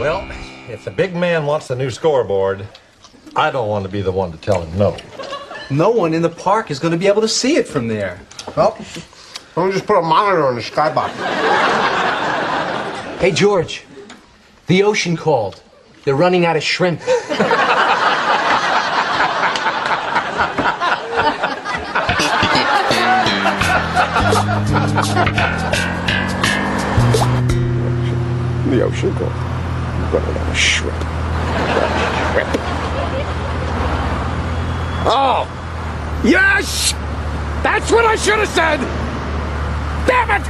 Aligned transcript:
Well, 0.00 0.26
if 0.70 0.86
the 0.86 0.90
big 0.90 1.14
man 1.14 1.44
wants 1.44 1.68
a 1.68 1.76
new 1.76 1.90
scoreboard, 1.90 2.66
I 3.36 3.50
don't 3.50 3.68
want 3.68 3.84
to 3.84 3.90
be 3.90 4.00
the 4.00 4.10
one 4.10 4.32
to 4.32 4.38
tell 4.38 4.62
him 4.62 4.78
no. 4.78 4.96
No 5.68 5.90
one 5.90 6.14
in 6.14 6.22
the 6.22 6.30
park 6.30 6.70
is 6.70 6.78
going 6.78 6.92
to 6.92 6.96
be 6.96 7.06
able 7.06 7.20
to 7.20 7.28
see 7.28 7.56
it 7.56 7.68
from 7.68 7.86
there. 7.86 8.18
Well, 8.56 8.70
why 8.70 9.62
don't 9.62 9.72
just 9.72 9.84
put 9.84 9.98
a 9.98 10.02
monitor 10.02 10.46
on 10.46 10.54
the 10.54 10.62
skybox? 10.62 11.10
Hey, 13.18 13.30
George. 13.30 13.84
The 14.68 14.84
ocean 14.84 15.18
called. 15.18 15.62
They're 16.04 16.14
running 16.14 16.46
out 16.46 16.56
of 16.56 16.62
shrimp. 16.62 17.00
The 28.70 28.82
ocean 28.82 29.14
called. 29.14 29.49
Running 30.12 30.36
out 30.38 30.48
of 30.48 30.56
shrimp. 30.56 30.96
Shrimp. 32.32 32.50
Oh! 35.06 35.46
Yes! 36.24 36.94
That's 37.62 37.92
what 37.92 38.04
I 38.04 38.16
should 38.16 38.40
have 38.40 38.48
said! 38.48 38.80
Damn 40.08 40.42
it! 40.42 40.48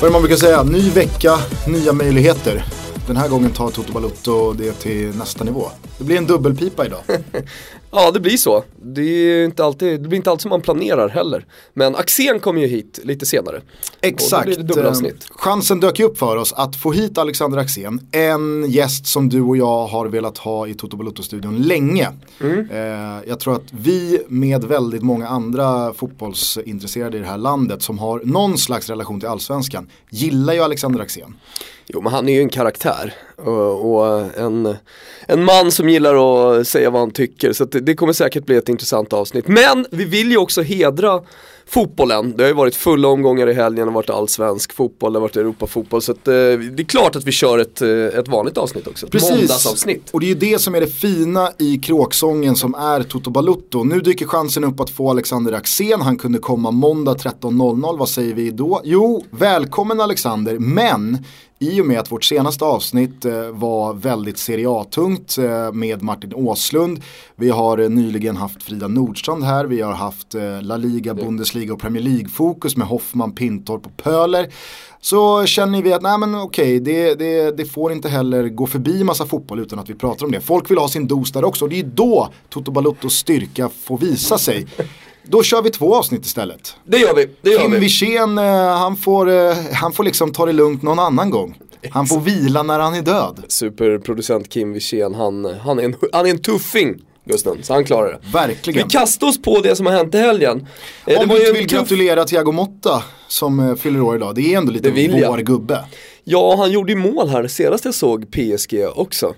Vad 0.00 0.12
man 0.12 0.22
brukar 0.22 0.36
säga? 0.36 0.62
Ny 0.62 0.90
vecka, 0.90 1.38
nya 1.66 1.92
möjligheter. 1.92 2.64
Den 3.06 3.16
här 3.16 3.28
gången 3.28 3.50
tar 3.50 3.70
Toto 3.70 3.92
Balutto 3.92 4.52
det 4.52 4.72
till 4.72 5.16
nästa 5.16 5.44
nivå. 5.44 5.70
Det 5.98 6.04
blir 6.04 6.16
en 6.16 6.26
dubbelpipa 6.26 6.86
idag. 6.86 7.00
Ja, 7.96 8.10
det 8.10 8.20
blir 8.20 8.36
så. 8.36 8.64
Det, 8.82 9.02
är 9.02 9.44
inte 9.44 9.64
alltid, 9.64 10.02
det 10.02 10.08
blir 10.08 10.16
inte 10.16 10.30
alltid 10.30 10.42
som 10.42 10.48
man 10.48 10.60
planerar 10.60 11.08
heller. 11.08 11.46
Men 11.74 11.96
Axén 11.96 12.40
kommer 12.40 12.60
ju 12.60 12.66
hit 12.66 13.00
lite 13.02 13.26
senare. 13.26 13.60
Exakt. 14.00 14.46
blir 14.46 14.56
det 14.56 14.62
dubbelavsnitt. 14.62 15.26
Eh, 15.30 15.36
Chansen 15.36 15.80
dök 15.80 15.98
ju 15.98 16.04
upp 16.04 16.18
för 16.18 16.36
oss 16.36 16.52
att 16.52 16.76
få 16.76 16.92
hit 16.92 17.18
Alexander 17.18 17.58
Axén. 17.58 18.08
En 18.12 18.70
gäst 18.70 19.06
som 19.06 19.28
du 19.28 19.40
och 19.40 19.56
jag 19.56 19.86
har 19.86 20.06
velat 20.06 20.38
ha 20.38 20.66
i 20.66 20.74
Toto 20.74 20.96
Balutto-studion 20.96 21.62
länge. 21.62 22.08
Mm. 22.40 22.70
Eh, 22.70 23.22
jag 23.26 23.40
tror 23.40 23.54
att 23.54 23.72
vi 23.72 24.22
med 24.28 24.64
väldigt 24.64 25.02
många 25.02 25.28
andra 25.28 25.94
fotbollsintresserade 25.94 27.16
i 27.16 27.20
det 27.20 27.26
här 27.26 27.38
landet 27.38 27.82
som 27.82 27.98
har 27.98 28.20
någon 28.24 28.58
slags 28.58 28.88
relation 28.88 29.20
till 29.20 29.28
allsvenskan 29.28 29.90
gillar 30.10 30.54
ju 30.54 30.60
Alexander 30.60 31.00
Axén. 31.00 31.34
Jo, 31.86 32.00
men 32.00 32.12
han 32.12 32.28
är 32.28 32.32
ju 32.32 32.40
en 32.40 32.48
karaktär. 32.48 33.14
Och, 33.36 33.94
och 33.94 34.38
en, 34.38 34.76
en 35.26 35.44
man 35.44 35.72
som 35.72 35.88
gillar 35.88 36.14
att 36.14 36.68
säga 36.68 36.90
vad 36.90 37.00
han 37.00 37.10
tycker. 37.10 37.52
Så 37.52 37.64
det, 37.64 37.83
det 37.84 37.94
kommer 37.94 38.12
säkert 38.12 38.46
bli 38.46 38.56
ett 38.56 38.68
intressant 38.68 39.12
avsnitt. 39.12 39.48
Men 39.48 39.86
vi 39.90 40.04
vill 40.04 40.30
ju 40.30 40.36
också 40.36 40.62
hedra 40.62 41.20
fotbollen. 41.66 42.36
Det 42.36 42.42
har 42.42 42.48
ju 42.48 42.54
varit 42.54 42.76
fulla 42.76 43.08
omgångar 43.08 43.46
i 43.48 43.52
helgen, 43.52 43.86
det 43.86 43.90
har 43.90 43.94
varit 43.94 44.10
allsvensk 44.10 44.72
fotboll, 44.72 45.12
det 45.12 45.18
har 45.18 45.20
varit 45.20 45.36
Europafotboll. 45.36 46.02
Så 46.02 46.12
att, 46.12 46.28
eh, 46.28 46.32
det 46.32 46.82
är 46.82 46.84
klart 46.84 47.16
att 47.16 47.24
vi 47.24 47.32
kör 47.32 47.58
ett, 47.58 47.82
eh, 47.82 47.88
ett 47.88 48.28
vanligt 48.28 48.58
avsnitt 48.58 48.86
också. 48.86 49.06
Ett 49.06 49.22
Måndagsavsnitt. 49.22 50.10
Och 50.10 50.20
det 50.20 50.26
är 50.26 50.28
ju 50.28 50.34
det 50.34 50.58
som 50.58 50.74
är 50.74 50.80
det 50.80 50.86
fina 50.86 51.50
i 51.58 51.78
kråksången 51.78 52.56
som 52.56 52.74
är 52.74 53.02
Toto 53.02 53.30
Balutto. 53.30 53.84
Nu 53.84 54.00
dyker 54.00 54.26
chansen 54.26 54.64
upp 54.64 54.80
att 54.80 54.90
få 54.90 55.10
Alexander 55.10 55.52
Axén. 55.52 56.00
Han 56.00 56.16
kunde 56.16 56.38
komma 56.38 56.70
måndag 56.70 57.14
13.00. 57.14 57.98
Vad 57.98 58.08
säger 58.08 58.34
vi 58.34 58.50
då? 58.50 58.80
Jo, 58.84 59.24
välkommen 59.30 60.00
Alexander. 60.00 60.58
Men 60.58 61.18
i 61.64 61.80
och 61.80 61.86
med 61.86 61.98
att 61.98 62.12
vårt 62.12 62.24
senaste 62.24 62.64
avsnitt 62.64 63.24
eh, 63.24 63.48
var 63.50 63.94
väldigt 63.94 64.38
Serie 64.38 64.70
A-tungt 64.70 65.38
eh, 65.38 65.72
med 65.72 66.02
Martin 66.02 66.34
Åslund. 66.34 67.02
Vi 67.36 67.50
har 67.50 67.78
eh, 67.78 67.88
nyligen 67.88 68.36
haft 68.36 68.62
Frida 68.62 68.88
Nordstrand 68.88 69.44
här. 69.44 69.64
Vi 69.64 69.80
har 69.80 69.92
haft 69.92 70.34
La 70.60 70.76
Liga, 70.76 71.14
Bundesliga 71.14 71.72
och 71.72 71.80
Premier 71.80 72.02
League-fokus 72.02 72.76
med 72.76 72.86
Hoffman, 72.86 73.32
Pintorp 73.32 73.86
och 73.86 73.96
Pöler. 73.96 74.48
Så 75.00 75.46
känner 75.46 75.82
vi 75.82 75.92
att 75.92 76.02
nej 76.02 76.18
men 76.18 76.34
okej, 76.34 76.80
det, 76.80 77.14
det, 77.14 77.56
det 77.56 77.64
får 77.64 77.92
inte 77.92 78.08
heller 78.08 78.48
gå 78.48 78.66
förbi 78.66 79.04
massa 79.04 79.26
fotboll 79.26 79.60
utan 79.60 79.78
att 79.78 79.90
vi 79.90 79.94
pratar 79.94 80.26
om 80.26 80.32
det. 80.32 80.40
Folk 80.40 80.70
vill 80.70 80.78
ha 80.78 80.88
sin 80.88 81.06
dos 81.06 81.32
där 81.32 81.44
också 81.44 81.64
och 81.64 81.68
det 81.68 81.78
är 81.78 81.84
då 81.84 82.28
Toto 82.48 82.70
Baluttos 82.72 83.14
styrka 83.14 83.68
får 83.68 83.98
visa 83.98 84.38
sig. 84.38 84.66
Då 85.28 85.42
kör 85.42 85.62
vi 85.62 85.70
två 85.70 85.94
avsnitt 85.94 86.26
istället. 86.26 86.76
Det 86.84 86.98
gör 86.98 87.14
vi, 87.14 87.28
det 87.42 87.50
gör 87.50 87.58
Kim 87.60 87.70
vi. 87.72 87.78
Wirsén, 87.78 88.38
eh, 88.38 88.44
han, 88.78 88.96
får, 88.96 89.30
eh, 89.30 89.54
han 89.74 89.92
får 89.92 90.04
liksom 90.04 90.32
ta 90.32 90.46
det 90.46 90.52
lugnt 90.52 90.82
någon 90.82 90.98
annan 90.98 91.30
gång. 91.30 91.58
Han 91.90 92.06
får 92.06 92.20
vila 92.20 92.62
när 92.62 92.78
han 92.78 92.94
är 92.94 93.02
död. 93.02 93.44
Superproducent 93.48 94.48
Kim 94.48 94.72
Wirsén, 94.72 95.14
han, 95.14 95.44
han, 95.64 95.78
är 95.78 95.82
en, 95.82 95.94
han 96.12 96.26
är 96.26 96.30
en 96.30 96.42
tuffing. 96.42 96.94
Gusten, 97.26 97.58
så 97.62 97.72
han 97.72 97.84
klarar 97.84 98.12
det. 98.12 98.18
Vi 98.26 98.32
Verkligen. 98.32 98.88
kastar 98.88 99.26
oss 99.26 99.42
på 99.42 99.60
det 99.60 99.76
som 99.76 99.86
har 99.86 99.92
hänt 99.92 100.14
i 100.14 100.18
helgen. 100.18 100.66
Eh, 101.06 101.20
Om 101.20 101.28
du 101.28 101.36
inte 101.36 101.52
vill 101.52 101.66
tuff- 101.66 101.72
gratulera 101.74 102.24
Thiago 102.24 102.52
Motta 102.52 103.02
som 103.28 103.60
eh, 103.60 103.74
fyller 103.74 104.00
år 104.00 104.16
idag. 104.16 104.34
Det 104.34 104.54
är 104.54 104.58
ändå 104.58 104.72
lite 104.72 104.90
vår 104.90 105.38
gubbe. 105.38 105.84
Ja, 106.24 106.56
han 106.56 106.70
gjorde 106.72 106.92
ju 106.92 106.98
mål 106.98 107.28
här 107.28 107.48
senast 107.48 107.84
jag 107.84 107.94
såg 107.94 108.30
PSG 108.32 108.86
också. 108.94 109.34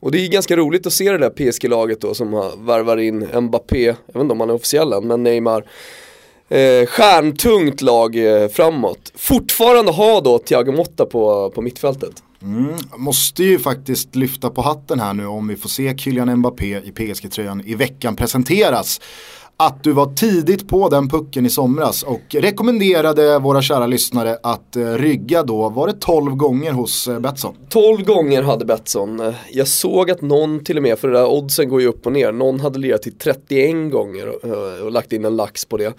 Och 0.00 0.10
det 0.10 0.18
är 0.18 0.28
ganska 0.28 0.56
roligt 0.56 0.86
att 0.86 0.92
se 0.92 1.12
det 1.12 1.18
där 1.18 1.30
PSG-laget 1.30 2.00
då 2.00 2.14
som 2.14 2.30
värvar 2.58 2.96
in 2.96 3.28
Mbappé, 3.40 3.84
jag 3.84 3.94
vet 4.12 4.22
inte 4.22 4.32
om 4.32 4.40
han 4.40 4.50
är 4.50 4.54
officiell 4.54 4.92
än, 4.92 5.06
men 5.06 5.22
Neymar. 5.22 5.64
Eh, 6.48 6.86
stjärntungt 6.86 7.82
lag 7.82 8.16
eh, 8.16 8.48
framåt. 8.48 9.12
Fortfarande 9.14 9.92
ha 9.92 10.20
då 10.20 10.38
Thiago 10.38 10.72
Motta 10.72 11.06
på, 11.06 11.50
på 11.50 11.62
mittfältet. 11.62 12.22
Mm, 12.42 12.74
måste 12.96 13.44
ju 13.44 13.58
faktiskt 13.58 14.14
lyfta 14.14 14.50
på 14.50 14.62
hatten 14.62 15.00
här 15.00 15.14
nu 15.14 15.26
om 15.26 15.48
vi 15.48 15.56
får 15.56 15.68
se 15.68 15.98
Kylian 15.98 16.36
Mbappé 16.36 16.80
i 16.84 16.92
PSG-tröjan 16.92 17.62
i 17.66 17.74
veckan 17.74 18.16
presenteras. 18.16 19.00
Att 19.62 19.84
du 19.84 19.92
var 19.92 20.06
tidigt 20.06 20.68
på 20.68 20.88
den 20.88 21.08
pucken 21.08 21.46
i 21.46 21.50
somras 21.50 22.02
och 22.02 22.20
rekommenderade 22.30 23.38
våra 23.38 23.62
kära 23.62 23.86
lyssnare 23.86 24.38
att 24.42 24.76
eh, 24.76 24.92
rygga 24.92 25.42
då, 25.42 25.68
var 25.68 25.86
det 25.86 25.92
12 25.92 26.34
gånger 26.34 26.72
hos 26.72 27.08
eh, 27.08 27.20
Betsson? 27.20 27.54
12 27.68 28.04
gånger 28.04 28.42
hade 28.42 28.64
Betsson. 28.64 29.34
Jag 29.50 29.68
såg 29.68 30.10
att 30.10 30.22
någon 30.22 30.64
till 30.64 30.76
och 30.76 30.82
med, 30.82 30.98
för 30.98 31.08
det 31.08 31.14
där 31.14 31.26
oddsen 31.26 31.68
går 31.68 31.80
ju 31.80 31.86
upp 31.86 32.06
och 32.06 32.12
ner, 32.12 32.32
någon 32.32 32.60
hade 32.60 32.78
lirat 32.78 33.02
till 33.02 33.18
31 33.18 33.92
gånger 33.92 34.28
och, 34.28 34.84
och 34.84 34.92
lagt 34.92 35.12
in 35.12 35.24
en 35.24 35.36
lax 35.36 35.64
på 35.64 35.76
det. 35.76 35.94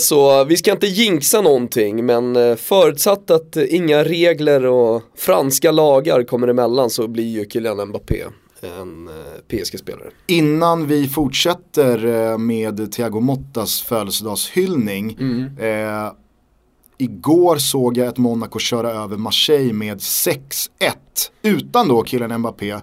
Så 0.00 0.44
vi 0.44 0.56
ska 0.56 0.72
inte 0.72 0.86
jinxa 0.86 1.40
någonting 1.40 2.06
men 2.06 2.56
förutsatt 2.56 3.30
att 3.30 3.56
inga 3.56 4.04
regler 4.04 4.66
och 4.66 5.02
franska 5.16 5.72
lagar 5.72 6.22
kommer 6.22 6.48
emellan 6.48 6.90
så 6.90 7.08
blir 7.08 7.28
ju 7.28 7.44
Kylian 7.50 7.88
Mbappé 7.88 8.24
en 8.62 9.08
eh, 9.08 9.14
PSG-spelare. 9.48 10.10
Innan 10.26 10.86
vi 10.86 11.08
fortsätter 11.08 12.06
eh, 12.06 12.38
med 12.38 12.92
Thiago 12.92 13.20
Mottas 13.20 13.82
födelsedagshyllning. 13.82 15.16
Eh, 15.58 16.12
igår 16.98 17.56
såg 17.56 17.96
jag 17.96 18.06
ett 18.08 18.18
Monaco 18.18 18.58
köra 18.58 18.90
över 18.90 19.16
Marseille 19.16 19.72
med 19.72 19.98
6-1. 19.98 20.68
Utan 21.42 21.88
då 21.88 22.02
killen 22.02 22.40
Mbappé 22.40 22.74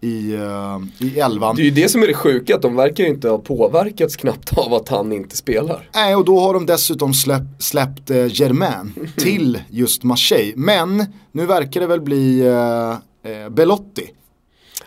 i, 0.00 0.34
eh, 0.34 1.06
i 1.06 1.20
elvan. 1.20 1.56
Det 1.56 1.62
är 1.62 1.64
ju 1.64 1.70
det 1.70 1.88
som 1.88 2.02
är 2.02 2.06
det 2.06 2.14
sjuka, 2.14 2.54
att 2.56 2.62
de 2.62 2.76
verkar 2.76 3.04
ju 3.04 3.10
inte 3.10 3.28
ha 3.28 3.38
påverkats 3.38 4.16
knappt 4.16 4.58
av 4.58 4.74
att 4.74 4.88
han 4.88 5.12
inte 5.12 5.36
spelar. 5.36 5.90
Nej, 5.94 6.16
och 6.16 6.24
då 6.24 6.40
har 6.40 6.54
de 6.54 6.66
dessutom 6.66 7.14
släpp, 7.14 7.42
släppt 7.58 8.10
eh, 8.10 8.40
Germain 8.40 9.10
till 9.16 9.58
just 9.70 10.02
Marseille. 10.04 10.52
Men 10.56 11.04
nu 11.32 11.46
verkar 11.46 11.80
det 11.80 11.86
väl 11.86 12.00
bli 12.00 12.40
eh, 12.40 13.48
Belotti. 13.50 14.10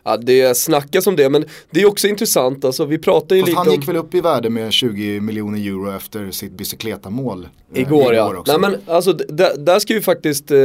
Ja, 0.04 0.18
det 0.18 0.58
snackas 0.58 1.08
om 1.08 1.16
det, 1.16 1.30
men 1.30 1.46
det 1.70 1.82
är 1.82 1.86
också 1.88 2.08
intressant, 2.08 2.66
alltså 2.66 2.86
vi 2.86 2.98
pratar 2.98 3.36
ju 3.36 3.42
Fast 3.42 3.50
lite 3.50 3.58
han 3.60 3.68
om... 3.68 3.74
gick 3.74 3.88
väl 3.88 3.96
upp 3.96 4.16
i 4.16 4.22
värde 4.22 4.50
med 4.50 4.74
20 4.74 5.20
miljoner 5.20 5.60
euro 5.60 5.96
efter 5.96 6.32
sitt 6.32 6.52
bicykleta-mål. 6.52 7.48
eh, 7.74 7.82
Igår 7.82 8.14
ja. 8.14 8.38
också. 8.38 8.58
Nej 8.58 8.72
men 8.72 8.96
alltså 8.96 9.14
där 9.58 9.80
ska 9.80 9.94
ju 9.94 10.02
faktiskt 10.02 10.52
eh, 10.52 10.58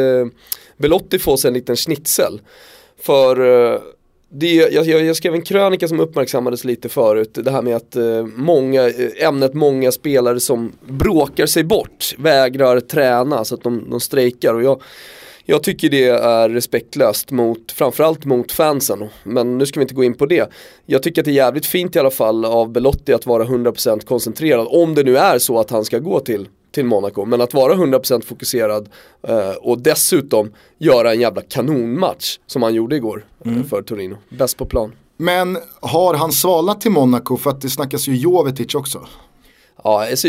Belotti 0.77 1.19
få 1.19 1.37
sig 1.37 1.49
en 1.49 1.55
liten 1.55 1.77
schnitzel. 1.77 2.41
För 3.01 3.73
eh, 3.75 3.81
det, 4.29 4.55
jag, 4.55 4.87
jag, 4.87 5.05
jag 5.05 5.17
skrev 5.17 5.35
en 5.35 5.43
krönika 5.43 5.89
som 5.89 6.01
uppmärksammades 6.01 6.65
lite 6.65 6.89
förut, 6.89 7.39
det 7.45 7.51
här 7.51 7.63
med 7.63 7.77
att 7.77 7.97
eh, 7.97 8.27
många, 8.37 8.89
eh, 8.89 9.27
ämnet 9.29 9.55
många 9.55 9.93
spelare 9.93 10.41
som 10.41 10.73
bråkar 10.89 11.47
sig 11.47 11.65
bort, 11.65 12.15
vägrar 12.19 12.81
träna 12.81 13.45
så 13.45 13.55
att 13.55 13.63
de, 13.63 13.91
de 13.91 14.01
strejkar. 14.01 14.55
Och 14.55 14.63
jag, 14.63 14.83
jag 15.49 15.63
tycker 15.63 15.91
det 15.91 16.05
är 16.05 16.49
respektlöst 16.49 17.31
mot, 17.31 17.73
framförallt 17.73 18.25
mot 18.25 18.53
fansen. 18.53 19.09
Men 19.25 19.59
nu 19.59 19.67
ska 19.67 19.81
vi 19.81 19.83
inte 19.83 19.95
gå 19.95 20.05
in 20.05 20.15
på 20.15 20.27
det. 20.27 20.51
Jag 20.87 21.03
tycker 21.03 21.23
att 21.23 21.25
det 21.25 21.31
är 21.31 21.35
jävligt 21.35 21.67
fint 21.67 21.97
i 21.97 21.99
alla 21.99 22.11
fall 22.11 22.45
av 22.45 22.73
Belotti 22.73 23.13
att 23.13 23.27
vara 23.27 23.45
100% 23.45 24.05
koncentrerad. 24.05 24.67
Om 24.71 24.95
det 24.95 25.03
nu 25.03 25.17
är 25.17 25.39
så 25.39 25.59
att 25.59 25.71
han 25.71 25.85
ska 25.85 25.99
gå 25.99 26.21
till, 26.21 26.49
till 26.73 26.85
Monaco. 26.85 27.25
Men 27.25 27.41
att 27.41 27.55
vara 27.55 27.75
100% 27.75 28.25
fokuserad 28.25 28.89
eh, 29.23 29.51
och 29.51 29.79
dessutom 29.79 30.53
göra 30.79 31.13
en 31.13 31.21
jävla 31.21 31.43
kanonmatch 31.43 32.39
som 32.47 32.63
han 32.63 32.75
gjorde 32.75 32.97
igår 32.97 33.27
eh, 33.45 33.63
för 33.71 33.83
Torino. 33.83 34.17
Bäst 34.29 34.57
på 34.57 34.67
plan. 34.67 34.93
Men 35.17 35.59
har 35.81 36.15
han 36.15 36.33
svalnat 36.33 36.81
till 36.81 36.91
Monaco 36.91 37.37
för 37.37 37.51
att 37.51 37.61
det 37.61 37.71
snackas 37.71 38.09
ju 38.09 38.17
Jovetic 38.17 38.75
också? 38.75 39.07
Ja, 39.85 40.11
alltså, 40.11 40.29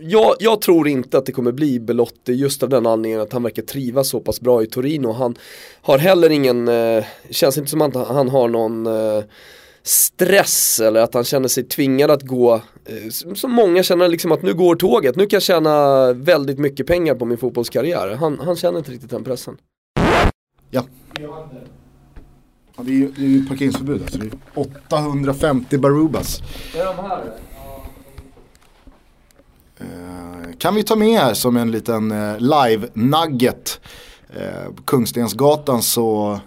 jag, 0.00 0.34
jag 0.40 0.60
tror 0.60 0.88
inte 0.88 1.18
att 1.18 1.26
det 1.26 1.32
kommer 1.32 1.52
bli 1.52 1.80
Belotti 1.80 2.32
just 2.32 2.62
av 2.62 2.68
den 2.68 2.86
anledningen 2.86 3.20
att 3.20 3.32
han 3.32 3.42
verkar 3.42 3.62
trivas 3.62 4.08
så 4.08 4.20
pass 4.20 4.40
bra 4.40 4.62
i 4.62 4.66
Torino. 4.66 5.12
Han 5.12 5.36
har 5.82 5.98
heller 5.98 6.30
ingen, 6.30 6.68
eh, 6.68 7.04
känns 7.30 7.58
inte 7.58 7.70
som 7.70 7.82
att 7.82 7.94
han 7.94 8.28
har 8.28 8.48
någon 8.48 8.86
eh, 8.86 9.24
stress 9.82 10.80
eller 10.80 11.00
att 11.00 11.14
han 11.14 11.24
känner 11.24 11.48
sig 11.48 11.64
tvingad 11.64 12.10
att 12.10 12.22
gå, 12.22 12.54
eh, 12.54 13.34
som 13.34 13.52
många 13.52 13.82
känner 13.82 14.08
liksom 14.08 14.32
att 14.32 14.42
nu 14.42 14.54
går 14.54 14.76
tåget, 14.76 15.16
nu 15.16 15.26
kan 15.26 15.36
jag 15.36 15.42
tjäna 15.42 16.12
väldigt 16.12 16.58
mycket 16.58 16.86
pengar 16.86 17.14
på 17.14 17.24
min 17.24 17.38
fotbollskarriär. 17.38 18.14
Han, 18.14 18.38
han 18.38 18.56
känner 18.56 18.78
inte 18.78 18.90
riktigt 18.90 19.10
den 19.10 19.24
pressen. 19.24 19.56
Ja. 20.70 20.84
ja 21.20 21.48
det, 22.76 22.90
är 22.90 22.94
ju, 22.94 23.10
det 23.10 23.22
är 23.22 23.28
ju 23.28 23.46
parkeringsförbud 23.46 24.02
alltså. 24.02 24.18
Det 24.18 24.26
är 24.26 24.32
850 24.54 25.78
Barubas. 25.78 26.42
Är 26.74 26.84
de 26.84 27.08
här? 27.08 27.47
Eh, 29.80 30.56
kan 30.58 30.74
vi 30.74 30.82
ta 30.82 30.96
med 30.96 31.20
här 31.20 31.34
som 31.34 31.56
en 31.56 31.70
liten 31.70 32.10
eh, 32.10 32.38
live-nugget. 32.38 33.80
Eh, 34.34 34.72
på 34.76 34.82
Kungstensgatan 34.82 35.82
så 35.82 36.40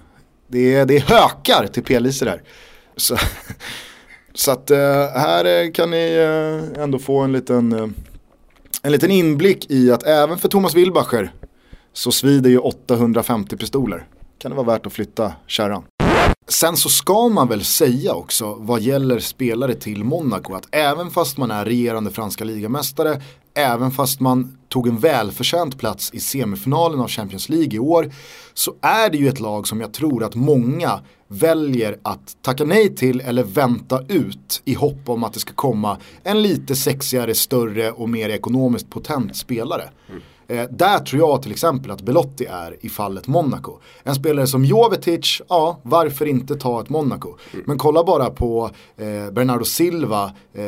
det 0.47 0.75
är, 0.75 0.85
det 0.85 0.95
är 0.95 1.01
hökar 1.01 1.67
till 1.67 1.83
p-liser 1.83 2.25
där. 2.25 2.41
Så, 2.95 3.17
så 4.33 4.51
att 4.51 4.71
eh, 4.71 4.77
här 5.13 5.45
eh, 5.45 5.71
kan 5.71 5.91
ni 5.91 6.15
eh, 6.75 6.83
ändå 6.83 6.99
få 6.99 7.19
en 7.19 7.31
liten, 7.31 7.71
eh, 7.71 7.87
en 8.81 8.91
liten 8.91 9.11
inblick 9.11 9.71
i 9.71 9.91
att 9.91 10.03
även 10.03 10.37
för 10.37 10.49
Thomas 10.49 10.75
Wilbacher 10.75 11.31
så 11.93 12.11
svider 12.11 12.49
ju 12.49 12.57
850 12.57 13.57
pistoler. 13.57 14.07
Kan 14.37 14.51
det 14.51 14.57
vara 14.57 14.67
värt 14.67 14.85
att 14.85 14.93
flytta 14.93 15.33
kärran. 15.47 15.83
Sen 16.51 16.77
så 16.77 16.89
ska 16.89 17.29
man 17.29 17.47
väl 17.47 17.63
säga 17.63 18.13
också 18.13 18.55
vad 18.59 18.81
gäller 18.81 19.19
spelare 19.19 19.75
till 19.75 20.03
Monaco 20.03 20.53
att 20.53 20.67
även 20.71 21.11
fast 21.11 21.37
man 21.37 21.51
är 21.51 21.65
regerande 21.65 22.11
franska 22.11 22.43
ligamästare, 22.43 23.21
även 23.53 23.91
fast 23.91 24.19
man 24.19 24.57
tog 24.69 24.87
en 24.87 24.97
välförtjänt 24.97 25.79
plats 25.79 26.09
i 26.13 26.19
semifinalen 26.19 26.99
av 26.99 27.07
Champions 27.07 27.49
League 27.49 27.75
i 27.75 27.79
år, 27.79 28.11
så 28.53 28.75
är 28.81 29.09
det 29.09 29.17
ju 29.17 29.27
ett 29.27 29.39
lag 29.39 29.67
som 29.67 29.81
jag 29.81 29.93
tror 29.93 30.23
att 30.23 30.35
många 30.35 30.99
väljer 31.27 31.97
att 32.03 32.37
tacka 32.41 32.63
nej 32.63 32.95
till 32.95 33.21
eller 33.21 33.43
vänta 33.43 34.03
ut 34.07 34.61
i 34.65 34.73
hopp 34.73 35.09
om 35.09 35.23
att 35.23 35.33
det 35.33 35.39
ska 35.39 35.53
komma 35.53 35.97
en 36.23 36.41
lite 36.41 36.75
sexigare, 36.75 37.35
större 37.35 37.91
och 37.91 38.09
mer 38.09 38.29
ekonomiskt 38.29 38.89
potent 38.89 39.35
spelare. 39.35 39.89
Mm. 40.09 40.21
Eh, 40.51 40.65
där 40.69 40.99
tror 40.99 41.19
jag 41.19 41.41
till 41.41 41.51
exempel 41.51 41.91
att 41.91 42.01
Belotti 42.01 42.45
är 42.45 42.77
i 42.81 42.89
fallet 42.89 43.27
Monaco. 43.27 43.79
En 44.03 44.15
spelare 44.15 44.47
som 44.47 44.65
Jovetic, 44.65 45.41
ja 45.49 45.79
varför 45.83 46.25
inte 46.25 46.55
ta 46.55 46.81
ett 46.81 46.89
Monaco? 46.89 47.37
Mm. 47.53 47.65
Men 47.67 47.77
kolla 47.77 48.03
bara 48.03 48.29
på 48.29 48.69
eh, 48.97 49.31
Bernardo 49.31 49.65
Silva, 49.65 50.31
eh, 50.53 50.63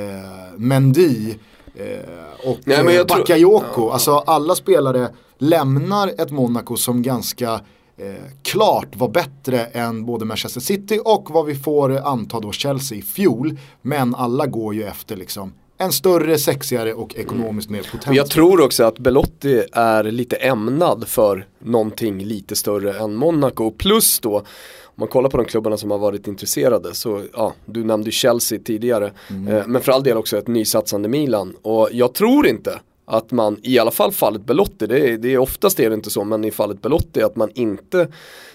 Mendy 0.57 1.29
eh, 1.75 2.49
och 2.49 2.57
Nej, 2.63 2.97
eh, 2.97 3.05
Bakayoko. 3.05 3.73
Tror... 3.73 3.87
Ja. 3.87 3.93
Alltså 3.93 4.11
alla 4.11 4.55
spelare 4.55 5.09
lämnar 5.37 6.07
ett 6.07 6.31
Monaco 6.31 6.75
som 6.75 7.01
ganska 7.01 7.53
eh, 7.97 8.13
klart 8.43 8.95
var 8.95 9.09
bättre 9.09 9.65
än 9.65 10.05
både 10.05 10.25
Manchester 10.25 10.61
City 10.61 10.99
och 11.05 11.29
vad 11.29 11.45
vi 11.45 11.55
får 11.55 12.07
anta 12.07 12.39
då 12.39 12.51
Chelsea 12.51 12.97
i 12.97 13.01
fjol. 13.01 13.59
Men 13.81 14.15
alla 14.15 14.45
går 14.45 14.75
ju 14.75 14.83
efter 14.83 15.15
liksom 15.15 15.53
en 15.83 15.91
större, 15.91 16.37
sexigare 16.37 16.93
och 16.93 17.15
ekonomiskt 17.15 17.69
mer 17.69 17.87
potent. 17.91 18.15
Jag 18.15 18.29
tror 18.29 18.61
också 18.61 18.83
att 18.83 18.99
Belotti 18.99 19.63
är 19.71 20.03
lite 20.03 20.35
ämnad 20.35 21.07
för 21.07 21.47
någonting 21.59 22.23
lite 22.23 22.55
större 22.55 22.93
än 22.93 23.15
Monaco. 23.15 23.71
Plus 23.71 24.19
då, 24.19 24.37
om 24.37 24.43
man 24.95 25.07
kollar 25.07 25.29
på 25.29 25.37
de 25.37 25.45
klubbarna 25.45 25.77
som 25.77 25.91
har 25.91 25.97
varit 25.97 26.27
intresserade 26.27 26.95
så, 26.95 27.23
ja, 27.33 27.53
du 27.65 27.83
nämnde 27.83 28.11
Chelsea 28.11 28.59
tidigare. 28.65 29.11
Mm. 29.29 29.55
Eh, 29.55 29.67
men 29.67 29.81
för 29.81 29.91
all 29.91 30.03
del 30.03 30.17
också 30.17 30.37
ett 30.37 30.47
nysatsande 30.47 31.09
Milan. 31.09 31.55
Och 31.61 31.89
jag 31.91 32.13
tror 32.13 32.47
inte 32.47 32.79
att 33.05 33.31
man, 33.31 33.59
i 33.63 33.79
alla 33.79 33.91
fall 33.91 34.11
fallet 34.11 34.45
Belotti, 34.45 34.87
det 34.87 35.09
är, 35.09 35.17
det 35.17 35.33
är 35.33 35.37
oftast 35.37 35.79
är 35.79 35.89
det 35.89 35.95
inte 35.95 36.09
så, 36.09 36.23
men 36.23 36.45
i 36.45 36.51
fallet 36.51 36.81
Belotti 36.81 37.21
att 37.21 37.35
man 37.35 37.51
inte 37.53 38.07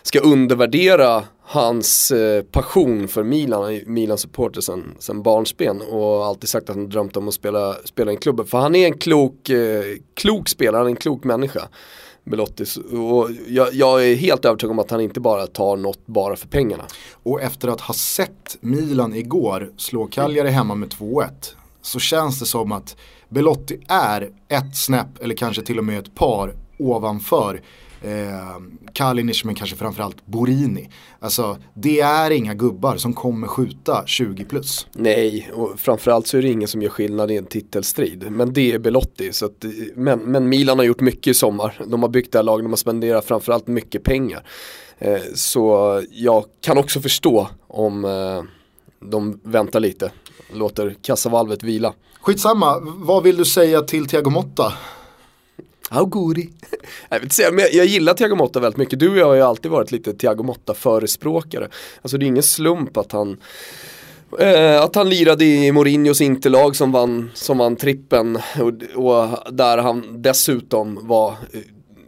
ska 0.02 0.20
undervärdera 0.20 1.24
hans 1.42 2.10
eh, 2.10 2.42
passion 2.42 3.08
för 3.08 3.22
Milan, 3.22 3.80
Milan 3.86 4.18
supporter 4.18 4.60
sen, 4.60 4.94
sen 4.98 5.22
barnsben 5.22 5.80
och 5.80 6.26
alltid 6.26 6.48
sagt 6.48 6.70
att 6.70 6.76
han 6.76 6.88
drömt 6.88 7.16
om 7.16 7.28
att 7.28 7.34
spela, 7.34 7.74
spela 7.84 8.12
i 8.12 8.16
klubben. 8.16 8.46
För 8.46 8.58
han 8.58 8.74
är 8.74 8.86
en 8.86 8.98
klok, 8.98 9.48
eh, 9.48 9.84
klok 10.14 10.48
spelare, 10.48 10.76
han 10.76 10.86
är 10.86 10.90
en 10.90 10.96
klok 10.96 11.24
människa. 11.24 11.68
Belotti. 12.24 12.64
Och 12.92 13.30
jag, 13.46 13.74
jag, 13.74 14.08
är 14.08 14.14
helt 14.14 14.44
övertygad 14.44 14.70
om 14.70 14.78
att 14.78 14.90
han 14.90 15.00
inte 15.00 15.20
bara 15.20 15.46
tar 15.46 15.76
något 15.76 16.06
bara 16.06 16.36
för 16.36 16.48
pengarna. 16.48 16.84
Och 17.22 17.42
efter 17.42 17.68
att 17.68 17.80
ha 17.80 17.94
sett 17.94 18.56
Milan 18.60 19.14
igår 19.14 19.72
slå 19.76 20.06
Cagliari 20.06 20.50
hemma 20.50 20.74
med 20.74 20.88
2-1 20.88 21.28
så 21.82 21.98
känns 21.98 22.40
det 22.40 22.46
som 22.46 22.72
att 22.72 22.96
Belotti 23.28 23.80
är 23.88 24.30
ett 24.48 24.76
snäpp 24.76 25.22
eller 25.22 25.34
kanske 25.34 25.62
till 25.62 25.78
och 25.78 25.84
med 25.84 25.98
ett 25.98 26.14
par 26.14 26.54
ovanför 26.78 27.60
eh, 28.02 28.60
Kalinic 28.92 29.44
men 29.44 29.54
kanske 29.54 29.76
framförallt 29.76 30.26
Borini. 30.26 30.88
Alltså 31.20 31.58
det 31.74 32.00
är 32.00 32.30
inga 32.30 32.54
gubbar 32.54 32.96
som 32.96 33.12
kommer 33.12 33.46
skjuta 33.46 34.02
20 34.06 34.44
plus. 34.44 34.86
Nej, 34.92 35.50
och 35.54 35.80
framförallt 35.80 36.26
så 36.26 36.38
är 36.38 36.42
det 36.42 36.48
ingen 36.48 36.68
som 36.68 36.82
gör 36.82 36.90
skillnad 36.90 37.30
i 37.30 37.36
en 37.36 37.46
titelstrid. 37.46 38.30
Men 38.30 38.52
det 38.52 38.72
är 38.72 38.78
Belotti. 38.78 39.32
Så 39.32 39.46
att, 39.46 39.64
men, 39.94 40.18
men 40.18 40.48
Milan 40.48 40.78
har 40.78 40.84
gjort 40.84 41.00
mycket 41.00 41.26
i 41.26 41.34
sommar. 41.34 41.80
De 41.86 42.02
har 42.02 42.08
byggt 42.08 42.32
det 42.32 42.38
här 42.38 42.42
laget, 42.42 42.64
de 42.64 42.70
har 42.70 42.76
spenderat 42.76 43.24
framförallt 43.24 43.66
mycket 43.66 44.02
pengar. 44.02 44.46
Eh, 44.98 45.20
så 45.34 46.02
jag 46.10 46.44
kan 46.60 46.78
också 46.78 47.00
förstå 47.00 47.48
om 47.66 48.04
eh, 48.04 48.42
de 49.00 49.40
väntar 49.44 49.80
lite, 49.80 50.10
låter 50.52 50.96
kassavalvet 51.02 51.62
vila. 51.62 51.94
Skitsamma, 52.20 52.78
vad 52.80 53.22
vill 53.22 53.36
du 53.36 53.44
säga 53.44 53.82
till 53.82 54.06
Thiago 54.06 54.30
Motta? 54.30 54.72
Auguri. 55.88 56.50
Jag, 57.38 57.54
men 57.54 57.86
gillar 57.86 58.14
Thiago 58.14 58.36
Motta 58.36 58.60
väldigt 58.60 58.76
mycket. 58.76 58.98
Du 58.98 59.10
och 59.10 59.16
jag 59.16 59.26
har 59.26 59.34
ju 59.34 59.42
alltid 59.42 59.70
varit 59.70 59.92
lite 59.92 60.14
Thiago 60.14 60.42
Motta-förespråkare. 60.42 61.68
Alltså 62.02 62.18
det 62.18 62.24
är 62.24 62.28
ingen 62.28 62.42
slump 62.42 62.96
att 62.96 63.12
han 63.12 63.36
eh, 64.38 64.82
att 64.82 64.94
han 64.94 65.08
lirade 65.08 65.44
i 65.44 65.72
Mourinhos 65.72 66.20
interlag 66.20 66.76
som 66.76 66.92
vann, 66.92 67.30
som 67.34 67.58
vann 67.58 67.76
trippen 67.76 68.38
och, 68.60 69.04
och 69.04 69.54
där 69.54 69.78
han 69.78 70.22
dessutom 70.22 70.98
var 71.02 71.30
eh, 71.30 71.60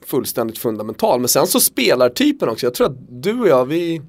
fullständigt 0.07 0.59
fundamental. 0.59 1.21
Men 1.21 1.29
sen 1.29 1.47
så 1.47 1.61
spelar 1.61 2.09
typen 2.09 2.49
också. 2.49 2.67
Jag 2.67 2.75
tror 2.75 2.87
att 2.87 3.23
du 3.23 3.41
och 3.41 3.49
jag, 3.49 3.65
vi 3.65 4.03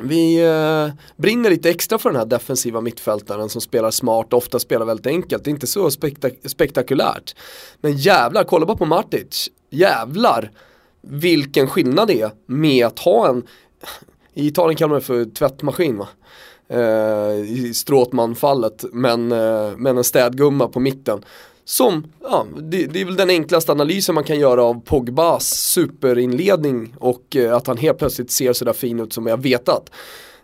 vi 0.00 0.44
eh, 0.44 0.94
brinner 1.16 1.50
lite 1.50 1.70
extra 1.70 1.98
för 1.98 2.10
den 2.10 2.18
här 2.18 2.26
defensiva 2.26 2.80
mittfältaren 2.80 3.48
som 3.48 3.60
spelar 3.60 3.90
smart 3.90 4.32
och 4.32 4.38
ofta 4.38 4.58
spelar 4.58 4.86
väldigt 4.86 5.06
enkelt. 5.06 5.44
Det 5.44 5.50
är 5.50 5.52
inte 5.52 5.66
så 5.66 5.90
spektak 5.90 6.32
spektakulärt. 6.44 7.34
Men 7.80 7.96
jävlar, 7.96 8.44
kolla 8.44 8.66
bara 8.66 8.76
på 8.76 8.86
Martic. 8.86 9.48
Jävlar 9.70 10.50
vilken 11.00 11.66
skillnad 11.66 12.08
det 12.08 12.20
är 12.20 12.30
med 12.46 12.86
att 12.86 12.98
ha 12.98 13.28
en, 13.28 13.42
i 14.34 14.46
Italien 14.46 14.76
kallar 14.76 14.88
man 14.88 14.98
det 14.98 15.04
för 15.04 15.24
tvättmaskin 15.24 15.98
va? 15.98 16.08
Eh, 16.68 17.34
I 17.40 17.72
Stråtman-fallet, 17.74 18.84
men, 18.92 19.32
eh, 19.32 19.70
men 19.76 19.98
en 19.98 20.04
städgumma 20.04 20.68
på 20.68 20.80
mitten 20.80 21.24
som, 21.68 22.06
ja, 22.22 22.46
det, 22.62 22.86
det, 22.86 23.00
är 23.00 23.04
väl 23.04 23.16
den 23.16 23.30
enklaste 23.30 23.72
analysen 23.72 24.14
man 24.14 24.24
kan 24.24 24.38
göra 24.38 24.64
av 24.64 24.80
Pogbas 24.80 25.48
superinledning 25.48 26.94
och 26.98 27.36
eh, 27.36 27.56
att 27.56 27.66
han 27.66 27.76
helt 27.76 27.98
plötsligt 27.98 28.30
ser 28.30 28.52
sådär 28.52 28.72
fin 28.72 29.00
ut 29.00 29.12
som 29.12 29.26
jag 29.26 29.42
vetat. 29.42 29.90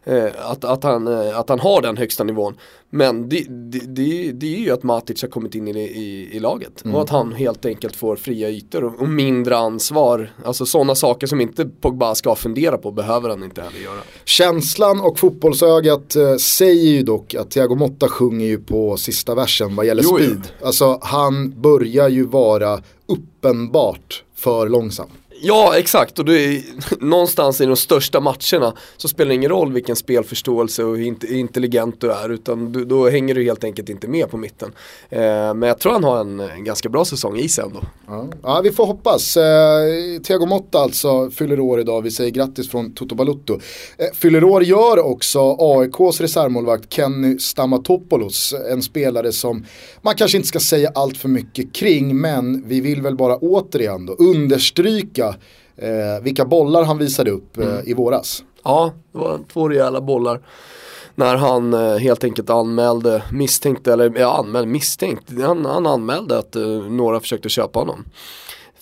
Eh, 0.05 0.51
att, 0.51 0.65
att, 0.65 0.85
han, 0.85 1.07
eh, 1.07 1.39
att 1.39 1.49
han 1.49 1.61
har 1.61 1.83
den 1.83 1.97
högsta 1.97 2.25
nivån. 2.25 2.55
Men 2.91 3.29
det, 3.29 3.47
det, 3.49 3.79
det, 3.79 4.33
det 4.33 4.55
är 4.55 4.59
ju 4.59 4.71
att 4.71 4.83
Matic 4.83 5.23
har 5.23 5.29
kommit 5.29 5.55
in 5.55 5.69
i, 5.69 5.81
i, 5.81 6.37
i 6.37 6.41
laget. 6.41 6.85
Mm. 6.85 6.97
Och 6.97 7.03
att 7.03 7.11
han 7.11 7.33
helt 7.33 7.67
enkelt 7.67 7.97
får 7.97 8.17
fria 8.17 8.49
ytor 8.49 8.85
och, 8.85 9.01
och 9.01 9.09
mindre 9.09 9.57
ansvar. 9.57 10.33
Alltså 10.45 10.67
sådana 10.67 10.95
saker 10.95 11.27
som 11.27 11.41
inte 11.41 11.65
Pogba 11.81 12.15
ska 12.15 12.35
fundera 12.35 12.79
på 12.79 12.91
behöver 12.91 13.29
han 13.29 13.45
inte 13.45 13.63
heller 13.63 13.81
göra. 13.81 14.01
Känslan 14.25 15.01
och 15.01 15.19
fotbollsögat 15.19 16.17
eh, 16.17 16.37
säger 16.37 16.91
ju 16.91 17.03
dock 17.03 17.35
att 17.35 17.51
Thiago 17.51 17.75
Motta 17.75 18.09
sjunger 18.09 18.47
ju 18.47 18.59
på 18.59 18.97
sista 18.97 19.35
versen 19.35 19.77
vad 19.77 19.87
gäller 19.87 20.03
jo, 20.03 20.17
speed. 20.17 20.43
Jo. 20.61 20.67
Alltså 20.67 20.99
han 21.03 21.61
börjar 21.61 22.09
ju 22.09 22.27
vara 22.27 22.81
uppenbart 23.07 24.25
för 24.35 24.69
långsam. 24.69 25.09
Ja, 25.45 25.79
exakt. 25.79 26.19
Och 26.19 26.25
det 26.25 26.45
är, 26.45 26.63
någonstans 27.05 27.61
i 27.61 27.67
de 27.67 27.77
största 27.77 28.21
matcherna 28.21 28.75
så 28.97 29.09
spelar 29.09 29.29
det 29.29 29.35
ingen 29.35 29.51
roll 29.51 29.73
vilken 29.73 29.97
spelförståelse 29.97 30.85
och 30.85 30.97
hur 30.97 31.33
intelligent 31.33 32.01
du 32.01 32.13
är. 32.13 32.29
Utan 32.29 32.73
du, 32.73 32.85
då 32.85 33.09
hänger 33.09 33.35
du 33.35 33.45
helt 33.45 33.65
enkelt 33.65 33.89
inte 33.89 34.09
med 34.09 34.31
på 34.31 34.37
mitten. 34.37 34.73
Eh, 35.11 35.21
men 35.55 35.63
jag 35.63 35.79
tror 35.79 35.93
han 35.93 36.05
har 36.05 36.21
en, 36.21 36.41
en, 36.41 36.65
ganska 36.65 36.89
bra 36.89 37.05
säsong 37.05 37.39
i 37.39 37.49
sig 37.49 37.65
ändå. 37.65 37.81
Ja. 38.07 38.27
ja, 38.43 38.61
vi 38.65 38.71
får 38.71 38.87
hoppas. 38.87 39.37
Eh, 39.37 40.21
Thiago 40.25 40.47
Motta 40.47 40.79
alltså 40.79 41.31
fyller 41.31 41.61
år 41.61 41.81
idag. 41.81 42.03
Vi 42.03 42.11
säger 42.11 42.31
grattis 42.31 42.71
från 42.71 42.93
Toto 42.93 43.15
Balutto. 43.15 43.61
Eh, 43.99 44.07
fyller 44.15 44.45
år 44.45 44.63
gör 44.63 44.99
också 44.99 45.57
AIKs 45.59 46.21
reservmålvakt 46.21 46.93
Kenny 46.93 47.39
Stamatopoulos. 47.39 48.55
En 48.71 48.83
spelare 48.83 49.33
som 49.33 49.65
man 50.03 50.15
kanske 50.15 50.37
inte 50.37 50.49
ska 50.49 50.61
säga 50.61 50.93
allt 50.95 51.17
för 51.17 51.29
mycket 51.29 51.73
kring. 51.73 52.21
Men 52.21 52.69
vi 52.69 52.81
vill 52.81 53.03
väl 53.03 53.17
bara 53.17 53.37
återigen 53.37 54.07
då 54.07 54.13
understryka 54.13 55.32
eh, 55.77 56.23
vilka 56.23 56.45
bollar 56.45 56.85
han 56.85 56.99
visade 56.99 57.31
upp 57.31 57.59
eh, 57.59 57.67
mm. 57.67 57.87
i 57.87 57.95
våras. 57.95 58.45
Ja, 58.65 58.93
det 59.13 59.19
var 59.19 59.41
två 59.53 59.69
rejäla 59.69 60.01
bollar. 60.01 60.41
När 61.15 61.37
han 61.37 61.75
eh, 61.75 61.97
helt 61.97 62.25
enkelt 62.25 62.51
anmälde, 62.51 63.23
misstänkte, 63.33 63.93
eller 63.93 64.19
ja, 64.19 64.39
anmälde, 64.39 64.69
misstänkt, 64.69 65.41
han, 65.43 65.65
han 65.65 65.87
anmälde 65.87 66.39
att 66.39 66.57
eh, 66.57 66.67
några 66.69 67.21
försökte 67.21 67.49
köpa 67.49 67.79
honom. 67.79 68.05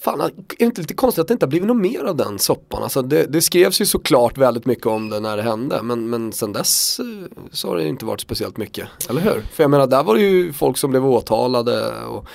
Fan, 0.03 0.21
är 0.21 0.31
det 0.59 0.65
inte 0.65 0.81
lite 0.81 0.95
konstigt 0.95 1.23
att 1.23 1.29
det 1.29 1.33
inte 1.33 1.47
har 1.47 1.51
blivit 1.51 1.69
något 1.69 1.77
mer 1.77 2.05
av 2.05 2.17
den 2.17 2.39
soppan? 2.39 2.83
Alltså 2.83 3.03
det, 3.03 3.27
det 3.33 3.41
skrevs 3.41 3.81
ju 3.81 3.87
såklart 3.87 4.39
väldigt 4.39 4.67
mycket 4.67 4.87
om 4.87 5.11
det 5.11 5.21
när 5.21 5.37
det 5.37 5.43
hände, 5.43 5.83
men, 5.83 6.11
men 6.11 6.33
sen 6.33 6.53
dess 6.53 7.01
eh, 7.01 7.07
så 7.53 7.69
har 7.69 7.77
det 7.77 7.89
inte 7.89 8.05
varit 8.05 8.21
speciellt 8.21 8.57
mycket, 8.57 8.89
eller 9.09 9.21
hur? 9.21 9.41
För 9.53 9.63
jag 9.63 9.71
menar, 9.71 9.87
där 9.87 10.03
var 10.03 10.15
det 10.15 10.21
ju 10.21 10.53
folk 10.53 10.79
som 10.79 10.91
blev 10.91 11.07
åtalade 11.07 12.05
och 12.05 12.27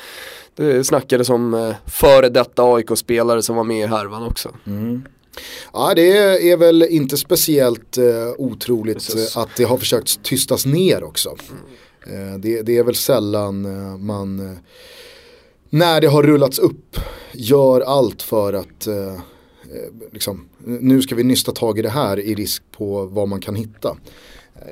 det 0.55 0.83
snackades 0.83 1.29
om 1.29 1.53
eh, 1.53 1.75
före 1.85 2.29
detta 2.29 2.63
AIK-spelare 2.63 3.41
som 3.41 3.55
var 3.55 3.63
med 3.63 3.83
i 3.83 3.87
härvan 3.87 4.23
också. 4.23 4.49
Ja, 5.73 5.93
det 5.95 6.11
är 6.51 6.57
väl 6.57 6.83
inte 6.83 7.17
speciellt 7.17 7.97
eh, 7.97 8.03
otroligt 8.37 8.95
Precis. 8.95 9.35
eh, 9.35 9.41
att 9.41 9.49
det 9.57 9.63
har 9.63 9.77
försökt 9.77 10.23
tystas 10.23 10.65
ner 10.65 11.03
också. 11.03 11.35
Eh, 12.07 12.39
det, 12.39 12.61
det 12.61 12.77
är 12.77 12.83
väl 12.83 12.95
sällan 12.95 13.65
eh, 13.65 13.97
man, 13.97 14.39
eh, 14.39 14.57
när 15.69 16.01
det 16.01 16.07
har 16.07 16.23
rullats 16.23 16.59
upp, 16.59 16.97
gör 17.31 17.81
allt 17.81 18.21
för 18.21 18.53
att 18.53 18.87
liksom, 20.11 20.49
nu 20.59 21.01
ska 21.01 21.15
vi 21.15 21.23
nysta 21.23 21.51
tag 21.51 21.79
i 21.79 21.81
det 21.81 21.89
här 21.89 22.19
i 22.19 22.35
risk 22.35 22.63
på 22.71 23.05
vad 23.05 23.27
man 23.27 23.41
kan 23.41 23.55
hitta. 23.55 23.97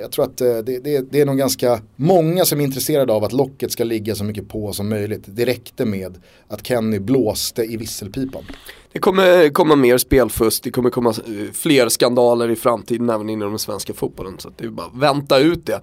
Jag 0.02 0.12
tror 0.12 0.26
att 0.26 0.42
eh, 0.42 0.48
det, 0.48 0.80
det, 0.80 1.12
det 1.12 1.22
är 1.22 1.26
nog 1.26 1.38
ganska 1.38 1.82
många 1.96 2.46
som 2.46 2.60
är 2.60 2.64
intresserade 2.64 3.14
av 3.14 3.24
att 3.24 3.34
locket 3.34 3.72
ska 3.72 3.84
ligga 3.84 4.16
så 4.16 4.24
mycket 4.24 4.50
på 4.50 4.74
som 4.74 4.90
möjligt. 4.90 5.24
Det 5.26 5.46
räckte 5.46 5.86
med 5.86 6.18
att 6.48 6.68
Kenny 6.68 7.00
blåste 7.00 7.64
i 7.64 7.78
visselpipan. 7.78 8.44
Det 8.92 9.00
kommer 9.00 9.50
komma 9.50 9.76
mer 9.76 9.98
spelfusk, 9.98 10.64
det 10.64 10.72
kommer 10.72 10.90
komma 10.90 11.10
eh, 11.10 11.52
fler 11.54 11.90
skandaler 11.90 12.50
i 12.50 12.56
framtiden 12.56 13.10
även 13.10 13.30
inom 13.30 13.50
den 13.50 13.60
svenska 13.60 13.94
fotbollen. 13.94 14.40
Så 14.40 14.48
att 14.48 14.58
det 14.58 14.66
är 14.66 14.70
bara 14.70 14.88
att 14.88 14.98
vänta 14.98 15.40
ut 15.40 15.66
det. 15.66 15.80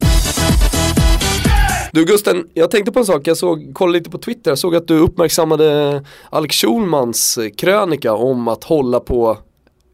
Du 1.93 2.05
Gusten, 2.05 2.49
jag 2.55 2.71
tänkte 2.71 2.93
på 2.93 2.99
en 2.99 3.07
sak, 3.07 3.27
jag 3.27 3.37
såg, 3.37 3.75
kollade 3.75 3.99
lite 3.99 4.11
på 4.11 4.19
Twitter, 4.19 4.51
jag 4.51 4.59
såg 4.59 4.77
att 4.77 4.89
du 4.89 4.99
uppmärksammade 4.99 6.05
Alex 6.31 6.57
Schulmans 6.57 7.39
eh, 7.39 7.49
krönika 7.49 8.13
om 8.13 8.49
att 8.49 8.65
hålla 8.65 9.01
på 9.01 9.39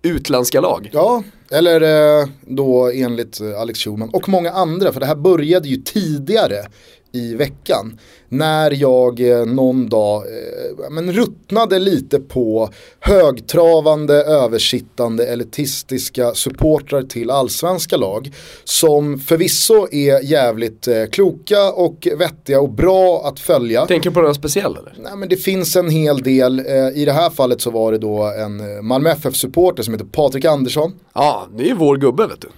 utländska 0.08 0.60
lag. 0.60 0.90
Ja, 0.92 1.22
eller 1.50 1.80
eh, 2.20 2.28
då 2.40 2.90
enligt 2.90 3.40
Alex 3.58 3.78
Schulman 3.78 4.10
och 4.12 4.28
många 4.28 4.50
andra, 4.50 4.92
för 4.92 5.00
det 5.00 5.06
här 5.06 5.14
började 5.14 5.68
ju 5.68 5.76
tidigare 5.76 6.66
i 7.12 7.34
veckan. 7.34 7.98
När 8.28 8.70
jag 8.70 9.20
eh, 9.20 9.46
någon 9.46 9.88
dag 9.88 10.22
eh, 10.22 10.90
men 10.90 11.12
ruttnade 11.12 11.78
lite 11.78 12.18
på 12.20 12.70
högtravande, 13.00 14.14
översittande, 14.14 15.26
elitistiska 15.26 16.34
supportrar 16.34 17.02
till 17.02 17.30
allsvenska 17.30 17.96
lag. 17.96 18.32
Som 18.64 19.18
förvisso 19.18 19.88
är 19.92 20.24
jävligt 20.24 20.88
eh, 20.88 21.04
kloka 21.12 21.72
och 21.72 22.08
vettiga 22.18 22.60
och 22.60 22.70
bra 22.70 23.22
att 23.24 23.40
följa. 23.40 23.86
Tänker 23.86 24.10
du 24.10 24.14
på 24.14 24.20
några 24.20 24.34
speciella 24.34 24.78
eller? 24.78 24.94
Nej 25.02 25.16
men 25.16 25.28
det 25.28 25.36
finns 25.36 25.76
en 25.76 25.90
hel 25.90 26.22
del, 26.22 26.58
eh, 26.58 26.88
i 26.94 27.04
det 27.04 27.12
här 27.12 27.30
fallet 27.30 27.60
så 27.60 27.70
var 27.70 27.92
det 27.92 27.98
då 27.98 28.22
en 28.22 28.76
eh, 28.76 28.82
Malmö 28.82 29.10
FF-supporter 29.10 29.82
som 29.82 29.94
heter 29.94 30.06
Patrik 30.06 30.44
Andersson. 30.44 30.92
Ja, 31.14 31.46
det 31.56 31.70
är 31.70 31.74
vår 31.74 31.96
gubbe 31.96 32.26
vet 32.26 32.40
du. 32.40 32.48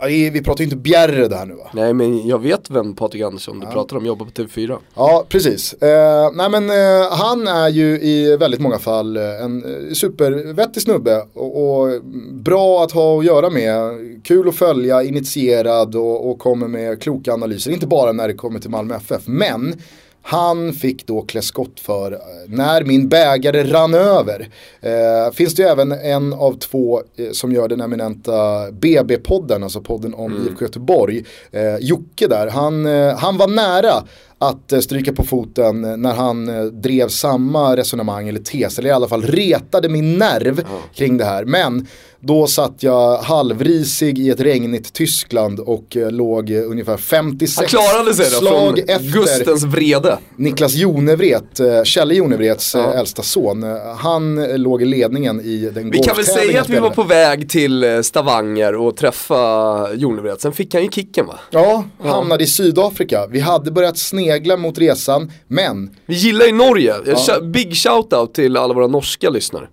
Ja, 0.00 0.06
vi 0.06 0.42
pratar 0.42 0.58
ju 0.58 0.64
inte 0.64 0.76
Bjerre 0.76 1.28
där 1.28 1.46
nu 1.46 1.54
va? 1.54 1.70
Nej 1.72 1.94
men 1.94 2.26
jag 2.26 2.38
vet 2.38 2.70
vem 2.70 2.94
Patrik 2.94 3.22
Andersson 3.22 3.60
du 3.60 3.66
pratar 3.66 3.96
om, 3.96 4.06
jobbar 4.06 4.26
på 4.26 4.32
TV4. 4.32 4.78
Ja, 4.94 5.24
precis. 5.28 5.72
Eh, 5.72 6.30
nej 6.34 6.50
men 6.50 6.70
eh, 6.70 7.10
han 7.10 7.48
är 7.48 7.68
ju 7.68 8.00
i 8.00 8.36
väldigt 8.36 8.60
många 8.60 8.78
fall 8.78 9.16
eh, 9.16 9.22
en 9.22 9.64
eh, 9.64 9.92
supervettig 9.92 10.82
snubbe 10.82 11.22
och, 11.34 11.80
och 11.80 12.02
bra 12.32 12.84
att 12.84 12.92
ha 12.92 13.18
att 13.18 13.24
göra 13.24 13.50
med. 13.50 13.98
Kul 14.24 14.48
att 14.48 14.54
följa, 14.54 15.02
initierad 15.02 15.94
och, 15.94 16.30
och 16.30 16.38
kommer 16.38 16.68
med 16.68 17.02
kloka 17.02 17.32
analyser. 17.32 17.70
Inte 17.70 17.86
bara 17.86 18.12
när 18.12 18.28
det 18.28 18.34
kommer 18.34 18.60
till 18.60 18.70
Malmö 18.70 18.94
FF, 18.96 19.22
men 19.26 19.74
han 20.22 20.72
fick 20.72 21.06
då 21.06 21.22
klä 21.22 21.42
skott 21.42 21.80
för 21.80 22.12
eh, 22.12 22.18
när 22.46 22.84
min 22.84 23.08
bägare 23.08 23.64
rann 23.64 23.94
över. 23.94 24.48
Eh, 24.80 25.32
finns 25.32 25.54
det 25.54 25.62
ju 25.62 25.68
även 25.68 25.92
en 25.92 26.32
av 26.32 26.58
två 26.58 27.02
eh, 27.16 27.30
som 27.32 27.52
gör 27.52 27.68
den 27.68 27.80
eminenta 27.80 28.70
BB-podden, 28.70 29.62
alltså 29.62 29.80
podden 29.80 30.14
om 30.14 30.46
IFK 30.46 30.64
Göteborg. 30.64 31.24
Eh, 31.50 31.76
Jocke 31.80 32.26
där, 32.26 32.46
han, 32.46 32.86
eh, 32.86 33.16
han 33.16 33.36
var 33.36 33.48
nära 33.48 34.04
att 34.38 34.72
eh, 34.72 34.80
stryka 34.80 35.12
på 35.12 35.22
foten 35.24 36.02
när 36.02 36.12
han 36.12 36.46
drev 36.82 37.08
samma 37.08 37.76
resonemang 37.76 38.28
eller 38.28 38.40
tes, 38.40 38.78
eller 38.78 38.88
i 38.88 38.92
alla 38.92 39.08
fall 39.08 39.22
retade 39.22 39.88
min 39.88 40.18
nerv 40.18 40.66
kring 40.94 41.16
det 41.16 41.24
här. 41.24 41.44
Men 41.44 41.86
då 42.20 42.46
satt 42.46 42.82
jag 42.82 43.16
halvrisig 43.18 44.18
i 44.18 44.30
ett 44.30 44.40
regnigt 44.40 44.92
Tyskland 44.92 45.60
och 45.60 45.96
eh, 45.96 46.10
låg 46.10 46.50
eh, 46.50 46.70
ungefär 46.70 46.96
56 46.96 47.56
Han 47.56 47.66
klarade 47.66 48.14
sig 48.14 48.24
då 48.30 48.36
slag 48.46 48.78
efter 48.78 49.12
Gustens 49.12 49.64
vrede. 49.64 50.18
Niklas 50.36 50.74
Jonevret, 50.74 51.60
eh, 51.60 51.82
Kjelle 51.84 52.14
Jonevrets 52.14 52.74
Ja. 52.74 52.92
äldsta 52.92 53.22
son. 53.22 53.62
Han 53.98 54.44
låg 54.62 54.82
i 54.82 54.84
ledningen 54.84 55.40
i 55.40 55.70
den 55.74 55.90
Vi 55.90 55.98
kan 55.98 56.16
väl 56.16 56.24
säga 56.24 56.60
att 56.60 56.68
vi 56.68 56.78
var 56.78 56.90
på 56.90 57.02
väg 57.02 57.50
till 57.50 58.04
Stavanger 58.04 58.74
och 58.74 58.96
träffa 58.96 59.94
Jonevret. 59.94 60.40
Sen 60.40 60.52
fick 60.52 60.74
han 60.74 60.82
ju 60.82 60.88
kicken 60.90 61.26
va? 61.26 61.38
Ja, 61.50 61.84
hamnade 62.02 62.44
i 62.44 62.46
Sydafrika. 62.46 63.26
Vi 63.30 63.40
hade 63.40 63.70
börjat 63.70 63.98
snegla 63.98 64.56
mot 64.56 64.78
resan, 64.78 65.32
men 65.48 65.90
Vi 66.06 66.14
gillar 66.14 66.46
ju 66.46 66.52
Norge. 66.52 66.94
Ja. 67.06 67.40
Big 67.40 67.72
shout-out 67.72 68.32
till 68.32 68.56
alla 68.56 68.74
våra 68.74 68.86
norska 68.86 69.30
lyssnare. 69.30 69.68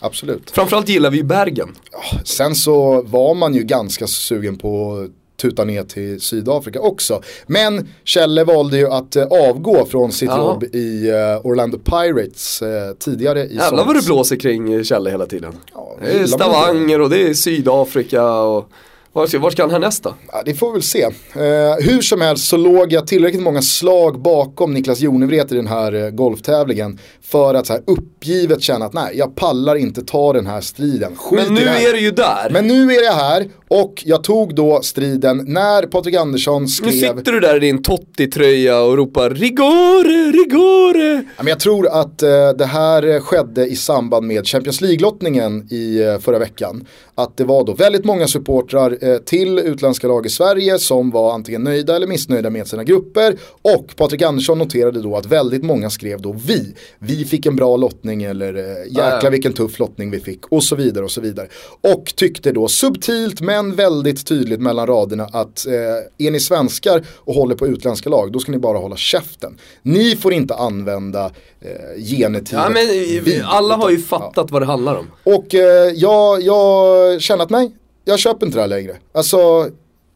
absolut. 0.00 0.50
Framförallt 0.50 0.88
gillar 0.88 1.10
vi 1.10 1.22
Bergen. 1.22 1.68
Sen 2.24 2.54
så 2.54 3.02
var 3.02 3.34
man 3.34 3.54
ju 3.54 3.62
ganska 3.62 4.06
sugen 4.06 4.56
på 4.58 4.96
att 5.04 5.10
tuta 5.40 5.64
ner 5.64 5.82
till 5.84 6.20
Sydafrika 6.20 6.80
också. 6.80 7.22
Men 7.46 7.88
Kjelle 8.04 8.44
valde 8.44 8.78
ju 8.78 8.88
att 8.90 9.16
eh, 9.16 9.24
avgå 9.26 9.86
från 9.86 10.12
sitt 10.12 10.28
Ja. 10.28 10.38
jobb 10.38 10.64
i 10.74 11.08
eh, 11.10 11.46
Orlando 11.46 11.78
Pirates 11.78 12.62
eh, 12.62 12.92
tidigare 12.98 13.40
i 13.44 13.48
Jävlar 13.54 13.68
somras. 13.68 13.86
vad 13.86 13.96
du 13.96 14.02
blåser 14.06 14.36
kring 14.36 14.84
Kjelle 14.84 15.10
hela 15.10 15.26
tiden. 15.26 15.52
Ja, 15.74 15.96
det 16.00 16.10
är 16.18 16.26
Stavanger 16.26 17.00
och 17.00 17.10
det 17.10 17.22
är 17.22 17.34
Sydafrika 17.34 18.24
och 18.32 18.68
var 19.14 19.50
ska, 19.50 19.62
han 19.62 19.70
härnäst 19.70 20.02
då? 20.02 20.14
Ja, 20.32 20.42
det 20.44 20.54
får 20.54 20.66
vi 20.66 20.72
väl 20.72 20.82
se. 20.82 21.02
Eh, 21.02 21.10
hur 21.80 22.00
som 22.00 22.20
helst 22.20 22.48
så 22.48 22.56
låg 22.56 22.92
jag 22.92 23.06
tillräckligt 23.06 23.42
många 23.42 23.62
slag 23.62 24.20
bakom 24.20 24.74
Niklas 24.74 25.00
Jonevret 25.00 25.52
i 25.52 25.54
den 25.54 25.66
här 25.66 25.92
eh, 25.92 26.10
golftävlingen. 26.10 26.98
För 27.22 27.54
att 27.54 27.66
så 27.66 27.72
här 27.72 27.82
uppgivet 27.86 28.62
känna 28.62 28.84
att 28.84 28.92
nej, 28.92 29.18
jag 29.18 29.36
pallar 29.36 29.76
inte 29.76 30.04
ta 30.04 30.32
den 30.32 30.46
här 30.46 30.60
striden. 30.60 31.16
Skit 31.16 31.40
Men 31.44 31.54
nu 31.54 31.60
är 31.60 31.92
du 31.92 32.00
ju 32.00 32.10
där. 32.10 32.50
Men 32.50 32.66
nu 32.66 32.92
är 32.92 33.04
jag 33.04 33.12
här 33.12 33.48
och 33.74 34.02
jag 34.06 34.24
tog 34.24 34.54
då 34.54 34.80
striden 34.82 35.44
när 35.46 35.82
Patrik 35.82 36.14
Andersson 36.14 36.62
nu 36.62 36.68
skrev 36.68 36.90
sitter 36.90 37.32
du 37.32 37.40
där 37.40 37.56
i 37.56 37.58
din 37.58 37.82
Totti-tröja 37.82 38.80
och 38.80 38.96
ropar 38.96 39.30
rigore, 39.30 40.32
rigore. 40.32 41.14
Ja, 41.14 41.42
men 41.42 41.46
jag 41.46 41.60
tror 41.60 41.86
att 41.86 42.22
eh, 42.22 42.50
det 42.58 42.66
här 42.66 43.20
skedde 43.20 43.66
i 43.66 43.76
samband 43.76 44.26
med 44.26 44.46
Champions 44.46 44.80
League-lottningen 44.80 45.66
i 45.70 46.02
eh, 46.02 46.18
förra 46.18 46.38
veckan. 46.38 46.86
Att 47.14 47.36
det 47.36 47.44
var 47.44 47.64
då 47.64 47.74
väldigt 47.74 48.04
många 48.04 48.26
supportrar 48.26 48.98
eh, 49.00 49.16
till 49.16 49.58
utländska 49.58 50.08
lag 50.08 50.26
i 50.26 50.28
Sverige 50.28 50.78
som 50.78 51.10
var 51.10 51.34
antingen 51.34 51.62
nöjda 51.62 51.96
eller 51.96 52.06
missnöjda 52.06 52.50
med 52.50 52.66
sina 52.66 52.84
grupper. 52.84 53.36
Och 53.62 53.96
Patrik 53.96 54.22
Andersson 54.22 54.58
noterade 54.58 55.02
då 55.02 55.16
att 55.16 55.26
väldigt 55.26 55.64
många 55.64 55.90
skrev 55.90 56.20
då 56.20 56.32
vi. 56.46 56.74
Vi 56.98 57.24
fick 57.24 57.46
en 57.46 57.56
bra 57.56 57.76
lottning 57.76 58.22
eller 58.22 58.54
eh, 58.54 58.86
jäklar 58.86 59.20
ja. 59.22 59.30
vilken 59.30 59.52
tuff 59.52 59.78
lottning 59.78 60.10
vi 60.10 60.20
fick 60.20 60.46
och 60.46 60.64
så 60.64 60.76
vidare 60.76 61.04
och 61.04 61.10
så 61.10 61.20
vidare. 61.20 61.48
Och 61.80 62.12
tyckte 62.16 62.52
då 62.52 62.68
subtilt 62.68 63.40
men 63.40 63.63
väldigt 63.72 64.26
tydligt 64.26 64.60
mellan 64.60 64.86
raderna 64.86 65.24
att 65.32 65.66
eh, 65.66 66.26
är 66.26 66.30
ni 66.30 66.40
svenskar 66.40 67.06
och 67.16 67.34
håller 67.34 67.54
på 67.54 67.66
utländska 67.66 68.10
lag 68.10 68.32
då 68.32 68.38
ska 68.38 68.52
ni 68.52 68.58
bara 68.58 68.78
hålla 68.78 68.96
käften. 68.96 69.58
Ni 69.82 70.16
får 70.16 70.32
inte 70.32 70.54
använda 70.54 71.24
eh, 71.60 72.02
genetivet 72.02 72.64
Ja 72.64 72.68
men 72.68 72.86
vi, 73.24 73.42
alla 73.44 73.76
har 73.76 73.90
ju 73.90 73.98
fattat 73.98 74.50
vad 74.50 74.62
det 74.62 74.66
handlar 74.66 74.96
om. 74.96 75.06
och 75.24 75.54
eh, 75.54 75.92
jag, 75.94 76.42
jag 76.42 77.20
känner 77.22 77.44
att 77.44 77.50
nej, 77.50 77.76
jag 78.04 78.18
köper 78.18 78.46
inte 78.46 78.58
det 78.58 78.62
här 78.62 78.68
längre. 78.68 78.96
Alltså 79.12 79.68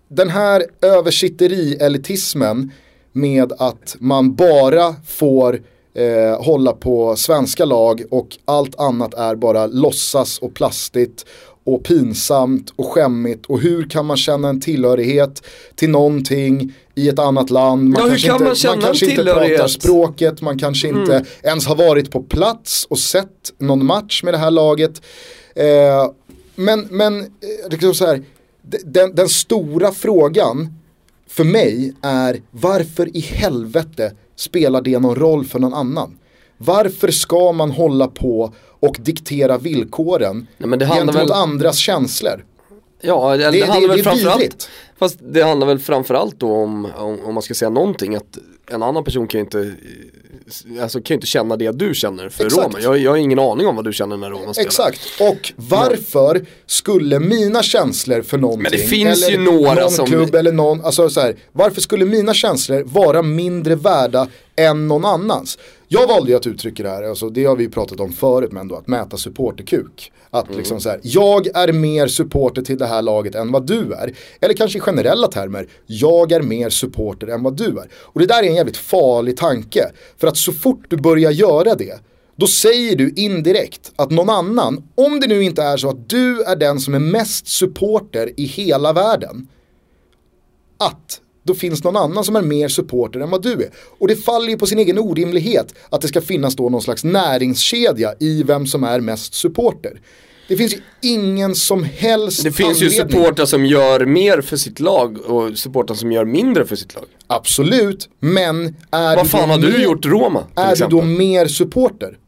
den 0.09 0.29
här 0.29 0.65
översitteri-elitismen 0.81 2.71
med 3.13 3.53
att 3.59 3.97
man 3.99 4.35
bara 4.35 4.95
får 5.07 5.61
eh, 5.95 6.45
hålla 6.45 6.73
på 6.73 7.17
svenska 7.17 7.65
lag 7.65 8.03
och 8.11 8.39
allt 8.45 8.81
annat 8.81 9.15
är 9.15 9.35
bara 9.35 9.67
låtsas 9.67 10.39
och 10.39 10.55
plastigt 10.55 11.27
och 11.75 11.85
pinsamt 11.85 12.73
och 12.77 12.87
skämmigt 12.87 13.47
och 13.47 13.61
hur 13.61 13.91
kan 13.91 14.07
man 14.07 14.17
känna 14.17 14.49
en 14.49 14.61
tillhörighet 14.61 15.43
till 15.75 15.91
någonting 15.91 16.73
i 16.95 17.09
ett 17.09 17.19
annat 17.19 17.51
land. 17.51 17.95
Ja, 17.99 18.03
hur 18.03 18.09
kanske 18.09 18.29
kan 18.29 18.37
inte, 18.37 18.67
man 18.69 18.79
en 18.79 18.83
kanske 18.83 19.11
inte 19.11 19.25
pratar? 19.25 19.45
Mm. 19.45 19.69
språket, 19.69 20.41
man 20.41 20.59
kanske 20.59 20.89
inte 20.89 21.25
ens 21.43 21.67
har 21.67 21.77
varit 21.77 22.11
på 22.11 22.23
plats 22.23 22.87
och 22.91 22.99
sett 22.99 23.53
någon 23.59 23.87
match 23.87 24.23
med 24.23 24.35
det 24.35 24.39
här 24.39 24.51
laget. 24.51 25.03
Eh, 25.55 26.11
men 26.55 26.89
men 26.91 27.21
eh, 27.21 27.27
liksom 27.71 27.95
så 27.95 28.07
här, 28.07 28.23
den, 28.85 29.15
den 29.15 29.29
stora 29.29 29.93
frågan 29.93 30.75
för 31.29 31.45
mig 31.45 31.93
är 32.03 32.41
varför 32.51 33.17
i 33.17 33.21
helvete 33.21 34.13
spelar 34.37 34.83
det 34.83 34.99
någon 34.99 35.17
roll 35.17 35.45
för 35.45 35.59
någon 35.59 35.75
annan? 35.75 36.19
Varför 36.59 37.11
ska 37.11 37.53
man 37.53 37.71
hålla 37.71 38.09
på 38.09 38.53
och 38.81 38.97
diktera 39.01 39.59
villkoren 39.59 40.47
Nej, 40.59 40.79
gentemot 40.79 41.15
väl- 41.15 41.33
andras 41.33 41.77
känslor? 41.77 42.45
Ja, 43.01 43.37
det, 43.37 43.45
Det- 43.45 43.51
det, 43.51 43.61
handlar 43.67 43.81
det 43.81 43.89
väl 43.89 43.99
är 43.99 44.03
framförallt. 44.03 44.69
Fast 44.99 45.19
det 45.21 45.43
handlar 45.43 45.67
väl 45.67 45.79
framförallt 45.79 46.41
då 46.41 46.53
om, 46.53 46.85
om, 46.97 47.21
om 47.25 47.35
man 47.35 47.43
ska 47.43 47.55
säga 47.55 47.71
någonting 47.71 48.15
att 48.17 48.39
en 48.71 48.83
annan 48.83 49.05
person 49.05 49.27
kan 49.27 49.39
ju 49.39 49.45
inte 49.45 49.73
Alltså 50.83 50.99
kan 51.01 51.15
ju 51.15 51.15
inte 51.15 51.27
känna 51.27 51.57
det 51.57 51.71
du 51.79 51.95
känner 51.95 52.29
för 52.29 52.45
Exakt. 52.47 52.67
Roma. 52.75 52.79
Jag, 52.83 52.99
jag 52.99 53.11
har 53.11 53.17
ingen 53.17 53.39
aning 53.39 53.67
om 53.67 53.77
vad 53.77 53.85
du 53.85 53.93
känner 53.93 54.17
när 54.17 54.31
Roma 54.31 54.55
spelar. 54.55 54.67
Exakt, 54.67 55.01
och 55.21 55.53
varför 55.57 56.47
skulle 56.67 57.21
mina 57.21 57.63
känslor 57.63 58.23
för 58.23 58.39
någonting, 58.39 58.63
Men 58.63 58.73
det 58.73 58.79
finns 58.79 59.29
eller 59.29 59.39
ju 59.39 59.45
några 59.53 59.75
någon 59.81 59.91
som- 59.91 60.07
klubb 60.07 60.35
eller 60.35 60.53
någon, 60.53 60.85
alltså 60.85 61.09
så 61.11 61.21
här, 61.21 61.37
varför 61.53 61.81
skulle 61.81 62.05
mina 62.05 62.35
känslor 62.35 62.83
vara 62.87 63.23
mindre 63.23 63.75
värda 63.75 64.29
än 64.57 64.89
någon 64.89 65.05
annans? 65.05 65.59
Jag 65.89 66.07
valde 66.09 66.31
ju 66.31 66.37
att 66.37 66.47
uttrycka 66.47 66.83
det 66.83 66.89
här, 66.89 67.03
alltså 67.03 67.29
det 67.31 67.45
har 67.45 67.57
vi 67.57 67.63
ju 67.65 67.71
pratat 67.71 68.01
om 68.01 68.13
förut, 68.13 68.53
men 68.53 68.69
då 68.69 68.75
att 68.77 68.87
mäta 68.87 69.17
supporterkuk. 69.17 70.13
Att 70.31 70.47
Mm. 70.47 70.59
liksom 70.59 70.81
så 70.81 70.89
här, 70.89 71.01
jag 71.03 71.47
är 71.55 71.73
mer 71.73 72.07
supporter 72.09 72.63
till 72.63 72.79
det 72.79 72.87
här 72.87 73.03
laget 73.03 73.35
än 73.35 73.53
vad 73.53 73.67
du 73.67 73.93
är. 73.93 74.15
Eller 74.41 74.55
kanske 74.55 74.81
generella 74.89 75.29
termer, 75.29 75.69
jag 75.87 76.33
är 76.33 76.43
mer 76.43 76.71
supporter 76.71 77.27
än 77.27 77.43
vad 77.43 77.57
du 77.57 77.65
är. 77.65 77.89
Och 77.95 78.21
det 78.21 78.27
där 78.27 78.43
är 78.43 78.47
en 78.47 78.55
jävligt 78.55 78.77
farlig 78.77 79.37
tanke. 79.37 79.93
För 80.17 80.27
att 80.27 80.37
så 80.37 80.53
fort 80.53 80.85
du 80.89 80.97
börjar 80.97 81.31
göra 81.31 81.75
det, 81.75 82.01
då 82.37 82.47
säger 82.47 82.97
du 82.97 83.13
indirekt 83.17 83.93
att 83.97 84.11
någon 84.11 84.31
annan, 84.31 84.89
om 84.95 85.21
det 85.21 85.27
nu 85.27 85.43
inte 85.43 85.63
är 85.63 85.77
så 85.77 85.89
att 85.89 86.09
du 86.09 86.43
är 86.43 86.57
den 86.57 86.81
som 86.81 86.95
är 86.95 86.99
mest 86.99 87.49
supporter 87.49 88.33
i 88.37 88.45
hela 88.45 88.93
världen, 88.93 89.49
att 90.79 91.21
då 91.43 91.55
finns 91.55 91.85
någon 91.85 91.97
annan 91.97 92.25
som 92.25 92.37
är 92.37 92.43
mer 92.43 92.69
supporter 92.69 93.21
än 93.21 93.31
vad 93.31 93.43
du 93.43 93.53
är. 93.53 93.71
Och 93.99 94.09
det 94.09 94.17
faller 94.17 94.49
ju 94.49 94.59
på 94.59 94.67
sin 94.67 94.79
egen 94.79 94.99
orimlighet 94.99 95.75
att 95.91 96.01
det 96.01 96.09
ska 96.09 96.21
finnas 96.21 96.57
då 96.57 96.69
någon 96.69 96.83
slags 96.83 97.05
näringskedja 97.05 98.15
i 98.21 98.43
vem 98.43 98.67
som 98.67 98.85
är 98.85 99.01
mest 99.01 99.35
supporter. 99.35 100.01
Det 100.49 100.57
finns 100.57 100.75
ju 100.75 100.79
ingen 101.01 101.55
som 101.55 101.85
helst 101.85 102.45
Det 102.45 102.53
finns 102.53 102.83
ju 102.83 102.87
anledning. 102.87 103.17
supportrar 103.19 103.47
som 103.47 103.67
gör 103.67 104.07
mer 104.07 104.41
för 104.41 104.57
sitt 104.57 104.81
lag 104.81 105.19
och 105.27 105.59
supportrar 105.59 105.97
som 105.97 106.13
gör 106.13 106.25
mindre 106.25 106.67
för 106.67 106.77
sitt 106.77 106.95
lag. 106.95 107.05
Absolut, 107.27 108.09
men 108.21 108.77
är 108.91 109.17
Vad 109.17 109.25
du 109.25 109.29
fan 109.29 109.51
har 109.51 109.59
du 109.59 109.83
gjort 109.83 110.07
Roma 110.07 110.45
Är 110.57 110.67
du 110.67 110.73
exempel? 110.73 110.99
då 110.99 111.05
mer 111.05 111.47
supporter? 111.47 112.19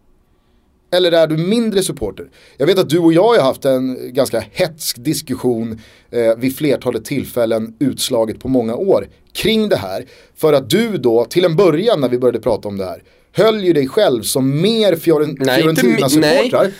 Eller 0.92 1.12
är 1.12 1.26
du 1.26 1.36
mindre 1.36 1.82
supporter? 1.82 2.26
Jag 2.56 2.66
vet 2.66 2.78
att 2.78 2.88
du 2.88 2.98
och 2.98 3.12
jag 3.12 3.28
har 3.28 3.42
haft 3.42 3.64
en 3.64 4.14
ganska 4.14 4.44
hetsk 4.52 4.96
diskussion 5.04 5.80
eh, 6.10 6.36
vid 6.36 6.56
flertalet 6.56 7.04
tillfällen 7.04 7.74
utslaget 7.78 8.40
på 8.40 8.48
många 8.48 8.74
år 8.74 9.08
kring 9.32 9.68
det 9.68 9.76
här. 9.76 10.04
För 10.36 10.52
att 10.52 10.70
du 10.70 10.98
då, 10.98 11.24
till 11.24 11.44
en 11.44 11.56
början 11.56 12.00
när 12.00 12.08
vi 12.08 12.18
började 12.18 12.40
prata 12.40 12.68
om 12.68 12.76
det 12.78 12.84
här, 12.84 13.02
höll 13.32 13.64
ju 13.64 13.72
dig 13.72 13.88
själv 13.88 14.22
som 14.22 14.60
mer 14.62 14.96
Fiorentina-supportrar. 14.96 16.70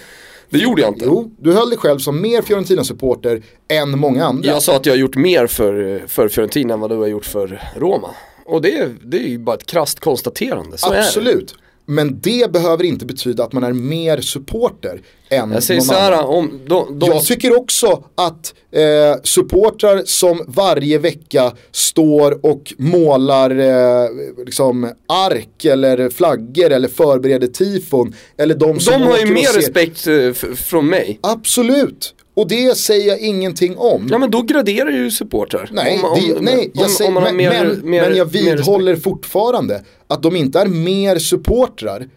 Det 0.51 0.59
gjorde 0.59 0.83
jag 0.83 0.91
inte. 0.91 1.05
Jo, 1.05 1.31
du 1.39 1.53
höll 1.53 1.69
dig 1.71 1.79
själv 1.79 1.99
som 1.99 2.21
mer 2.23 2.43
Fiorentina-supporter 2.43 3.43
än 3.69 3.99
många 3.99 4.25
andra. 4.25 4.49
Jag 4.51 4.63
sa 4.63 4.77
att 4.77 4.87
jag 4.87 4.93
har 4.93 4.99
gjort 4.99 5.17
mer 5.17 5.47
för, 5.47 6.03
för 6.07 6.29
Fiorentina 6.29 6.75
än 6.75 6.81
vad 6.81 6.91
du 6.91 6.97
har 6.97 7.07
gjort 7.07 7.25
för 7.27 7.63
Roma. 7.77 8.11
Och 8.47 8.63
det, 8.63 8.79
är- 8.79 8.97
det 9.05 9.17
är 9.19 9.29
ju 9.29 9.39
bara 9.39 9.57
ett 9.57 9.67
krasst 9.67 10.01
konstaterande. 10.01 10.79
Så. 10.79 10.95
Absolut. 10.95 11.55
Men 11.87 12.21
det 12.21 12.53
behöver 12.53 12.85
inte 12.85 13.07
betyda 13.07 13.45
att 13.45 13.53
man 13.53 13.65
är 13.65 13.73
mer 13.73 14.21
supporter 14.21 15.01
än 15.29 15.53
Jag 15.53 15.63
säger 15.63 15.81
någon 15.81 15.87
så 15.87 15.95
här, 15.95 16.13
annan. 16.13 16.25
om 16.25 16.61
de, 16.67 16.99
de, 16.99 17.07
Jag 17.11 17.25
tycker 17.25 17.59
också 17.59 18.05
att 18.15 18.55
eh, 18.73 19.23
supportrar 19.25 20.03
som 20.05 20.45
varje 20.49 20.99
vecka 20.99 21.53
står 21.73 22.47
och 22.47 22.75
målar 22.79 23.51
eh, 23.51 24.09
liksom 24.47 24.93
ark 25.09 25.65
eller 25.65 26.09
flaggor 26.11 26.71
eller 26.71 26.89
förbereder 26.89 27.47
tifon. 27.47 28.15
Eller 28.37 28.55
de 28.55 28.81
som 28.81 29.01
de 29.01 29.07
har 29.07 29.19
ju 29.19 29.27
mer 29.35 29.43
ser- 29.45 29.59
respekt 29.59 30.07
eh, 30.07 30.55
från 30.57 30.87
mig. 30.87 31.19
Absolut. 31.23 32.15
Och 32.41 32.49
det 32.49 32.77
säger 32.79 33.09
jag 33.09 33.19
ingenting 33.21 33.77
om. 33.77 34.09
Ja 34.11 34.19
men 34.19 34.31
då 34.31 34.43
graderar 34.43 34.91
ju 34.91 35.11
supportrar. 35.11 35.71
Nej, 35.73 35.99
Om- 35.99 36.05
om- 36.05 36.19
det, 36.21 36.41
nej 36.41 36.71
jag 36.75 36.85
om- 36.85 36.91
säger, 36.91 37.11
men, 37.11 37.37
mer- 37.37 37.51
men, 37.51 37.91
mer- 37.91 38.01
men 38.09 38.17
jag 38.17 38.25
vidhåller 38.25 38.97
fortfarande 38.97 39.85
att 40.07 40.23
de 40.23 40.37
inte 40.37 40.61
är 40.61 40.67
mer 40.67 41.19
supportrar 41.19 42.09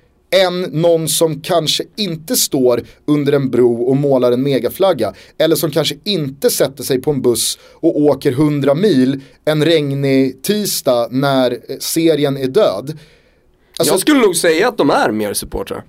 än 0.46 0.62
någon 0.62 1.08
som 1.08 1.42
kanske 1.42 1.84
inte 1.98 2.36
står 2.36 2.84
under 3.08 3.34
en 3.34 3.50
bro 3.50 3.84
och 3.84 3.98
målar 3.98 4.32
en 4.32 4.44
megaflagga. 4.44 5.14
Eller 5.38 5.56
som 5.56 5.72
kanske 5.72 5.96
inte 6.04 6.50
sätter 6.50 6.84
sig 6.84 7.02
på 7.02 7.12
en 7.12 7.22
buss 7.22 7.60
och 7.74 7.98
åker 8.02 8.32
100 8.32 8.76
mil 8.76 9.22
en 9.46 9.66
regnig 9.66 10.42
tisdag 10.44 11.08
när 11.12 11.52
eh, 11.52 11.58
serien 11.80 12.38
är 12.38 12.48
död. 12.48 12.98
Alltså, 13.78 13.94
Jag 13.94 14.00
skulle 14.00 14.20
nog 14.20 14.36
säga 14.36 14.68
att 14.68 14.78
de 14.78 14.90
är 14.90 15.12
mer 15.12 15.34
supportrar. 15.34 15.84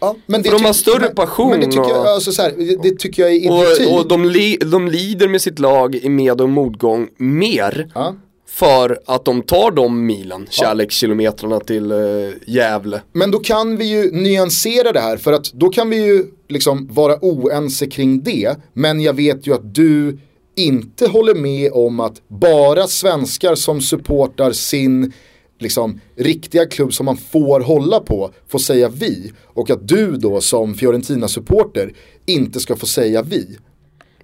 Ja, 0.00 0.16
men 0.26 0.44
för 0.44 0.52
de 0.52 0.64
har 0.64 0.72
större 0.72 1.00
men, 1.00 1.14
passion 1.14 1.50
Men 1.50 1.60
det 1.60 1.66
tycker, 1.66 1.88
jag, 1.88 2.06
alltså, 2.06 2.32
så 2.32 2.42
här, 2.42 2.52
det, 2.56 2.82
det 2.82 2.98
tycker 2.98 3.22
jag 3.22 3.32
är 3.32 3.36
idioti. 3.36 3.86
Och, 3.86 4.00
och 4.00 4.08
de, 4.08 4.24
li, 4.24 4.56
de 4.56 4.88
lider 4.88 5.28
med 5.28 5.42
sitt 5.42 5.58
lag 5.58 5.94
i 5.94 6.08
med 6.08 6.40
och 6.40 6.48
motgång 6.48 7.08
mer 7.16 7.90
ja. 7.94 8.14
för 8.48 9.00
att 9.06 9.24
de 9.24 9.42
tar 9.42 9.70
de 9.70 10.06
milen, 10.06 10.46
kärlekskilometrarna 10.50 11.60
till 11.60 11.92
uh, 11.92 12.32
Gävle. 12.46 13.02
Men 13.12 13.30
då 13.30 13.38
kan 13.38 13.76
vi 13.76 13.84
ju 13.84 14.12
nyansera 14.12 14.92
det 14.92 15.00
här 15.00 15.16
för 15.16 15.32
att 15.32 15.52
då 15.52 15.68
kan 15.68 15.90
vi 15.90 15.96
ju 15.96 16.26
liksom 16.48 16.88
vara 16.90 17.16
oense 17.20 17.86
kring 17.86 18.22
det. 18.22 18.56
Men 18.72 19.00
jag 19.00 19.12
vet 19.12 19.46
ju 19.46 19.54
att 19.54 19.74
du 19.74 20.18
inte 20.56 21.06
håller 21.06 21.34
med 21.34 21.72
om 21.72 22.00
att 22.00 22.28
bara 22.28 22.86
svenskar 22.86 23.54
som 23.54 23.80
supportar 23.80 24.52
sin 24.52 25.12
liksom 25.60 26.00
riktiga 26.16 26.66
klubb 26.66 26.94
som 26.94 27.06
man 27.06 27.16
får 27.16 27.60
hålla 27.60 28.00
på 28.00 28.30
får 28.48 28.58
säga 28.58 28.88
vi. 28.88 29.32
Och 29.44 29.70
att 29.70 29.88
du 29.88 30.16
då 30.16 30.40
som 30.40 30.74
Fiorentina-supporter 30.74 31.92
inte 32.26 32.60
ska 32.60 32.76
få 32.76 32.86
säga 32.86 33.22
vi. 33.22 33.58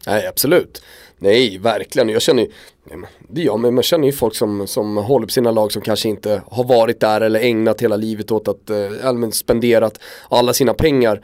Nej 0.06 0.26
absolut. 0.26 0.82
Nej 1.18 1.58
verkligen, 1.58 2.08
jag 2.08 2.22
känner 2.22 2.42
ju, 2.42 2.48
det 3.28 3.42
gör 3.42 3.56
man, 3.56 3.74
man 3.74 3.82
känner 3.82 4.06
ju 4.06 4.12
folk 4.12 4.34
som, 4.34 4.66
som 4.66 4.96
håller 4.96 5.26
på 5.26 5.32
sina 5.32 5.50
lag 5.50 5.72
som 5.72 5.82
kanske 5.82 6.08
inte 6.08 6.42
har 6.46 6.64
varit 6.64 7.00
där 7.00 7.20
eller 7.20 7.40
ägnat 7.40 7.82
hela 7.82 7.96
livet 7.96 8.32
åt 8.32 8.48
att, 8.48 8.70
eh, 8.70 9.30
spenderat 9.30 10.00
alla 10.28 10.52
sina 10.52 10.74
pengar 10.74 11.22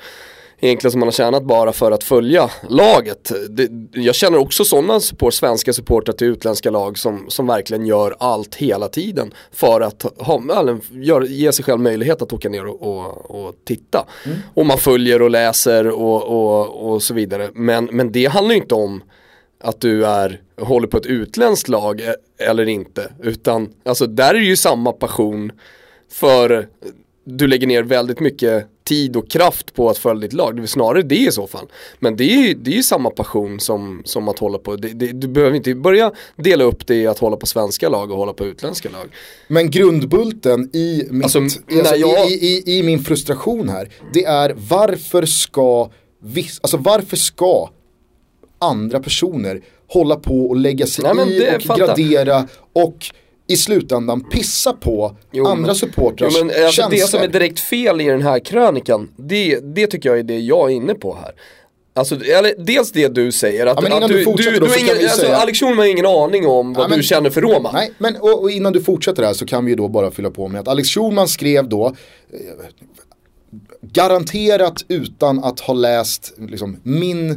egentligen 0.63 0.93
som 0.93 1.01
man 1.01 1.07
har 1.07 1.13
tjänat 1.13 1.45
bara 1.45 1.73
för 1.73 1.93
att 1.93 2.05
följa 2.05 2.51
laget. 2.69 3.33
Det, 3.51 3.69
jag 3.93 4.15
känner 4.15 4.39
också 4.39 4.65
sådana 4.65 5.01
support, 5.01 5.35
svenska 5.35 5.73
supportrar 5.73 6.13
till 6.13 6.27
utländska 6.27 6.71
lag 6.71 6.99
som, 6.99 7.25
som 7.29 7.47
verkligen 7.47 7.87
gör 7.87 8.15
allt 8.19 8.55
hela 8.55 8.89
tiden 8.89 9.35
för 9.53 9.81
att 9.81 10.03
ha, 10.19 10.43
eller, 10.61 10.79
gör, 10.91 11.23
ge 11.23 11.53
sig 11.53 11.65
själv 11.65 11.81
möjlighet 11.81 12.23
att 12.23 12.33
åka 12.33 12.49
ner 12.49 12.67
och, 12.67 12.83
och, 12.83 13.47
och 13.47 13.55
titta. 13.65 14.07
Och 14.55 14.67
man 14.67 14.79
följer 14.79 15.23
och 15.23 15.31
läser 15.31 15.89
och, 15.89 16.23
och, 16.23 16.93
och 16.93 17.03
så 17.03 17.15
vidare. 17.15 17.51
Men, 17.55 17.85
men 17.85 18.13
det 18.13 18.27
handlar 18.27 18.55
ju 18.55 18.61
inte 18.61 18.75
om 18.75 19.03
att 19.61 19.81
du 19.81 20.07
är, 20.07 20.41
håller 20.61 20.87
på 20.89 20.97
ett 20.97 21.07
utländskt 21.07 21.69
lag 21.69 22.01
eh, 22.01 22.49
eller 22.49 22.69
inte. 22.69 23.13
Utan 23.23 23.69
alltså 23.85 24.07
där 24.07 24.35
är 24.35 24.39
det 24.39 24.47
ju 24.47 24.57
samma 24.57 24.93
passion 24.93 25.53
för 26.11 26.69
du 27.25 27.47
lägger 27.47 27.67
ner 27.67 27.83
väldigt 27.83 28.21
mycket 28.21 28.67
tid 28.85 29.17
och 29.17 29.31
kraft 29.31 29.75
på 29.75 29.91
att 29.91 29.99
följa 29.99 30.21
ditt 30.21 30.33
lag. 30.33 30.57
Det 30.57 30.63
är 30.63 30.67
snarare 30.67 31.03
det 31.03 31.17
i 31.17 31.33
så 31.33 31.47
fall. 31.47 31.67
Men 31.99 32.17
det 32.17 32.25
är 32.25 32.37
ju 32.49 32.55
det 32.55 32.79
är 32.79 32.83
samma 32.83 33.11
passion 33.11 33.61
som, 33.61 34.03
som 34.05 34.29
att 34.29 34.39
hålla 34.39 34.59
på, 34.59 34.77
det, 34.77 34.89
det, 34.89 35.07
du 35.13 35.29
behöver 35.29 35.57
inte 35.57 35.75
börja 35.75 36.13
dela 36.37 36.65
upp 36.65 36.87
det 36.87 36.95
i 36.95 37.07
att 37.07 37.19
hålla 37.19 37.37
på 37.37 37.47
svenska 37.47 37.89
lag 37.89 38.11
och 38.11 38.17
hålla 38.17 38.33
på 38.33 38.45
utländska 38.47 38.91
lag. 38.91 39.09
Men 39.49 39.71
grundbulten 39.71 40.71
i, 40.77 41.07
mitt, 41.11 41.25
Alltså, 41.25 41.39
alltså, 41.39 41.97
jag- 41.97 42.31
i, 42.31 42.35
i, 42.67 42.79
i 42.79 42.83
min 42.83 43.05
frustration 43.05 43.69
här, 43.69 43.89
det 44.13 44.25
är 44.25 44.55
varför 44.69 45.27
ska, 45.27 45.91
viss, 46.23 46.59
alltså 46.63 46.77
varför 46.77 47.17
ska 47.17 47.71
andra 48.59 49.01
personer 49.01 49.61
hålla 49.89 50.17
på 50.17 50.47
och 50.47 50.57
lägga 50.57 50.87
sig 50.87 51.15
Nej, 51.15 51.37
i 51.55 51.57
och 51.57 51.63
fattar. 51.63 51.87
gradera 51.87 52.49
och 52.73 52.97
i 53.47 53.57
slutändan 53.57 54.21
pissa 54.31 54.73
på 54.73 55.17
Jo, 55.33 55.47
andra 55.47 55.75
supportrars 55.75 56.35
Jo, 56.39 56.45
men, 56.45 56.65
alltså, 56.65 56.89
det 56.91 57.09
som 57.09 57.21
är 57.23 57.29
direkt 57.29 57.61
fel 57.61 58.01
i 58.01 58.05
den 58.05 58.23
här 58.23 58.39
krönikan, 58.39 59.09
det, 59.17 59.61
det 59.75 59.87
tycker 59.87 60.09
jag 60.09 60.19
är 60.19 60.23
det 60.23 60.39
jag 60.39 60.71
är 60.71 60.75
inne 60.75 60.95
på 60.95 61.15
här. 61.23 61.33
Alltså, 61.95 62.15
eller, 62.25 62.55
dels 62.65 62.93
det 62.93 63.09
du 63.09 63.33
säger, 63.33 63.67
att, 63.67 63.89
Ja, 63.89 63.97
att 63.97 64.09
du 64.09 64.25
du, 64.25 64.25
du, 64.25 64.43
du 64.61 64.79
ingen, 64.79 64.97
alltså, 64.97 65.21
säga- 65.21 65.37
Alex 65.37 65.59
Schulman 65.59 65.79
har 65.79 65.85
ingen 65.85 66.07
aning 66.07 66.47
om 66.47 66.73
vad 66.73 66.85
Ja, 66.85 66.89
men- 66.89 66.99
du 66.99 67.05
känner 67.05 67.31
för 67.31 67.41
Roma. 67.41 67.71
Nej, 67.73 67.93
men 67.99 68.17
och, 68.17 68.43
och 68.43 68.51
innan 68.51 68.73
du 68.73 68.83
fortsätter 68.83 69.23
här 69.23 69.33
så 69.35 69.47
kan 69.47 69.65
vi 69.65 69.71
ju 69.71 69.77
då 69.77 69.89
bara 69.89 70.11
fylla 70.11 70.31
på 70.31 70.49
med 70.49 70.61
att 70.61 70.69
Alex 70.69 70.89
Schulman 70.89 71.29
skrev 71.29 71.69
då 71.69 71.87
eh, 71.87 72.39
garanterat 73.81 74.85
utan 74.89 75.45
att 75.45 75.61
ha 75.61 75.75
läst 75.75 76.33
liksom, 76.39 76.77
min 76.83 77.31
eh, 77.31 77.37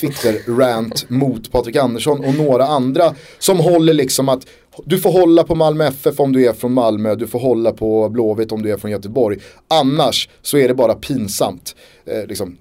Twitter-rant 0.00 1.04
mot 1.10 1.52
Patrik 1.52 1.76
Andersson 1.76 2.24
och 2.24 2.34
några 2.34 2.66
andra 2.66 3.14
som 3.38 3.58
håller 3.60 3.92
liksom 3.92 4.28
att 4.28 4.46
du 4.84 4.98
får 4.98 5.12
hålla 5.12 5.44
på 5.44 5.54
Malmö 5.54 5.84
FF 5.84 6.20
om 6.20 6.32
du 6.32 6.46
är 6.46 6.52
från 6.52 6.72
Malmö, 6.72 7.14
du 7.14 7.26
får 7.26 7.38
hålla 7.38 7.72
på 7.72 8.08
Blåvitt 8.08 8.52
om 8.52 8.62
du 8.62 8.72
är 8.72 8.76
från 8.76 8.90
Göteborg. 8.90 9.38
Annars 9.68 10.28
så 10.42 10.58
är 10.58 10.68
det 10.68 10.74
bara 10.74 10.94
pinsamt. 10.94 11.76
Eh, 12.06 12.26
liksom, 12.26 12.56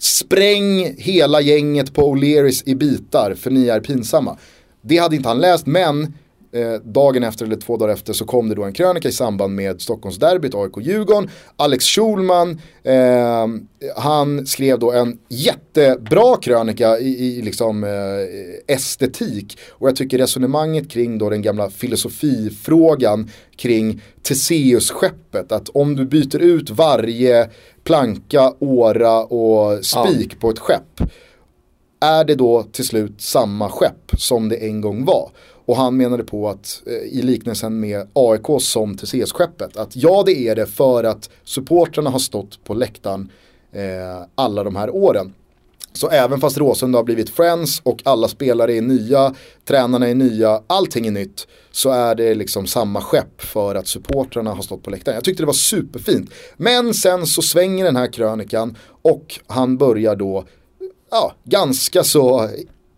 spräng 0.00 0.94
hela 0.98 1.40
gänget 1.40 1.94
på 1.94 2.14
O'Learys 2.14 2.62
i 2.66 2.74
bitar 2.74 3.34
för 3.34 3.50
ni 3.50 3.68
är 3.68 3.80
pinsamma. 3.80 4.38
Det 4.82 4.98
hade 4.98 5.16
inte 5.16 5.28
han 5.28 5.38
läst 5.38 5.66
men 5.66 6.14
Eh, 6.52 6.80
dagen 6.84 7.24
efter 7.24 7.44
eller 7.46 7.56
två 7.56 7.76
dagar 7.76 7.92
efter 7.92 8.12
så 8.12 8.24
kom 8.24 8.48
det 8.48 8.54
då 8.54 8.64
en 8.64 8.72
krönika 8.72 9.08
i 9.08 9.12
samband 9.12 9.54
med 9.54 9.80
Stockholmsderbyt, 9.80 10.54
AIK-Djurgården. 10.54 11.30
Alex 11.56 11.84
Schulman, 11.84 12.60
eh, 12.82 13.46
han 13.96 14.46
skrev 14.46 14.78
då 14.78 14.92
en 14.92 15.18
jättebra 15.28 16.36
krönika 16.36 16.98
i, 16.98 17.38
i 17.38 17.42
liksom 17.42 17.84
eh, 17.84 18.74
estetik. 18.74 19.58
Och 19.70 19.88
jag 19.88 19.96
tycker 19.96 20.18
resonemanget 20.18 20.90
kring 20.90 21.18
då 21.18 21.30
den 21.30 21.42
gamla 21.42 21.70
filosofifrågan 21.70 23.30
kring 23.56 24.02
Theseus-skeppet. 24.22 25.52
Att 25.52 25.68
om 25.68 25.96
du 25.96 26.06
byter 26.06 26.38
ut 26.38 26.70
varje 26.70 27.48
planka, 27.84 28.54
åra 28.58 29.24
och 29.24 29.84
spik 29.84 30.40
på 30.40 30.50
ett 30.50 30.58
skepp 30.58 31.00
är 32.00 32.24
det 32.24 32.34
då 32.34 32.62
till 32.62 32.86
slut 32.86 33.20
samma 33.20 33.68
skepp 33.68 34.10
som 34.16 34.48
det 34.48 34.56
en 34.56 34.80
gång 34.80 35.04
var? 35.04 35.30
Och 35.70 35.76
han 35.76 35.96
menade 35.96 36.24
på 36.24 36.48
att 36.48 36.82
eh, 36.86 36.92
i 36.92 37.22
liknelsen 37.22 37.80
med 37.80 38.08
AIK 38.12 38.46
som 38.60 38.96
TCS-skeppet, 38.96 39.76
att 39.76 39.96
ja 39.96 40.22
det 40.26 40.32
är 40.32 40.56
det 40.56 40.66
för 40.66 41.04
att 41.04 41.30
supportrarna 41.44 42.10
har 42.10 42.18
stått 42.18 42.64
på 42.64 42.74
läktaren 42.74 43.32
eh, 43.72 44.26
alla 44.34 44.64
de 44.64 44.76
här 44.76 44.90
åren. 44.90 45.34
Så 45.92 46.08
även 46.08 46.40
fast 46.40 46.58
Råsunda 46.58 46.98
har 46.98 47.04
blivit 47.04 47.30
friends 47.30 47.80
och 47.82 48.02
alla 48.04 48.28
spelare 48.28 48.74
är 48.74 48.82
nya, 48.82 49.34
tränarna 49.64 50.08
är 50.08 50.14
nya, 50.14 50.62
allting 50.66 51.06
är 51.06 51.10
nytt. 51.10 51.46
Så 51.70 51.90
är 51.90 52.14
det 52.14 52.34
liksom 52.34 52.66
samma 52.66 53.00
skepp 53.00 53.42
för 53.42 53.74
att 53.74 53.86
supportrarna 53.86 54.54
har 54.54 54.62
stått 54.62 54.82
på 54.82 54.90
läktaren. 54.90 55.14
Jag 55.14 55.24
tyckte 55.24 55.42
det 55.42 55.46
var 55.46 55.52
superfint. 55.52 56.30
Men 56.56 56.94
sen 56.94 57.26
så 57.26 57.42
svänger 57.42 57.84
den 57.84 57.96
här 57.96 58.12
krönikan 58.12 58.76
och 59.02 59.40
han 59.46 59.76
börjar 59.76 60.16
då, 60.16 60.44
ja, 61.10 61.34
ganska 61.44 62.04
så 62.04 62.48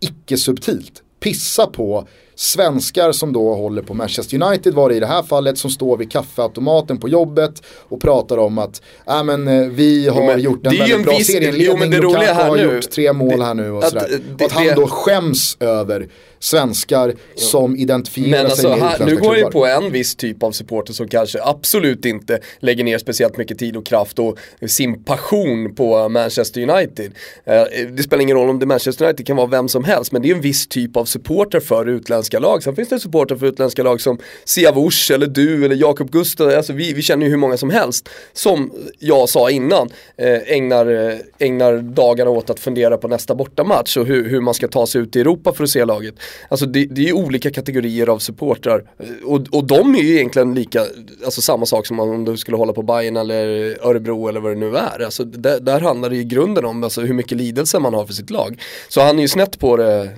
icke-subtilt 0.00 1.02
pissa 1.20 1.66
på 1.66 2.06
svenskar 2.34 3.12
som 3.12 3.32
då 3.32 3.54
håller 3.54 3.82
på 3.82 3.94
Manchester 3.94 4.42
United 4.42 4.74
var 4.74 4.88
det 4.88 4.94
i 4.94 5.00
det 5.00 5.06
här 5.06 5.22
fallet 5.22 5.58
som 5.58 5.70
står 5.70 5.96
vid 5.96 6.12
kaffeautomaten 6.12 6.98
på 6.98 7.08
jobbet 7.08 7.62
och 7.88 8.00
pratar 8.00 8.36
om 8.38 8.58
att 8.58 8.82
äh, 9.08 9.24
men, 9.24 9.48
eh, 9.48 9.66
vi 9.68 10.08
har 10.08 10.26
men 10.26 10.40
gjort 10.40 10.66
en 10.66 10.72
det 10.72 10.78
väldigt 10.78 10.96
en 10.96 11.02
bra 11.02 11.12
viss- 11.12 11.26
serieinledning, 11.26 11.66
jo, 11.70 11.76
men 11.76 11.90
det 11.90 11.98
Lukaku 12.00 12.32
har 12.32 12.56
nu- 12.56 12.62
gjort 12.74 12.90
tre 12.90 13.12
mål 13.12 13.38
det- 13.38 13.44
här 13.44 13.54
nu 13.54 13.70
och 13.70 13.84
att, 13.84 13.88
sådär. 13.90 14.06
eh, 14.10 14.14
Och 14.16 14.36
det- 14.38 14.44
att 14.44 14.52
han 14.52 14.66
det- 14.66 14.74
då 14.74 14.86
skäms 14.86 15.56
över 15.60 16.08
svenskar 16.42 17.14
som 17.36 17.76
identifierar 17.76 18.30
Men 18.30 18.38
sig 18.38 18.50
alltså, 18.50 18.68
med 18.68 18.78
här, 18.78 19.06
nu 19.06 19.16
går 19.16 19.36
jag 19.36 19.46
ju 19.46 19.50
på 19.50 19.66
en 19.66 19.92
viss 19.92 20.16
typ 20.16 20.42
av 20.42 20.52
supporter 20.52 20.92
som 20.92 21.08
kanske 21.08 21.42
absolut 21.42 22.04
inte 22.04 22.38
lägger 22.58 22.84
ner 22.84 22.98
speciellt 22.98 23.36
mycket 23.36 23.58
tid 23.58 23.76
och 23.76 23.86
kraft 23.86 24.18
och 24.18 24.38
sin 24.66 25.04
passion 25.04 25.74
på 25.74 26.08
Manchester 26.08 26.70
United. 26.70 27.12
Eh, 27.44 27.62
Det 27.92 28.02
spelar 28.02 28.22
ingen 28.22 28.36
roll 28.36 28.50
om 28.50 28.58
det 28.58 28.64
är 28.64 28.66
Manchester 28.66 29.04
United, 29.04 29.16
det 29.16 29.26
kan 29.26 29.36
vara 29.36 29.46
vem 29.46 29.68
som 29.68 29.84
helst, 29.84 30.12
men 30.12 30.22
det 30.22 30.30
är 30.30 30.34
en 30.34 30.40
viss 30.40 30.66
typ 30.66 30.96
av 30.96 31.04
supporter 31.04 31.60
för 31.60 31.88
utländska 31.88 32.38
lag. 32.38 32.62
Sen 32.62 32.76
finns 32.76 32.88
det 32.88 33.00
supporter 33.00 33.36
för 33.36 33.46
utländska 33.46 33.82
lag 33.82 34.00
som 34.00 34.18
Siavush 34.44 35.12
eller 35.12 35.26
du 35.26 35.64
eller 35.64 35.76
Jakob 35.76 36.10
Gustav, 36.10 36.48
alltså 36.48 36.72
vi, 36.72 36.92
vi 36.92 37.02
känner 37.02 37.26
ju 37.26 37.30
hur 37.30 37.38
många 37.38 37.56
som 37.56 37.70
helst, 37.70 38.08
som 38.32 38.72
jag 38.98 39.28
sa 39.28 39.50
innan, 39.50 39.88
eh, 40.16 40.52
ägnar, 40.56 41.10
eh, 41.10 41.18
ägnar 41.38 41.78
dagarna 41.78 42.30
åt 42.30 42.50
att 42.50 42.60
fundera 42.60 42.96
på 42.96 43.08
nästa 43.08 43.34
bortamatch 43.34 43.96
och 43.96 44.06
hur, 44.06 44.28
hur 44.28 44.40
man 44.40 44.54
ska 44.54 44.68
ta 44.68 44.86
sig 44.86 45.00
ut 45.00 45.16
i 45.16 45.20
Europa 45.20 45.52
för 45.52 45.64
att 45.64 45.70
se 45.70 45.84
laget. 45.84 46.14
Alltså 46.48 46.66
det, 46.66 46.84
det 46.84 47.00
är 47.00 47.06
ju 47.06 47.12
olika 47.12 47.50
kategorier 47.50 48.06
av 48.06 48.18
supportrar 48.18 48.84
och, 49.24 49.40
och 49.50 49.64
de 49.64 49.94
är 49.94 50.02
ju 50.02 50.14
egentligen 50.14 50.54
lika, 50.54 50.86
alltså 51.24 51.42
samma 51.42 51.66
sak 51.66 51.86
som 51.86 52.00
om 52.00 52.24
du 52.24 52.36
skulle 52.36 52.56
hålla 52.56 52.72
på 52.72 52.82
Bayern 52.82 53.16
eller 53.16 53.46
Örebro 53.86 54.28
eller 54.28 54.40
vad 54.40 54.52
det 54.52 54.58
nu 54.58 54.76
är. 54.76 55.04
Alltså 55.04 55.24
där, 55.24 55.60
där 55.60 55.80
handlar 55.80 56.10
det 56.10 56.16
i 56.16 56.24
grunden 56.24 56.64
om 56.64 56.84
alltså, 56.84 57.00
hur 57.00 57.14
mycket 57.14 57.38
lidelse 57.38 57.78
man 57.78 57.94
har 57.94 58.06
för 58.06 58.12
sitt 58.12 58.30
lag. 58.30 58.62
Så 58.88 59.00
han 59.00 59.18
är 59.18 59.22
ju 59.22 59.28
snett 59.28 59.58
på 59.58 59.76
det 59.76 60.02
eh, 60.02 60.08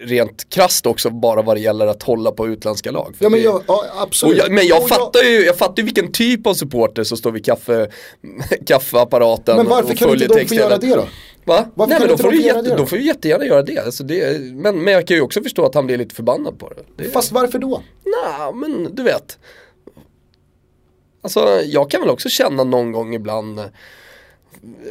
rent 0.00 0.48
krasst 0.48 0.86
också 0.86 1.10
bara 1.10 1.42
vad 1.42 1.56
det 1.56 1.60
gäller 1.60 1.86
att 1.86 2.02
hålla 2.02 2.32
på 2.32 2.48
utländska 2.48 2.90
lag. 2.90 3.14
Ja 3.18 3.28
men 3.28 3.42
jag, 3.42 3.62
ja, 3.66 3.84
absolut. 3.96 4.38
jag, 4.38 4.52
men 4.52 4.66
jag 4.66 4.82
Och 4.82 4.88
fattar 4.88 5.22
ju, 5.22 5.44
jag 5.44 5.58
fattar 5.58 5.76
ju 5.76 5.84
vilken 5.84 6.12
typ 6.12 6.46
av 6.46 6.54
supporter 6.54 7.04
som 7.04 7.16
står 7.16 7.30
vid 7.30 7.44
kaffe, 7.44 7.90
kaffeapparaten 8.66 9.56
Men 9.56 9.68
varför 9.68 9.90
och 9.90 9.96
kan 9.96 10.10
inte 10.10 10.26
de 10.26 10.46
få 10.46 10.54
göra 10.54 10.76
det 10.76 10.94
då? 10.94 11.06
Va? 11.44 11.66
Varför 11.74 11.90
Nej 11.90 12.00
men 12.00 12.08
då 12.08 12.18
får, 12.18 12.30
du 12.30 12.42
jätte, 12.42 12.62
det 12.62 12.76
då? 12.76 12.86
får 12.86 12.96
du 12.96 13.02
jättegärna 13.02 13.44
göra 13.44 13.62
det. 13.62 13.78
Alltså 13.78 14.04
det 14.04 14.40
men, 14.40 14.84
men 14.84 14.94
jag 14.94 15.06
kan 15.06 15.16
ju 15.16 15.22
också 15.22 15.42
förstå 15.42 15.66
att 15.66 15.74
han 15.74 15.86
blir 15.86 15.98
lite 15.98 16.14
förbannad 16.14 16.58
på 16.58 16.68
det. 16.68 17.04
det 17.04 17.10
Fast 17.10 17.32
varför 17.32 17.58
då? 17.58 17.82
Nej, 18.04 18.54
men 18.54 18.94
du 18.94 19.02
vet. 19.02 19.38
Alltså 21.22 21.60
jag 21.64 21.90
kan 21.90 22.00
väl 22.00 22.10
också 22.10 22.28
känna 22.28 22.64
någon 22.64 22.92
gång 22.92 23.14
ibland 23.14 23.60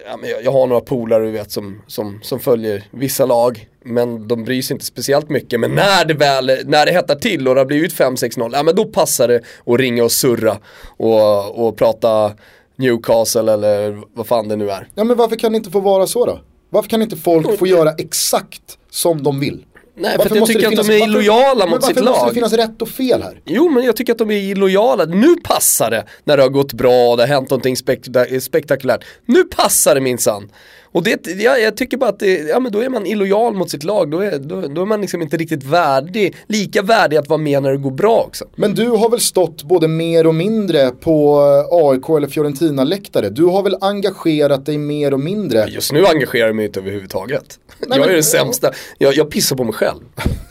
ja, 0.06 0.18
men 0.18 0.30
jag, 0.30 0.44
jag 0.44 0.52
har 0.52 0.68
några 0.68 0.82
polare 0.82 1.26
du 1.26 1.32
vet 1.32 1.52
som, 1.52 1.82
som, 1.88 2.20
som 2.24 2.40
följer 2.40 2.84
vissa 2.92 3.26
lag 3.26 3.68
men 3.84 4.28
de 4.28 4.44
bryr 4.44 4.62
sig 4.62 4.74
inte 4.74 4.86
speciellt 4.86 5.30
mycket. 5.30 5.60
Men 5.60 5.72
när 5.72 6.06
det 6.06 6.14
väl, 6.14 6.60
när 6.66 6.86
det 6.86 6.92
hettar 6.92 7.16
till 7.16 7.48
och 7.48 7.56
det 7.56 7.62
har 7.62 7.66
blivit 7.66 7.94
5-6-0, 7.94 8.50
ja 8.54 8.64
men 8.64 8.76
då 8.76 8.86
passar 8.86 9.28
det 9.28 9.42
att 9.66 9.80
ringa 9.80 10.04
och 10.04 10.12
surra 10.12 10.58
och, 10.98 11.68
och 11.68 11.78
prata 11.78 12.34
Newcastle 12.82 13.54
eller 13.54 14.02
vad 14.14 14.28
fan 14.28 14.48
det 14.48 14.56
nu 14.56 14.70
är. 14.72 14.88
Ja 14.96 15.04
men 15.04 15.18
varför 15.18 15.36
kan 15.36 15.52
det 15.52 15.56
inte 15.58 15.72
få 15.72 15.80
vara 15.80 16.08
så 16.08 16.26
då? 16.26 16.40
Varför 16.70 16.90
kan 16.90 17.02
inte 17.02 17.18
folk 17.18 17.60
få 17.60 17.68
göra 17.68 17.92
exakt 17.92 18.62
som 18.90 19.24
de 19.24 19.40
vill? 19.40 19.66
Nej, 19.96 20.12
för 20.12 20.18
Varför 20.18 20.32
att 20.32 20.38
jag 20.40 20.48
tycker 20.48 20.68
att 20.80 20.88
de 20.88 20.94
är 20.94 21.04
illojala 21.04 21.66
mot 21.68 21.84
sitt 21.84 21.96
Varför 21.96 22.10
måste 22.10 22.20
det 22.22 22.26
lag. 22.26 22.34
finnas 22.34 22.54
rätt 22.54 22.82
och 22.82 22.90
fel 22.90 23.22
här? 23.24 23.42
Jo 23.46 23.70
men 23.70 23.84
jag 23.84 23.96
tycker 23.96 24.12
att 24.12 24.18
de 24.18 24.32
är 24.32 24.36
illojala. 24.52 25.06
Nu 25.06 25.36
passar 25.44 25.90
det 25.92 26.06
när 26.24 26.38
det 26.38 26.44
har 26.44 26.50
gått 26.50 26.74
bra, 26.74 27.16
det 27.16 27.22
har 27.24 27.28
hänt 27.28 27.50
någonting 27.50 27.76
spekta- 27.76 28.40
spektakulärt. 28.40 29.04
Nu 29.26 29.44
passar 29.44 29.96
det 29.96 30.02
minsann. 30.02 30.50
Och 30.92 31.04
det, 31.04 31.28
jag, 31.28 31.62
jag 31.62 31.78
tycker 31.78 31.98
bara 31.98 32.10
att 32.10 32.20
det, 32.20 32.38
ja, 32.40 32.60
men 32.60 32.72
då 32.72 32.80
är 32.80 32.90
man 32.90 33.06
illojal 33.06 33.54
mot 33.54 33.70
sitt 33.70 33.84
lag, 33.84 34.12
då 34.12 34.20
är, 34.20 34.40
då, 34.40 34.62
då 34.62 34.82
är 34.82 34.86
man 34.86 35.02
liksom 35.02 35.22
inte 35.22 35.38
riktigt 35.38 35.64
värdig, 35.64 36.36
lika 36.48 36.82
värdig 36.82 37.18
att 37.18 37.30
vara 37.30 37.38
med 37.38 37.64
när 37.64 37.72
det 37.72 37.78
går 37.78 37.92
bra 37.92 38.24
också. 38.28 38.46
Men 38.56 38.76
du 38.76 38.88
har 38.90 39.10
väl 39.10 39.20
stått 39.20 39.64
både 39.64 39.88
mer 39.88 40.28
och 40.28 40.36
mindre 40.36 40.92
på 40.92 41.42
eh, 41.72 41.88
AIK 41.88 42.10
eller 42.18 42.28
Fiorentina-läktare? 42.28 43.30
Du 43.30 43.44
har 43.44 43.64
väl 43.64 43.76
engagerat 43.82 44.66
dig 44.66 44.78
mer 44.78 45.14
och 45.14 45.20
mindre? 45.20 45.66
Just 45.70 45.92
nu 45.92 46.06
engagerar 46.06 46.48
jag 46.48 46.56
mig 46.56 46.66
inte 46.66 46.80
överhuvudtaget. 46.80 47.60
jag 47.80 47.96
är 47.96 48.00
men- 48.00 48.10
den 48.10 48.24
sämsta, 48.24 48.72
jag, 48.98 49.16
jag 49.16 49.32
pissar 49.32 49.56
på 49.56 49.64
mig 49.64 49.74
själv. 49.74 50.00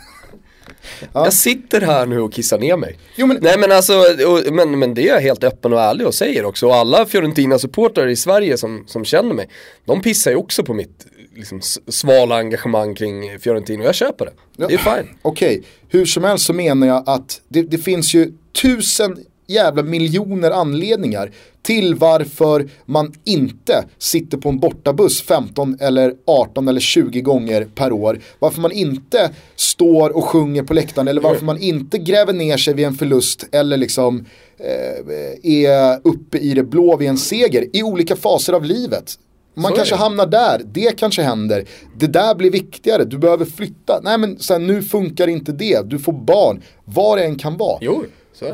Jag 1.13 1.33
sitter 1.33 1.81
här 1.81 2.07
nu 2.07 2.21
och 2.21 2.33
kissar 2.33 2.59
ner 2.59 2.77
mig. 2.77 2.99
Jo, 3.17 3.27
men- 3.27 3.39
Nej 3.41 3.59
men 3.59 3.73
alltså, 3.73 3.95
och, 4.27 4.53
men, 4.53 4.79
men 4.79 4.95
det 4.95 5.03
är 5.09 5.15
jag 5.15 5.21
helt 5.21 5.45
öppen 5.45 5.73
och 5.73 5.81
ärlig 5.81 6.07
och 6.07 6.15
säger 6.15 6.45
också. 6.45 6.67
Och 6.67 6.75
alla 6.75 7.07
Fiorentina-supportrar 7.07 8.09
i 8.09 8.17
Sverige 8.17 8.57
som, 8.57 8.85
som 8.87 9.05
känner 9.05 9.35
mig, 9.35 9.49
de 9.85 10.03
pissar 10.03 10.31
ju 10.31 10.37
också 10.37 10.63
på 10.65 10.75
mitt 10.75 11.07
liksom, 11.37 11.61
svala 11.89 12.37
engagemang 12.37 12.95
kring 12.95 13.39
Fiorentina 13.39 13.81
och 13.83 13.89
jag 13.89 13.95
köper 13.95 14.25
det. 14.25 14.67
Det 14.69 14.75
är 14.75 14.79
fine. 14.79 15.09
Okej, 15.23 15.63
hur 15.89 16.07
som 16.07 16.25
helst 16.25 16.47
så 16.47 16.53
menar 16.53 16.87
jag 16.87 17.03
att 17.09 17.41
det, 17.49 17.63
det 17.63 17.79
finns 17.79 18.15
ju 18.15 18.33
tusen 18.63 19.17
jävla 19.51 19.83
miljoner 19.83 20.51
anledningar 20.51 21.31
till 21.63 21.95
varför 21.95 22.69
man 22.85 23.13
inte 23.25 23.85
sitter 23.99 24.39
på 24.39 24.49
en 24.49 24.59
bortabuss 24.59 25.23
15 25.23 25.77
eller 25.81 26.15
18 26.27 26.69
eller 26.69 26.81
20 26.81 27.21
gånger 27.21 27.69
per 27.75 27.93
år. 27.93 28.21
Varför 28.39 28.61
man 28.61 28.73
inte 28.73 29.31
står 29.57 30.17
och 30.17 30.25
sjunger 30.25 30.63
på 30.63 30.75
läktaren 30.75 31.09
eller 31.09 31.21
varför 31.21 31.45
man 31.45 31.59
inte 31.59 31.99
gräver 31.99 32.33
ner 32.33 32.57
sig 32.57 32.75
vid 32.75 32.87
en 32.87 32.95
förlust 32.95 33.49
eller 33.53 33.77
liksom 33.77 34.25
eh, 34.59 35.53
är 35.53 36.01
uppe 36.05 36.39
i 36.39 36.55
det 36.55 36.63
blå 36.63 36.97
vid 36.97 37.09
en 37.09 37.19
seger 37.19 37.67
i 37.73 37.83
olika 37.83 38.17
faser 38.17 38.53
av 38.53 38.65
livet. 38.65 39.19
Man 39.55 39.73
kanske 39.73 39.95
hamnar 39.95 40.27
där, 40.27 40.63
det 40.65 40.99
kanske 40.99 41.23
händer. 41.23 41.65
Det 41.97 42.07
där 42.07 42.35
blir 42.35 42.51
viktigare, 42.51 43.05
du 43.05 43.19
behöver 43.19 43.45
flytta. 43.45 44.01
Nej 44.03 44.19
men 44.19 44.39
så 44.39 44.53
här, 44.53 44.61
nu 44.61 44.83
funkar 44.83 45.29
inte 45.29 45.53
det, 45.53 45.91
du 45.91 45.99
får 45.99 46.13
barn. 46.13 46.63
Vad 46.85 47.19
det 47.19 47.25
än 47.25 47.39
kan 47.39 47.57
vara. 47.57 47.79
Jo. 47.81 48.05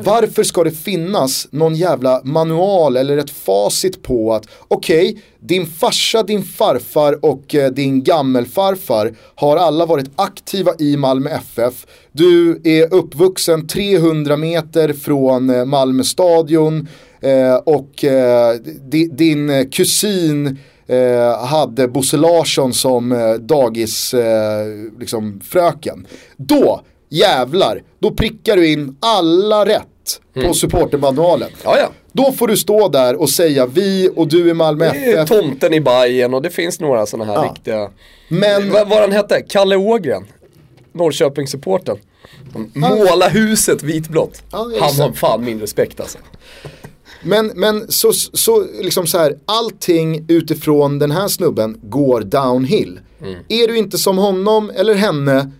Varför 0.03 0.43
ska 0.43 0.63
det 0.63 0.71
finnas 0.71 1.47
någon 1.51 1.75
jävla 1.75 2.21
manual 2.23 2.97
eller 2.97 3.17
ett 3.17 3.29
facit 3.29 4.03
på 4.03 4.33
att 4.33 4.47
okej, 4.67 5.23
din 5.39 5.65
farsa, 5.65 6.23
din 6.23 6.43
farfar 6.43 7.25
och 7.25 7.55
eh, 7.55 7.71
din 7.71 8.03
gammelfarfar 8.03 9.15
har 9.35 9.57
alla 9.57 9.85
varit 9.85 10.11
aktiva 10.15 10.71
i 10.79 10.97
Malmö 10.97 11.29
FF. 11.29 11.85
Du 12.11 12.61
är 12.63 12.93
uppvuxen 12.93 13.67
300 13.67 14.37
meter 14.37 14.93
från 14.93 15.49
eh, 15.49 15.65
Malmö 15.65 16.03
stadion 16.03 16.87
eh, 17.21 17.55
och 17.55 18.03
eh, 18.03 18.55
di, 18.89 19.05
din 19.05 19.49
eh, 19.49 19.65
kusin 19.71 20.59
eh, 20.87 21.45
hade 21.45 21.87
Bosse 21.87 22.17
Larsson 22.17 22.73
som 22.73 23.11
eh, 23.11 23.33
liksom. 24.99 25.41
Då, 26.37 26.81
jävlar, 27.09 27.81
då 27.99 28.11
prickar 28.11 28.55
du 28.57 28.71
in 28.71 28.95
alla 28.99 29.65
rätt 29.65 30.21
på 30.47 30.53
supportermanualen. 30.53 31.49
Ja, 31.63 31.77
ja. 31.77 31.89
Då 32.11 32.31
får 32.31 32.47
du 32.47 32.57
stå 32.57 32.87
där 32.89 33.15
och 33.21 33.29
säga 33.29 33.65
vi 33.65 34.09
och 34.15 34.27
du 34.27 34.49
är 34.49 34.53
Malmö 34.53 34.91
Det 34.93 35.05
är 35.13 35.23
FF. 35.23 35.29
tomten 35.29 35.73
i 35.73 35.81
Bajen 35.81 36.33
och 36.33 36.41
det 36.41 36.49
finns 36.49 36.79
några 36.79 37.05
sådana 37.05 37.31
här 37.33 37.43
Ja. 37.45 37.51
riktiga. 37.53 37.89
Men, 38.27 38.71
Vad 38.71 38.89
vad 38.89 38.99
han 39.01 39.11
hette? 39.11 39.41
Kalle 39.41 39.75
Ågren. 39.75 40.25
Norrköpingssupporten. 40.93 41.97
Måla 42.73 43.27
huset 43.29 43.83
vitblått. 43.83 44.41
Ja, 44.51 44.57
Han 44.81 44.95
har 44.99 45.11
fan 45.11 45.43
min 45.45 45.59
respekt 45.59 45.99
alltså. 45.99 46.17
men, 47.23 47.51
men 47.55 47.91
så, 47.91 48.13
så 48.13 48.65
liksom 48.81 49.07
så 49.07 49.17
här, 49.17 49.35
allting 49.45 50.25
utifrån 50.27 50.99
den 50.99 51.11
här 51.11 51.27
snubben 51.27 51.77
går 51.83 52.21
downhill. 52.21 52.99
Mm. 53.21 53.35
Är 53.49 53.67
du 53.67 53.77
inte 53.77 53.97
som 53.97 54.17
honom 54.17 54.71
eller 54.75 54.93
henne, 54.95 55.51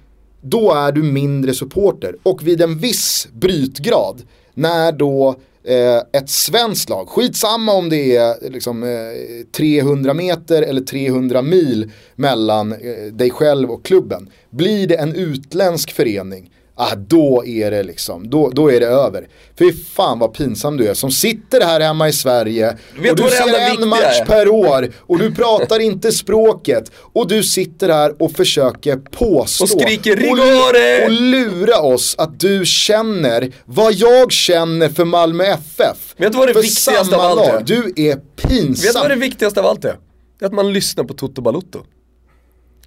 då 0.42 0.74
är 0.74 0.92
du 0.92 1.04
mindre 1.04 1.54
supporter. 1.54 2.16
Och 2.24 2.48
vid 2.48 2.62
en 2.62 2.78
viss 2.78 3.28
brytgrad, 3.34 4.22
när 4.54 4.92
då 4.92 5.36
eh, 5.64 5.98
ett 6.22 6.30
svenskt 6.30 6.90
lag, 6.90 7.10
skitsamma 7.10 7.74
om 7.74 7.90
det 7.90 8.16
är 8.16 8.50
liksom, 8.50 8.84
eh, 8.84 8.90
300 9.52 10.14
meter 10.14 10.62
eller 10.62 10.82
300 10.82 11.42
mil 11.42 11.92
mellan 12.16 12.72
eh, 12.72 13.14
dig 13.14 13.30
själv 13.30 13.72
och 13.72 13.86
klubben. 13.86 14.30
Blir 14.50 14.88
det 14.88 14.96
en 14.96 15.16
utländsk 15.16 15.92
förening, 15.92 16.52
ah, 16.78 16.96
då 16.96 17.46
är 17.46 17.72
det 17.72 17.84
liksom, 17.84 18.30
då, 18.30 18.50
då 18.50 18.72
är 18.72 18.80
det 18.80 18.86
över. 18.86 19.28
Fy 19.60 19.74
fan 19.74 20.20
vad 20.20 20.34
pinsam 20.34 20.78
du 20.78 20.88
är 20.88 20.94
som 20.94 21.12
sitter 21.12 21.62
här 21.62 21.80
hemma 21.80 22.10
i 22.10 22.14
Sverige 22.14 22.78
Vet 23.00 23.12
och 23.12 23.18
du 23.18 23.24
ser 23.30 23.82
en 23.82 23.88
match 23.88 24.22
per 24.26 24.50
år 24.50 24.92
och 24.98 25.20
du 25.20 25.36
pratar 25.36 25.80
inte 25.80 26.12
språket 26.12 26.92
och 27.14 27.28
du 27.28 27.44
sitter 27.44 27.90
här 27.90 28.22
och 28.22 28.32
försöker 28.32 28.98
påstå 28.98 29.64
Och 29.64 29.70
skriker, 29.70 30.12
och, 30.12 30.18
"Rigore!" 30.18 31.06
och 31.06 31.12
lura 31.12 31.80
oss 31.82 32.16
att 32.18 32.40
du 32.40 32.66
känner 32.66 33.52
vad 33.66 33.94
jag 33.94 34.32
känner 34.32 34.90
för 34.90 35.06
Malmö 35.06 35.44
FF. 35.44 36.16
Vet 36.18 36.32
du 36.32 36.38
vad 36.38 36.48
det 36.48 36.54
för 36.54 36.62
viktigaste 36.62 37.16
av 37.16 37.22
allt 37.22 37.48
är? 37.48 37.64
Du 37.64 37.94
är 37.96 38.16
pinsam. 38.36 38.70
Vet 38.70 38.94
du 38.94 39.00
vad 39.00 39.10
det 39.10 39.16
viktigaste 39.16 39.60
av 39.60 39.66
allt 39.66 39.86
är? 39.86 39.98
Det 40.40 40.46
är 40.46 40.48
att 40.48 40.54
man 40.54 40.74
lyssnar 40.74 41.04
på 41.04 41.14
Toto 41.14 41.42
Balutto. 41.42 41.80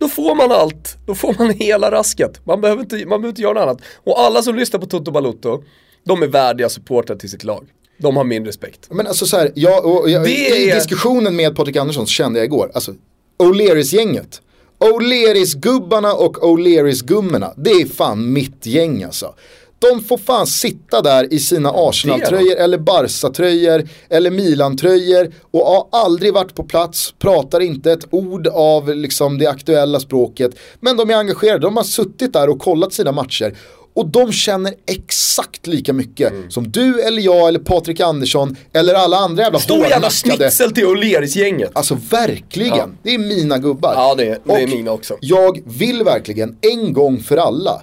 Då 0.01 0.09
får 0.09 0.35
man 0.35 0.53
allt, 0.53 0.97
då 1.07 1.15
får 1.15 1.35
man 1.39 1.51
hela 1.51 1.91
rasket. 1.91 2.47
Man 2.47 2.61
behöver 2.61 2.83
inte, 2.83 2.97
man 2.97 3.09
behöver 3.09 3.29
inte 3.29 3.43
göra 3.43 3.53
något 3.53 3.63
annat. 3.63 3.81
Och 4.05 4.21
alla 4.21 4.43
som 4.43 4.57
lyssnar 4.57 4.81
på 4.81 4.87
Toto 4.87 5.11
Balutto, 5.11 5.63
de 6.07 6.23
är 6.23 6.27
värdiga 6.27 6.69
supportrar 6.69 7.17
till 7.17 7.31
sitt 7.31 7.45
lag. 7.45 7.67
De 7.99 8.17
har 8.17 8.25
min 8.25 8.45
respekt. 8.45 8.89
Men 8.91 9.07
alltså 9.07 9.27
så 9.27 9.37
här, 9.37 9.53
jag, 9.55 9.87
och 9.87 10.11
jag, 10.11 10.25
Det 10.25 10.59
i 10.59 10.71
diskussionen 10.71 11.37
med 11.37 11.57
Patrik 11.57 11.77
Andersson 11.77 12.07
så 12.07 12.11
kände 12.11 12.39
jag 12.39 12.47
igår, 12.47 12.71
alltså 12.75 12.95
O'Learys-gänget. 13.39 14.41
O'Learys-gubbarna 14.79 16.13
och 16.13 16.37
O'Learys-gummorna, 16.37 17.55
det 17.57 17.71
är 17.71 17.87
fan 17.87 18.33
mitt 18.33 18.67
gäng 18.67 19.03
alltså. 19.03 19.35
De 19.81 20.01
får 20.05 20.19
fan 20.19 20.47
sitta 20.47 21.03
där 21.03 21.33
i 21.35 21.39
sina 21.39 21.71
Arsenal-tröjor 21.75 22.57
eller 22.57 22.79
Barca-tröjor 22.79 23.89
eller 24.09 24.31
Milan-tröjor 24.31 25.33
och 25.51 25.67
har 25.67 25.87
aldrig 25.93 26.35
varit 26.35 26.55
på 26.55 26.63
plats, 26.65 27.15
pratar 27.19 27.61
inte 27.61 27.93
ett 27.93 28.05
ord 28.11 28.47
av 28.47 28.95
liksom 28.95 29.39
det 29.39 29.47
aktuella 29.47 30.01
språket. 30.01 30.51
Men 30.81 30.97
de 30.97 31.11
är 31.11 31.15
engagerade, 31.15 31.59
de 31.59 31.77
har 31.77 31.85
suttit 31.85 32.33
där 32.33 32.49
och 32.49 32.59
kollat 32.59 32.93
sina 32.93 33.13
matcher. 33.13 33.57
Och 33.95 34.07
de 34.07 34.33
känner 34.33 34.75
exakt 34.87 35.67
lika 35.67 35.93
mycket 35.93 36.31
Mm. 36.33 36.51
som 36.51 36.71
du 36.71 37.01
eller 37.03 37.23
jag 37.23 37.49
eller 37.49 37.59
Patrik 37.59 38.01
Andersson 38.01 38.57
eller 38.73 38.95
alla 38.95 39.17
andra 39.17 39.43
jävla 39.43 39.59
Stor 39.59 39.87
jävla 39.87 40.11
schnitzel 40.11 40.71
till 40.73 40.85
O'Learys-gänget. 40.85 41.71
Alltså 41.73 41.99
verkligen, 42.11 42.77
Ja. 42.77 42.89
det 43.03 43.15
är 43.15 43.19
mina 43.19 43.59
gubbar. 43.59 43.93
Ja, 43.97 44.15
det 44.15 44.25
är- 44.25 44.39
det 44.45 44.53
är 44.53 44.63
Och 44.65 44.69
mina 44.71 44.91
också. 44.93 45.17
Jag 45.21 45.61
vill 45.67 46.03
verkligen 46.03 46.57
en 46.61 46.93
gång 46.93 47.21
för 47.21 47.37
alla, 47.37 47.83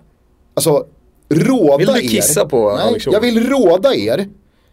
alltså 0.53 0.85
råda 1.29 1.77
Vill 1.77 1.87
du 1.87 2.05
er. 2.05 2.09
kissa 2.09 2.45
på 2.45 2.75
Nej, 2.75 2.87
Alex 2.87 3.05
jag 3.05 3.21
vill 3.21 3.49
råda 3.49 3.95
er 3.95 4.27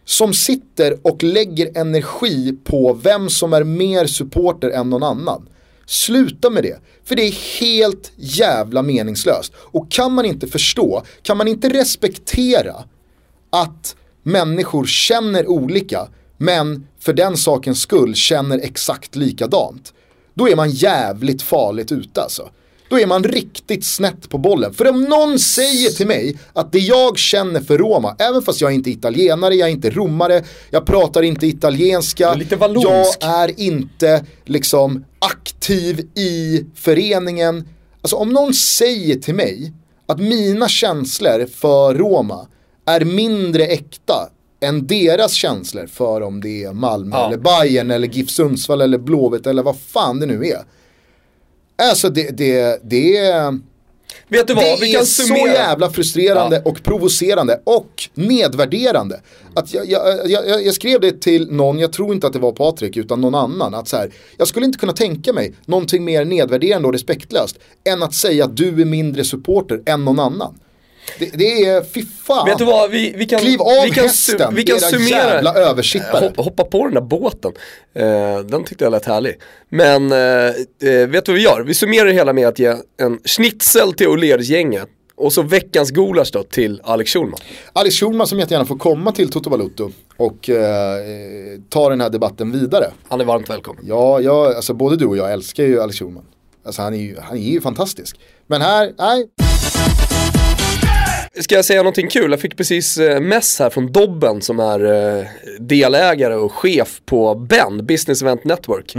som 0.05 0.33
sitter 0.33 0.97
och 1.01 1.23
lägger 1.23 1.77
energi 1.77 2.57
på 2.63 2.93
vem 2.93 3.29
som 3.29 3.53
är 3.53 3.63
mer 3.63 4.05
supporter 4.05 4.69
än 4.69 4.89
någon 4.89 5.03
annan. 5.03 5.49
Sluta 5.85 6.49
med 6.49 6.63
det, 6.63 6.79
för 7.03 7.15
det 7.15 7.21
är 7.23 7.59
helt 7.61 8.11
jävla 8.15 8.81
meningslöst. 8.81 9.53
Och 9.57 9.91
kan 9.91 10.13
man 10.13 10.25
inte 10.25 10.47
förstå, 10.47 11.03
kan 11.21 11.37
man 11.37 11.47
inte 11.47 11.69
respektera 11.69 12.75
att 13.49 13.95
människor 14.23 14.85
känner 14.85 15.47
olika 15.47 16.07
men 16.37 16.87
för 16.99 17.13
den 17.13 17.37
sakens 17.37 17.81
skull 17.81 18.15
känner 18.15 18.59
exakt 18.59 19.15
likadant. 19.15 19.93
Då 20.33 20.49
är 20.49 20.55
man 20.55 20.69
jävligt 20.69 21.41
farligt 21.41 21.91
ute 21.91 22.21
alltså. 22.21 22.49
Då 22.89 22.99
är 22.99 23.07
man 23.07 23.23
riktigt 23.23 23.85
snett 23.85 24.29
på 24.29 24.37
bollen. 24.37 24.73
För 24.73 24.87
om 24.89 25.03
någon 25.03 25.39
säger 25.39 25.89
till 25.89 26.07
mig 26.07 26.37
att 26.53 26.71
det 26.71 26.79
jag 26.79 27.17
känner 27.17 27.61
för 27.61 27.77
Roma, 27.77 28.15
även 28.19 28.41
fast 28.41 28.61
jag 28.61 28.73
inte 28.73 28.89
är 28.89 28.91
italienare, 28.91 29.55
jag 29.55 29.67
är 29.69 29.73
inte 29.73 29.89
romare, 29.89 30.43
jag 30.69 30.85
pratar 30.85 31.21
inte 31.23 31.47
italienska, 31.47 32.29
är 32.29 32.47
jag 32.73 33.07
är 33.21 33.59
inte 33.59 34.25
liksom 34.45 35.05
aktiv 35.19 35.99
i 36.15 36.65
föreningen. 36.75 37.67
Alltså 38.01 38.15
om 38.15 38.29
någon 38.29 38.53
säger 38.53 39.15
till 39.15 39.35
mig 39.35 39.73
att 40.07 40.19
mina 40.19 40.67
känslor 40.67 41.45
för 41.55 41.93
Roma 41.95 42.47
är 42.85 43.05
mindre 43.05 43.65
äkta 43.65 44.29
än 44.61 44.87
deras 44.87 45.33
känslor 45.33 45.87
för 45.87 46.21
om 46.21 46.41
det 46.41 46.63
är 46.63 46.73
Malmö 46.73 47.15
Ja. 47.17 47.27
eller 47.27 47.37
Bayern 47.37 47.91
eller 47.91 48.07
GIF 48.07 48.29
Sundsvall 48.29 48.81
eller 48.81 48.97
Blåvitt 48.97 49.47
eller 49.47 49.63
vad 49.63 49.75
fan 49.79 50.19
det 50.19 50.25
nu 50.25 50.45
är. 50.47 50.61
Alltså 51.75 52.09
det, 52.09 52.37
det, 52.37 52.79
det 52.83 53.17
är... 53.17 53.59
Vet 54.27 54.47
du 54.47 54.53
vad, 54.53 54.63
Det 54.63 54.77
vi 54.81 54.91
är 54.93 54.97
kan 54.97 55.05
så 55.05 55.23
summera. 55.23 55.53
jävla 55.53 55.89
frustrerande 55.89 56.61
Ja. 56.65 56.71
och 56.71 56.83
provocerande 56.83 57.61
och 57.63 58.09
nedvärderande. 58.13 59.21
Att 59.53 59.73
jag, 59.73 59.89
jag, 59.89 60.29
jag, 60.29 60.65
jag 60.65 60.73
skrev 60.73 60.99
det 61.01 61.21
till 61.21 61.51
någon, 61.51 61.79
jag 61.79 61.93
tror 61.93 62.13
inte 62.13 62.27
att 62.27 62.33
det 62.33 62.39
var 62.39 62.51
Patrik 62.51 62.97
utan 62.97 63.21
någon 63.21 63.35
annan. 63.35 63.73
Att 63.73 63.87
så 63.87 63.97
här, 63.97 64.11
jag 64.37 64.47
skulle 64.47 64.65
inte 64.65 64.79
kunna 64.79 64.93
tänka 64.93 65.33
mig 65.33 65.53
någonting 65.65 66.05
mer 66.05 66.25
nedvärderande 66.25 66.87
och 66.87 66.93
respektlöst 66.93 67.59
än 67.83 68.03
att 68.03 68.13
säga 68.13 68.45
att 68.45 68.57
du 68.57 68.81
är 68.81 68.85
mindre 68.85 69.23
supporter 69.23 69.81
än 69.85 70.05
någon 70.05 70.19
annan. 70.19 70.59
Det, 71.19 71.29
det 71.33 71.65
är, 71.65 71.83
fy 71.83 72.05
fan. 72.23 72.45
Vet 72.49 72.57
du 72.57 72.65
vad, 72.65 72.91
vi, 72.91 73.13
vi 73.17 73.25
kan, 73.25 73.39
Kliv 73.39 73.61
av 73.61 73.83
vi 73.85 73.91
kan, 73.91 74.03
hästen, 74.03 74.55
vi 74.55 74.63
kan 74.63 74.75
era 74.77 74.81
summera. 74.85 75.09
jävla 75.09 75.53
översittare. 75.53 76.25
Hop- 76.35 76.37
Hoppa 76.45 76.63
på 76.63 76.83
den 76.85 76.93
där 76.93 77.01
båten. 77.01 77.51
Eh, 77.93 78.39
den 78.39 78.63
tyckte 78.63 78.83
jag 78.83 78.91
lät 78.91 79.05
härlig. 79.05 79.35
Men 79.69 80.11
eh, 80.11 80.17
eh, 80.17 81.07
vet 81.07 81.25
du 81.25 81.31
vad 81.31 81.35
vi 81.35 81.41
gör? 81.43 81.61
Vi 81.67 81.73
summerar 81.73 82.05
det 82.05 82.13
hela 82.13 82.33
med 82.33 82.47
att 82.47 82.59
ge 82.59 82.75
en 83.01 83.19
schnitzel 83.25 83.93
till 83.93 84.07
O'Learys-gänget. 84.07 84.89
Och 85.17 85.33
så 85.33 85.41
veckans 85.41 85.91
gulasch 85.91 86.29
då 86.33 86.43
till 86.43 86.81
Alex 86.83 87.13
Schulman. 87.13 87.39
Alex 87.73 87.95
Schulman 87.95 88.27
som 88.27 88.39
jättegärna 88.39 88.65
får 88.65 88.77
komma 88.77 89.11
till 89.11 89.29
Toto 89.31 89.49
Balutto 89.49 89.91
och 90.17 90.49
eh, 90.49 90.97
ta 91.69 91.89
den 91.89 92.01
här 92.01 92.09
debatten 92.09 92.51
vidare. 92.51 92.91
Han 93.09 93.21
är 93.21 93.25
varmt 93.25 93.49
välkommen. 93.49 93.83
Ja, 93.87 94.19
jag, 94.21 94.55
alltså 94.55 94.73
både 94.73 94.95
du 94.97 95.05
och 95.05 95.17
jag 95.17 95.33
älskar 95.33 95.63
ju 95.63 95.81
Alex 95.81 95.99
Schulman. 95.99 96.25
Alltså 96.65 96.81
han 96.81 96.93
är 96.93 96.97
ju, 96.97 97.17
han 97.21 97.37
är 97.37 97.41
ju 97.41 97.61
fantastisk. 97.61 98.19
Men 98.47 98.61
här, 98.61 98.93
nej. 98.97 99.27
Ska 101.39 101.55
jag 101.55 101.65
säga 101.65 101.79
någonting 101.79 102.07
kul? 102.07 102.31
Jag 102.31 102.39
fick 102.39 102.57
precis 102.57 102.97
eh, 102.97 103.19
mess 103.19 103.59
här 103.59 103.69
från 103.69 103.91
Dobben 103.91 104.41
som 104.41 104.59
är 104.59 104.85
eh, 105.19 105.25
delägare 105.59 106.35
och 106.35 106.51
chef 106.53 107.01
på 107.05 107.35
Ben, 107.35 107.85
Business 107.85 108.21
Event 108.21 108.43
Network. 108.43 108.95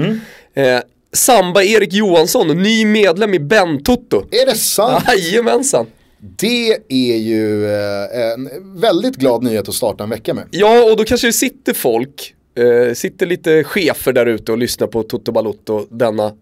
Eh, 0.55 0.81
Samba-Erik 1.13 1.93
Johansson, 1.93 2.63
ny 2.63 2.85
medlem 2.85 3.35
i 3.35 3.39
Ben 3.39 3.83
Toto. 3.83 4.25
Är 4.31 4.47
det 4.47 4.55
sant? 4.55 5.05
Jajamensan. 5.09 5.87
Det 6.19 6.79
är 6.89 7.17
ju 7.17 7.67
eh, 7.67 8.33
en 8.33 8.51
väldigt 8.81 9.17
glad 9.17 9.43
nyhet 9.43 9.69
att 9.69 9.75
starta 9.75 10.05
en 10.05 10.11
vecka 10.11 10.35
med. 10.35 10.45
Ja, 10.51 10.91
och 10.91 10.97
då 10.97 11.05
kanske 11.05 11.27
det 11.27 11.33
sitter 11.33 11.73
folk, 11.73 12.35
eh, 12.59 12.95
sitter 12.95 13.27
lite 13.27 13.65
chefer 13.65 14.13
där 14.13 14.27
ute 14.27 14.53
och 14.53 14.59
lyssnar 14.59 14.87
på 14.87 15.03
Toto 15.03 15.33
Balotto 15.33 15.87
denna 15.91 16.33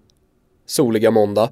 soliga 0.66 1.10
måndag. 1.10 1.48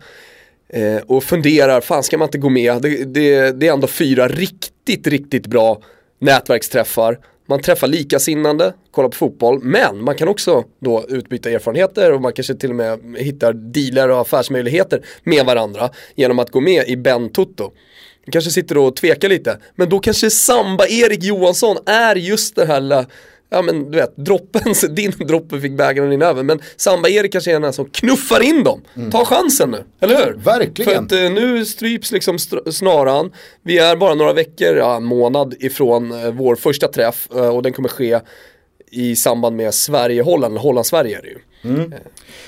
Eh, 0.72 1.02
och 1.06 1.24
funderar, 1.24 1.80
fan 1.80 2.02
ska 2.02 2.18
man 2.18 2.28
inte 2.28 2.38
gå 2.38 2.48
med? 2.48 2.82
Det, 2.82 3.04
det, 3.04 3.60
det 3.60 3.68
är 3.68 3.72
ändå 3.72 3.86
fyra 3.86 4.28
riktigt, 4.28 5.06
riktigt 5.06 5.46
bra 5.46 5.82
nätverksträffar. 6.18 7.18
Man 7.48 7.60
träffar 7.60 7.86
likasinnande, 7.86 8.72
kollar 8.90 9.08
på 9.08 9.16
fotboll, 9.16 9.60
men 9.62 10.04
man 10.04 10.14
kan 10.14 10.28
också 10.28 10.64
då 10.80 11.04
utbyta 11.08 11.50
erfarenheter 11.50 12.12
och 12.12 12.20
man 12.20 12.32
kanske 12.32 12.54
till 12.54 12.70
och 12.70 12.76
med 12.76 13.16
hittar 13.18 13.52
dealer 13.52 14.08
och 14.08 14.20
affärsmöjligheter 14.20 15.02
med 15.24 15.46
varandra 15.46 15.90
genom 16.14 16.38
att 16.38 16.50
gå 16.50 16.60
med 16.60 16.88
i 16.88 16.96
Ben 16.96 17.28
Toto. 17.28 17.72
Du 18.24 18.32
kanske 18.32 18.50
sitter 18.50 18.78
och 18.78 18.96
tvekar 18.96 19.28
lite, 19.28 19.58
men 19.74 19.88
då 19.88 19.98
kanske 19.98 20.30
Samba-Erik 20.30 21.22
Johansson 21.22 21.76
är 21.86 22.16
just 22.16 22.56
det 22.56 22.66
här 22.66 22.80
lilla, 22.80 23.06
ja 23.52 23.62
men 23.62 23.90
du 23.90 23.98
vet, 23.98 24.16
droppen, 24.16 24.74
din 24.94 25.10
droppe 25.10 25.60
fick 25.60 25.72
bägaren 25.72 26.12
in 26.12 26.22
över, 26.22 26.42
men 26.42 26.60
Samba-Erik 26.76 27.32
kanske 27.32 27.56
är 27.56 27.60
den 27.60 27.72
som 27.72 27.90
knuffar 27.90 28.40
in 28.42 28.64
dem. 28.64 28.82
Ta 29.10 29.24
chansen 29.24 29.70
nu, 29.70 29.84
eller 30.00 30.16
hur? 30.16 30.32
Verkligen. 30.32 30.92
För 30.92 31.04
att 31.04 31.12
eh, 31.12 31.32
nu 31.32 31.64
stryps 31.64 32.12
liksom 32.12 32.38
snaran, 32.72 33.32
vi 33.62 33.78
är 33.78 33.96
bara 33.96 34.14
några 34.14 34.32
veckor, 34.32 34.76
ja 34.76 34.96
en 34.96 35.04
månad 35.04 35.54
ifrån 35.60 36.12
eh, 36.12 36.30
vår 36.30 36.56
första 36.56 36.88
träff 36.88 37.28
eh, 37.34 37.48
och 37.48 37.62
den 37.62 37.72
kommer 37.72 37.88
ske 37.88 38.20
i 38.90 39.16
samband 39.16 39.56
med 39.56 39.74
Sverige-Holland, 39.74 40.58
Holland-Sverige 40.58 41.18
är 41.18 41.22
det 41.22 41.28
ju. 41.28 41.38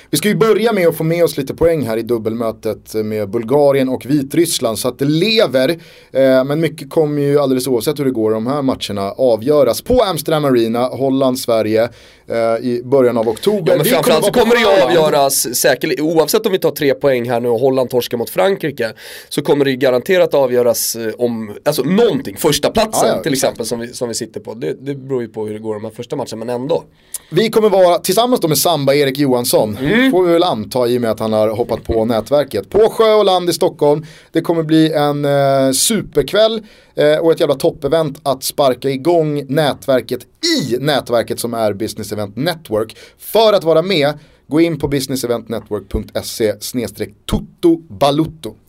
Vi 0.09 0.17
ska 0.17 0.27
ju 0.27 0.35
börja 0.35 0.73
med 0.73 0.87
att 0.87 0.97
få 0.97 1.03
med 1.03 1.23
oss 1.23 1.37
lite 1.37 1.53
poäng 1.53 1.85
här 1.85 1.97
i 1.97 2.01
dubbelmötet 2.01 2.93
med 2.93 3.29
Bulgarien 3.29 3.89
och 3.89 4.05
Vitryssland 4.05 4.79
så 4.79 4.87
att 4.87 4.99
det 4.99 5.05
lever. 5.05 5.69
Eh, 6.11 6.43
men 6.43 6.59
mycket 6.59 6.89
kommer 6.89 7.21
ju 7.21 7.39
alldeles 7.39 7.67
oavsett 7.67 7.99
hur 7.99 8.05
det 8.05 8.11
går 8.11 8.31
de 8.31 8.47
här 8.47 8.61
matcherna 8.61 9.11
avgöras 9.11 9.81
på 9.81 10.01
Amsterdam 10.03 10.45
Arena, 10.45 10.87
Holland, 10.87 11.39
Sverige 11.39 11.89
eh, 12.27 12.37
i 12.61 12.81
början 12.83 13.17
av 13.17 13.29
oktober. 13.29 13.71
Ja 13.71 13.77
men 13.77 13.85
framförallt 13.85 14.25
så 14.25 14.31
kommer 14.31 14.55
det 14.55 14.61
ju 14.61 14.83
avgöras 14.83 15.55
säkert, 15.55 15.99
oavsett 15.99 16.45
om 16.45 16.51
vi 16.51 16.59
tar 16.59 16.71
tre 16.71 16.93
poäng 16.93 17.29
här 17.29 17.39
nu 17.39 17.49
och 17.49 17.59
Holland 17.59 17.89
torskar 17.89 18.17
mot 18.17 18.29
Frankrike 18.29 18.93
Så 19.29 19.41
kommer 19.41 19.65
det 19.65 19.71
ju 19.71 19.77
garanterat 19.77 20.33
avgöras 20.33 20.95
eh, 20.95 21.13
om, 21.17 21.55
alltså 21.65 21.83
någonting, 21.83 22.37
första 22.37 22.69
platsen 22.69 23.09
Ja, 23.09 23.15
ja, 23.15 23.23
till 23.23 23.33
exempel 23.33 23.65
som 23.65 23.79
vi, 23.79 23.93
som 23.93 24.07
vi 24.07 24.13
sitter 24.13 24.39
på. 24.39 24.53
Det, 24.53 24.73
det 24.79 24.95
beror 24.95 25.21
ju 25.21 25.27
på 25.27 25.45
hur 25.45 25.53
det 25.53 25.59
går 25.59 25.73
de 25.73 25.83
här 25.83 25.91
första 25.91 26.15
matcherna 26.15 26.45
men 26.45 26.49
ändå. 26.49 26.83
Vi 27.29 27.49
kommer 27.49 27.69
vara, 27.69 27.97
tillsammans 27.97 28.41
då 28.41 28.47
med 28.47 28.57
Samba, 28.57 28.95
Erik 29.05 29.17
Johansson. 29.17 29.77
Får 30.11 30.23
vi 30.23 30.33
väl 30.33 30.43
anta 30.43 30.87
i 30.87 30.97
och 30.97 31.01
med 31.01 31.11
att 31.11 31.19
han 31.19 31.33
har 31.33 31.49
hoppat 31.49 31.83
på 31.83 32.05
nätverket. 32.05 32.69
På 32.69 32.89
sjö 32.89 33.13
och 33.13 33.25
land 33.25 33.49
i 33.49 33.53
Stockholm. 33.53 34.05
Det 34.31 34.41
kommer 34.41 34.63
bli 34.63 34.93
en 34.93 35.25
eh, 35.25 35.71
superkväll 35.71 36.61
eh, 36.95 37.17
och 37.17 37.31
ett 37.31 37.39
jävla 37.39 37.55
toppevent 37.55 38.19
att 38.23 38.43
sparka 38.43 38.89
igång 38.89 39.43
nätverket 39.47 40.19
i 40.59 40.77
nätverket 40.79 41.39
som 41.39 41.53
är 41.53 41.73
Business 41.73 42.11
Event 42.11 42.35
Network. 42.35 42.97
För 43.17 43.53
att 43.53 43.63
vara 43.63 43.81
med, 43.81 44.13
gå 44.47 44.61
in 44.61 44.79
på 44.79 44.87
businesseventnetwork.se 44.87 46.53
snedstreck. 46.59 47.13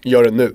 Gör 0.04 0.24
det 0.24 0.30
nu. 0.30 0.54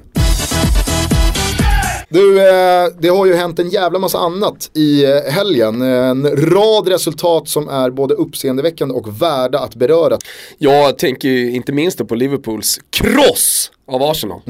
Du, 2.13 2.39
eh, 2.39 2.87
det 2.99 3.07
har 3.07 3.25
ju 3.25 3.35
hänt 3.35 3.59
en 3.59 3.69
jävla 3.69 3.99
massa 3.99 4.17
annat 4.17 4.71
i 4.73 5.05
eh, 5.05 5.31
helgen. 5.31 5.81
En 5.81 6.27
rad 6.27 6.87
resultat 6.87 7.47
som 7.49 7.69
är 7.69 7.89
både 7.89 8.13
uppseendeväckande 8.13 8.93
och 8.93 9.21
värda 9.21 9.59
att 9.59 9.75
beröra. 9.75 10.17
Jag 10.57 10.97
tänker 10.97 11.29
ju 11.29 11.51
inte 11.51 11.71
minst 11.71 12.07
på 12.07 12.15
Liverpools 12.15 12.79
kross 12.89 13.71
av 13.87 14.03
Arsenal. 14.03 14.41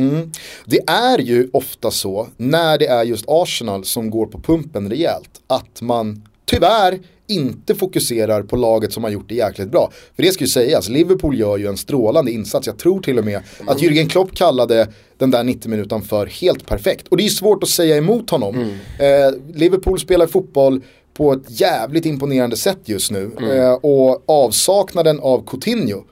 Det 0.66 0.80
är 0.88 1.20
ju 1.20 1.50
ofta 1.54 1.92
så 1.92 2.28
när 2.38 2.78
det 2.78 2.88
är 2.88 3.04
just 3.04 3.26
Arsenal 3.28 3.86
som 3.86 4.10
går 4.10 4.26
på 4.26 4.40
pumpen 4.40 4.90
rejält 4.90 5.30
att 5.48 5.82
man 5.82 6.24
tyvärr 6.46 7.00
inte 7.32 7.76
fokuserar 7.76 8.44
på 8.44 8.56
laget 8.56 8.94
som 8.94 9.04
har 9.04 9.12
gjort 9.12 9.30
det 9.30 9.36
jäkligt 9.36 9.72
bra. 9.72 9.92
För 10.16 10.24
det 10.24 10.32
ska 10.32 10.44
ju 10.44 10.48
sägas, 10.48 10.90
Liverpool 10.90 11.40
gör 11.40 11.58
ju 11.58 11.68
en 11.68 11.78
strålande 11.78 12.32
insats. 12.32 12.68
Jag 12.68 12.78
tror 12.78 13.02
till 13.02 13.20
och 13.20 13.26
med 13.26 13.42
att 13.68 13.82
Jürgen 13.82 14.10
Klopp 14.10 14.36
kallade 14.36 14.88
den 15.18 15.32
där 15.32 15.44
90 15.44 15.70
minuten 15.72 16.02
för 16.02 16.26
helt 16.26 16.66
perfekt. 16.66 17.08
Och 17.08 17.18
det 17.18 17.24
är 17.24 17.26
ju 17.26 17.30
svårt 17.30 17.64
att 17.64 17.70
säga 17.70 17.98
emot 17.98 18.30
honom. 18.30 18.56
Eh, 19.00 19.56
Liverpool 19.56 20.00
spelar 20.00 20.28
fotboll 20.28 20.82
på 21.14 21.34
ett 21.34 21.62
jävligt 21.62 22.06
imponerande 22.06 22.58
sätt 22.58 22.80
just 22.86 23.12
nu. 23.12 23.32
Eh, 23.52 23.74
och 23.74 24.24
avsaknaden 24.26 25.20
av 25.20 25.46
Coutinho 25.48 26.04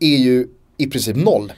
är 0.00 0.16
ju 0.16 0.46
i 0.80 0.86
princip 0.86 1.16
noll. 1.16 1.52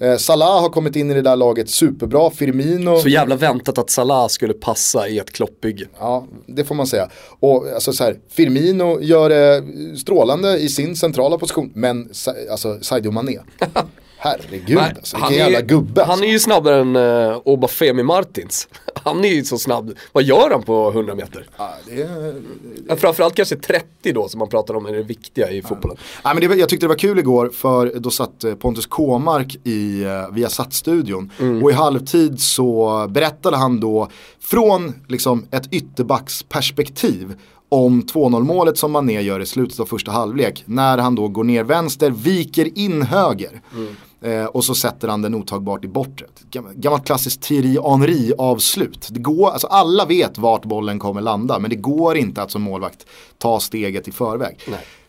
Eh, 0.00 0.16
Salah 0.16 0.60
har 0.62 0.68
kommit 0.68 0.96
in 0.96 1.10
i 1.10 1.14
det 1.14 1.22
där 1.22 1.36
laget 1.36 1.70
superbra, 1.70 2.30
Firmino, 2.30 2.96
Så 2.96 3.08
jävla 3.08 3.36
väntat 3.36 3.78
att 3.78 3.90
Salah 3.90 4.28
skulle 4.28 4.54
passa 4.54 5.08
i 5.08 5.18
ett 5.18 5.32
kloppbygge. 5.32 5.86
ja 5.98 6.26
det 6.46 6.64
får 6.64 6.74
man 6.74 6.86
säga. 6.86 7.08
Och 7.40 7.66
alltså 7.74 7.92
så 7.92 8.04
här, 8.04 8.16
Firmino 8.28 9.00
gör 9.00 9.28
det 9.28 9.62
strålande 9.98 10.58
i 10.58 10.68
sin 10.68 10.96
centrala 10.96 11.38
position, 11.38 11.70
men 11.74 12.10
alltså 12.50 12.78
Sadio 12.80 13.10
Mané, 13.10 13.38
herregud 14.24 14.76
Nej, 14.76 14.92
alltså, 14.96 15.16
vilken 15.16 15.34
jävla 15.36 15.58
är, 15.58 15.62
gubbe. 15.62 16.00
Han 16.02 16.10
Alltså. 16.10 16.24
är 16.24 16.30
ju 16.30 16.38
snabbare 16.38 16.80
än 16.80 16.96
uh, 16.96 17.40
Obafemi 17.44 18.02
Martins. 18.02 18.68
Han 19.04 19.24
är 19.24 19.28
ju 19.28 19.44
så 19.44 19.58
snabb. 19.58 19.92
Vad 20.12 20.24
gör 20.24 20.50
han 20.50 20.62
på 20.62 20.90
100 20.90 21.14
meter? 21.14 21.46
Ja, 21.56 21.74
det 21.86 22.02
är, 22.02 22.42
Ja, 22.88 22.96
Framförallt 22.96 23.34
kanske 23.34 23.56
30 23.56 24.12
då 24.12 24.28
som 24.28 24.38
man 24.38 24.48
pratar 24.48 24.74
om 24.76 24.86
är 24.86 24.92
det 24.92 25.02
viktiga 25.02 25.50
i 25.50 25.62
fotbollen. 25.62 25.96
Nej, 26.24 26.34
men 26.34 26.48
det, 26.50 26.56
jag 26.56 26.68
tyckte 26.68 26.84
det 26.86 26.88
var 26.88 26.98
kul 26.98 27.18
igår 27.18 27.50
för 27.54 27.92
då 27.98 28.10
satt 28.10 28.44
eh, 28.44 28.54
Pontus 28.54 28.86
Kåmark 28.86 29.56
i 29.64 30.04
uh, 30.04 30.34
Viasat-studion 30.34 31.30
och 31.62 31.70
i 31.70 31.74
halvtid 31.74 32.40
så 32.40 33.06
berättade 33.10 33.56
han 33.56 33.80
då 33.80 34.08
från 34.40 34.94
liksom, 35.08 35.46
ett 35.50 35.72
ytterbacksperspektiv 35.72 37.34
om 37.68 38.02
2-0 38.02 38.40
målet 38.42 38.78
som 38.78 38.92
Mané 38.92 39.20
gör 39.20 39.40
i 39.40 39.46
slutet 39.46 39.80
av 39.80 39.86
första 39.86 40.10
halvlek. 40.10 40.62
När 40.66 40.98
han 40.98 41.14
då 41.14 41.28
går 41.28 41.44
ner 41.44 41.64
vänster, 41.64 42.10
viker 42.10 42.78
in 42.78 43.02
höger. 43.02 43.60
Eh, 44.24 44.44
och 44.44 44.64
så 44.64 44.74
sätter 44.74 45.08
han 45.08 45.22
den 45.22 45.34
otagbart 45.34 45.84
i 45.84 45.88
bortre. 45.88 46.26
Gam- 46.50 46.72
Gammalt 46.74 47.06
klassiskt 47.06 47.42
Thierry 47.42 47.78
Henry 47.90 48.32
avslut. 48.38 49.08
Det 49.10 49.20
går, 49.20 49.50
alltså 49.50 49.66
alla 49.66 50.04
vet 50.06 50.38
vart 50.38 50.64
bollen 50.64 50.98
kommer 50.98 51.20
landa 51.20 51.58
men 51.58 51.70
det 51.70 51.76
går 51.76 52.16
inte 52.16 52.42
att 52.42 52.50
som 52.50 52.62
målvakt 52.62 53.06
ta 53.38 53.60
steget 53.60 54.08
i 54.08 54.12
förväg. 54.12 54.56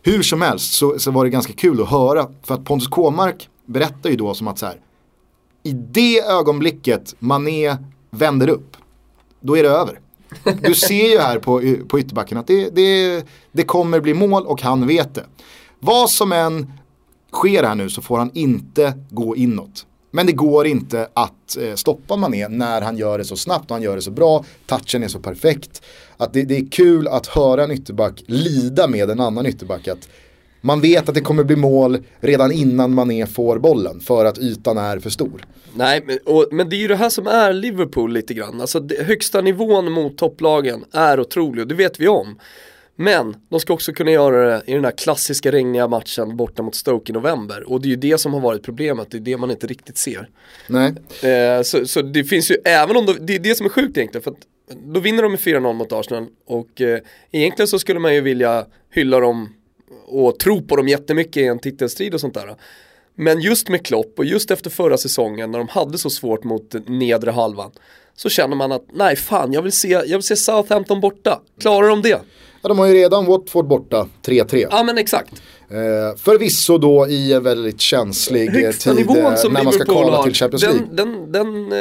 Hur 0.02 0.22
som 0.22 0.42
helst 0.42 0.72
så, 0.72 0.98
så 0.98 1.10
var 1.10 1.24
det 1.24 1.30
ganska 1.30 1.52
kul 1.52 1.82
att 1.82 1.88
höra 1.88 2.26
för 2.42 2.54
att 2.54 2.64
Pontus 2.64 2.88
Kåmark 2.88 3.48
berättar 3.66 4.10
ju 4.10 4.16
då 4.16 4.34
som 4.34 4.48
att 4.48 4.58
så 4.58 4.66
här, 4.66 4.80
i 5.62 5.72
det 5.72 6.20
ögonblicket 6.20 7.14
Mané 7.18 7.76
vänder 8.10 8.48
upp, 8.48 8.76
då 9.40 9.56
är 9.56 9.62
det 9.62 9.68
över. 9.68 10.00
Du 10.62 10.74
ser 10.74 11.10
ju 11.12 11.18
här 11.18 11.38
på, 11.38 11.62
på 11.88 12.00
ytterbacken 12.00 12.38
att 12.38 12.46
det, 12.46 12.70
det, 12.70 13.24
det 13.52 13.62
kommer 13.62 14.00
bli 14.00 14.14
mål 14.14 14.46
och 14.46 14.62
han 14.62 14.86
vet 14.86 15.14
det. 15.14 15.24
Vad 15.80 16.10
som 16.10 16.32
än 16.32 16.72
sker 17.32 17.62
här 17.62 17.74
nu 17.74 17.90
så 17.90 18.02
får 18.02 18.18
han 18.18 18.30
inte 18.34 18.94
gå 19.10 19.36
inåt. 19.36 19.86
Men 20.10 20.26
det 20.26 20.32
går 20.32 20.66
inte 20.66 21.08
att 21.14 21.56
eh, 21.60 21.74
stoppa 21.74 22.16
Mané 22.16 22.48
när 22.48 22.80
han 22.80 22.96
gör 22.96 23.18
det 23.18 23.24
så 23.24 23.36
snabbt 23.36 23.70
och 23.70 23.74
han 23.74 23.82
gör 23.82 23.96
det 23.96 24.02
så 24.02 24.10
bra. 24.10 24.44
Touchen 24.66 25.02
är 25.02 25.08
så 25.08 25.18
perfekt. 25.18 25.82
Att 26.16 26.32
det, 26.32 26.42
det 26.42 26.56
är 26.56 26.70
kul 26.70 27.08
att 27.08 27.26
höra 27.26 27.64
en 27.64 27.70
ytterback 27.70 28.22
lida 28.26 28.88
med 28.88 29.10
en 29.10 29.20
annan 29.20 29.46
ytterback. 29.46 29.88
Att 29.88 30.08
man 30.60 30.80
vet 30.80 31.08
att 31.08 31.14
det 31.14 31.20
kommer 31.20 31.44
bli 31.44 31.56
mål 31.56 31.98
redan 32.20 32.52
innan 32.52 32.94
Mané 32.94 33.26
får 33.26 33.58
bollen 33.58 34.00
för 34.00 34.24
att 34.24 34.38
ytan 34.38 34.78
är 34.78 34.98
för 34.98 35.10
stor. 35.10 35.46
Nej, 35.74 36.02
men, 36.06 36.18
och, 36.24 36.48
men 36.52 36.68
det 36.68 36.76
är 36.76 36.78
ju 36.78 36.88
det 36.88 36.96
här 36.96 37.10
som 37.10 37.26
är 37.26 37.52
Liverpool 37.52 38.12
lite 38.12 38.34
grann. 38.34 38.60
Alltså 38.60 38.80
det, 38.80 39.06
högsta 39.06 39.40
nivån 39.40 39.92
mot 39.92 40.18
topplagen 40.18 40.84
är 40.92 41.20
otrolig 41.20 41.62
och 41.62 41.68
det 41.68 41.74
vet 41.74 42.00
vi 42.00 42.08
om. 42.08 42.38
Men 42.96 43.36
de 43.48 43.60
ska 43.60 43.72
också 43.72 43.92
kunna 43.92 44.10
göra 44.10 44.46
det 44.46 44.62
i 44.66 44.72
den 44.74 44.84
här 44.84 44.92
klassiska 44.92 45.52
regniga 45.52 45.88
matchen 45.88 46.36
borta 46.36 46.62
mot 46.62 46.74
Stoke 46.74 47.12
i 47.12 47.14
november. 47.14 47.70
Och 47.70 47.80
det 47.80 47.86
är 47.86 47.90
ju 47.90 47.96
det 47.96 48.18
som 48.18 48.34
har 48.34 48.40
varit 48.40 48.62
problemet, 48.62 49.10
det 49.10 49.16
är 49.16 49.20
det 49.20 49.36
man 49.36 49.50
inte 49.50 49.66
riktigt 49.66 49.98
ser. 49.98 50.28
Nej, 50.68 50.92
Eh, 51.22 51.62
så, 51.62 51.86
så 51.86 52.02
det 52.02 52.24
finns 52.24 52.50
ju, 52.50 52.56
även 52.64 52.96
om 52.96 53.06
de, 53.06 53.16
det 53.20 53.34
är 53.34 53.38
det 53.38 53.54
som 53.54 53.66
är 53.66 53.70
sjukt 53.70 53.96
egentligen, 53.96 54.22
för 54.22 54.30
att 54.30 54.46
då 54.86 55.00
vinner 55.00 55.22
de 55.22 55.32
med 55.32 55.40
4-0 55.40 55.72
mot 55.72 55.92
Arsenal 55.92 56.26
och 56.46 56.80
eh, 56.80 57.00
egentligen 57.30 57.68
så 57.68 57.78
skulle 57.78 58.00
man 58.00 58.14
ju 58.14 58.20
vilja 58.20 58.66
hylla 58.90 59.20
dem 59.20 59.48
och 60.06 60.38
tro 60.38 60.62
på 60.62 60.76
dem 60.76 60.88
jättemycket 60.88 61.36
i 61.36 61.46
en 61.46 61.58
titelstrid 61.58 62.14
och 62.14 62.20
sånt 62.20 62.34
där. 62.34 62.56
Men 63.14 63.40
just 63.40 63.68
med 63.68 63.86
Klopp 63.86 64.18
och 64.18 64.24
just 64.24 64.50
efter 64.50 64.70
förra 64.70 64.98
säsongen 64.98 65.50
när 65.50 65.58
de 65.58 65.68
hade 65.68 65.98
så 65.98 66.10
svårt 66.10 66.44
mot 66.44 66.74
nedre 66.86 67.30
halvan 67.30 67.70
så 68.14 68.28
känner 68.28 68.56
man 68.56 68.72
att 68.72 68.84
nej 68.92 69.16
fan 69.16 69.52
jag 69.52 69.62
vill 69.62 69.72
se, 69.72 69.88
jag 69.88 70.06
vill 70.06 70.22
se 70.22 70.36
Southampton 70.36 71.00
borta. 71.00 71.40
Klarar 71.60 71.88
de 71.88 72.02
det? 72.02 72.20
Ja, 72.66 72.68
de 72.68 72.78
har 72.78 72.86
ju 72.86 72.94
redan 72.94 73.26
Watford 73.26 73.66
borta 73.66 74.08
3-3. 74.26 74.66
Ja 74.70 74.82
men 74.82 74.98
exakt. 74.98 75.42
Eh, 75.70 76.16
förvisso 76.16 76.78
då 76.78 77.06
i 77.08 77.32
en 77.32 77.42
väldigt 77.42 77.80
känslig 77.80 78.50
Högsta 78.50 78.94
tid 78.94 79.06
nivån 79.06 79.32
eh, 79.32 79.34
som 79.34 79.52
när 79.52 79.64
man 79.64 79.72
ska 79.72 79.84
kvala 79.84 80.22
till 80.22 80.34
Champions 80.34 80.62
League. 80.62 80.80
den, 80.92 81.32
den, 81.32 81.32
den 81.32 81.72
eh, 81.72 81.78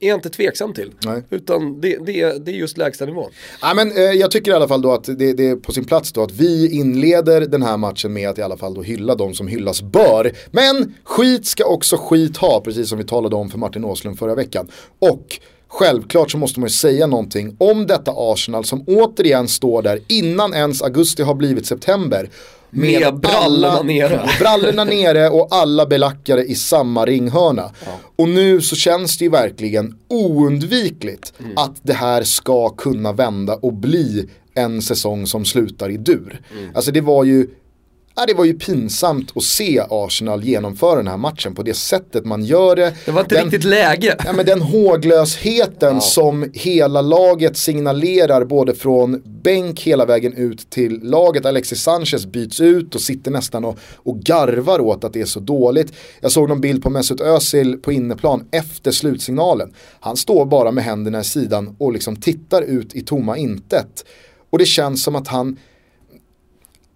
är 0.00 0.08
jag 0.08 0.16
inte 0.16 0.30
tveksam 0.30 0.74
till. 0.74 0.90
Nej. 1.04 1.22
Utan 1.30 1.80
det, 1.80 1.96
det, 2.06 2.44
det 2.44 2.50
är 2.50 2.54
just 2.54 2.78
lägsta 2.78 3.06
nivån. 3.06 3.30
Ja, 3.62 3.74
men, 3.74 3.92
eh, 3.92 4.02
jag 4.02 4.30
tycker 4.30 4.50
i 4.50 4.54
alla 4.54 4.68
fall 4.68 4.82
då 4.82 4.92
att 4.92 5.04
det, 5.04 5.32
det 5.32 5.48
är 5.48 5.56
på 5.56 5.72
sin 5.72 5.84
plats 5.84 6.12
då 6.12 6.22
att 6.22 6.32
vi 6.32 6.78
inleder 6.78 7.40
den 7.40 7.62
här 7.62 7.76
matchen 7.76 8.12
med 8.12 8.28
att 8.28 8.38
i 8.38 8.42
alla 8.42 8.56
fall 8.56 8.74
då 8.74 8.82
hylla 8.82 9.14
de 9.14 9.34
som 9.34 9.46
hyllas 9.48 9.82
bör. 9.82 10.32
Men 10.50 10.94
skit 11.04 11.46
ska 11.46 11.64
också 11.64 11.96
skit 11.96 12.36
ha, 12.36 12.60
precis 12.60 12.88
som 12.88 12.98
vi 12.98 13.04
talade 13.04 13.36
om 13.36 13.50
för 13.50 13.58
Martin 13.58 13.84
Åslund 13.84 14.18
förra 14.18 14.34
veckan. 14.34 14.68
Och 14.98 15.40
självklart 15.68 16.30
så 16.30 16.38
måste 16.38 16.60
man 16.60 16.66
ju 16.66 16.74
säga 16.74 17.06
någonting 17.06 17.56
om 17.58 17.86
detta 17.86 18.12
Arsenal 18.16 18.64
som 18.64 18.84
återigen 18.86 19.48
står 19.48 19.82
där 19.82 20.00
innan 20.06 20.54
ens 20.54 20.82
augusti 20.82 21.22
har 21.22 21.34
blivit 21.34 21.66
september. 21.66 22.30
Med 22.70 23.14
brallorna 23.14 23.82
nere. 23.82 24.28
brallorna 24.40 24.84
nere 24.84 25.28
och 25.28 25.48
alla 25.50 25.86
belackare 25.86 26.44
i 26.44 26.54
samma 26.54 27.04
ringhörna. 27.06 27.70
Och 28.16 28.28
nu 28.28 28.60
så 28.60 28.76
känns 28.76 29.18
det 29.18 29.24
ju 29.24 29.30
verkligen 29.30 29.98
oundvikligt 30.08 31.32
att 31.56 31.76
det 31.82 31.92
här 31.92 32.22
ska 32.22 32.68
kunna 32.68 33.12
vända 33.12 33.54
och 33.54 33.72
bli 33.72 34.28
en 34.54 34.82
säsong 34.82 35.26
som 35.26 35.44
slutar 35.44 35.90
i 35.90 35.96
dur. 35.96 36.40
Alltså 36.74 36.92
det 36.92 37.00
var 37.00 37.24
ju 37.24 37.46
Ja, 38.20 38.26
det 38.26 38.34
var 38.34 38.44
ju 38.44 38.54
pinsamt 38.54 39.32
att 39.36 39.42
se 39.42 39.82
Arsenal 39.90 40.44
genomföra 40.44 40.96
den 40.96 41.06
här 41.08 41.16
matchen 41.16 41.54
på 41.54 41.62
det 41.62 41.74
sättet 41.74 42.24
man 42.24 42.44
gör 42.44 42.76
det. 42.76 42.94
Det 43.04 43.10
var 43.10 43.20
inte 43.20 43.34
Den- 43.34 43.44
riktigt 43.44 43.64
läge. 43.64 44.16
Ja, 44.24 44.32
men 44.32 44.46
den 44.46 44.60
håglösheten 44.62 46.00
som 46.00 46.50
hela 46.54 47.00
laget 47.02 47.56
signalerar 47.56 48.44
både 48.44 48.74
från 48.74 49.22
bänk 49.42 49.80
hela 49.80 50.04
vägen 50.04 50.32
ut 50.32 50.70
till 50.70 51.00
laget. 51.02 51.46
Alexis 51.46 51.82
Sanchez 51.82 52.26
byts 52.26 52.60
ut 52.60 52.94
och 52.94 53.00
sitter 53.00 53.30
nästan 53.30 53.64
och, 53.64 53.78
och 53.96 54.20
garvar 54.20 54.80
åt 54.80 55.04
att 55.04 55.12
det 55.12 55.20
är 55.20 55.24
så 55.24 55.40
dåligt. 55.40 55.92
Jag 56.20 56.32
såg 56.32 56.48
någon 56.48 56.60
bild 56.60 56.82
på 56.82 56.90
Mesut 56.90 57.20
Özil 57.20 57.76
på 57.76 57.92
inneplan 57.92 58.48
efter 58.50 58.90
slutsignalen. 58.90 59.74
Han 60.00 60.16
står 60.16 60.46
bara 60.46 60.70
med 60.72 60.84
händerna 60.84 61.20
i 61.20 61.24
sidan 61.24 61.76
och 61.78 61.92
liksom 61.92 62.16
tittar 62.16 62.62
ut 62.62 62.94
i 62.94 63.00
tomma 63.00 63.36
intet. 63.36 64.04
Och 64.50 64.58
det 64.58 64.64
känns 64.66 65.02
som 65.02 65.16
att 65.16 65.28
han 65.28 65.56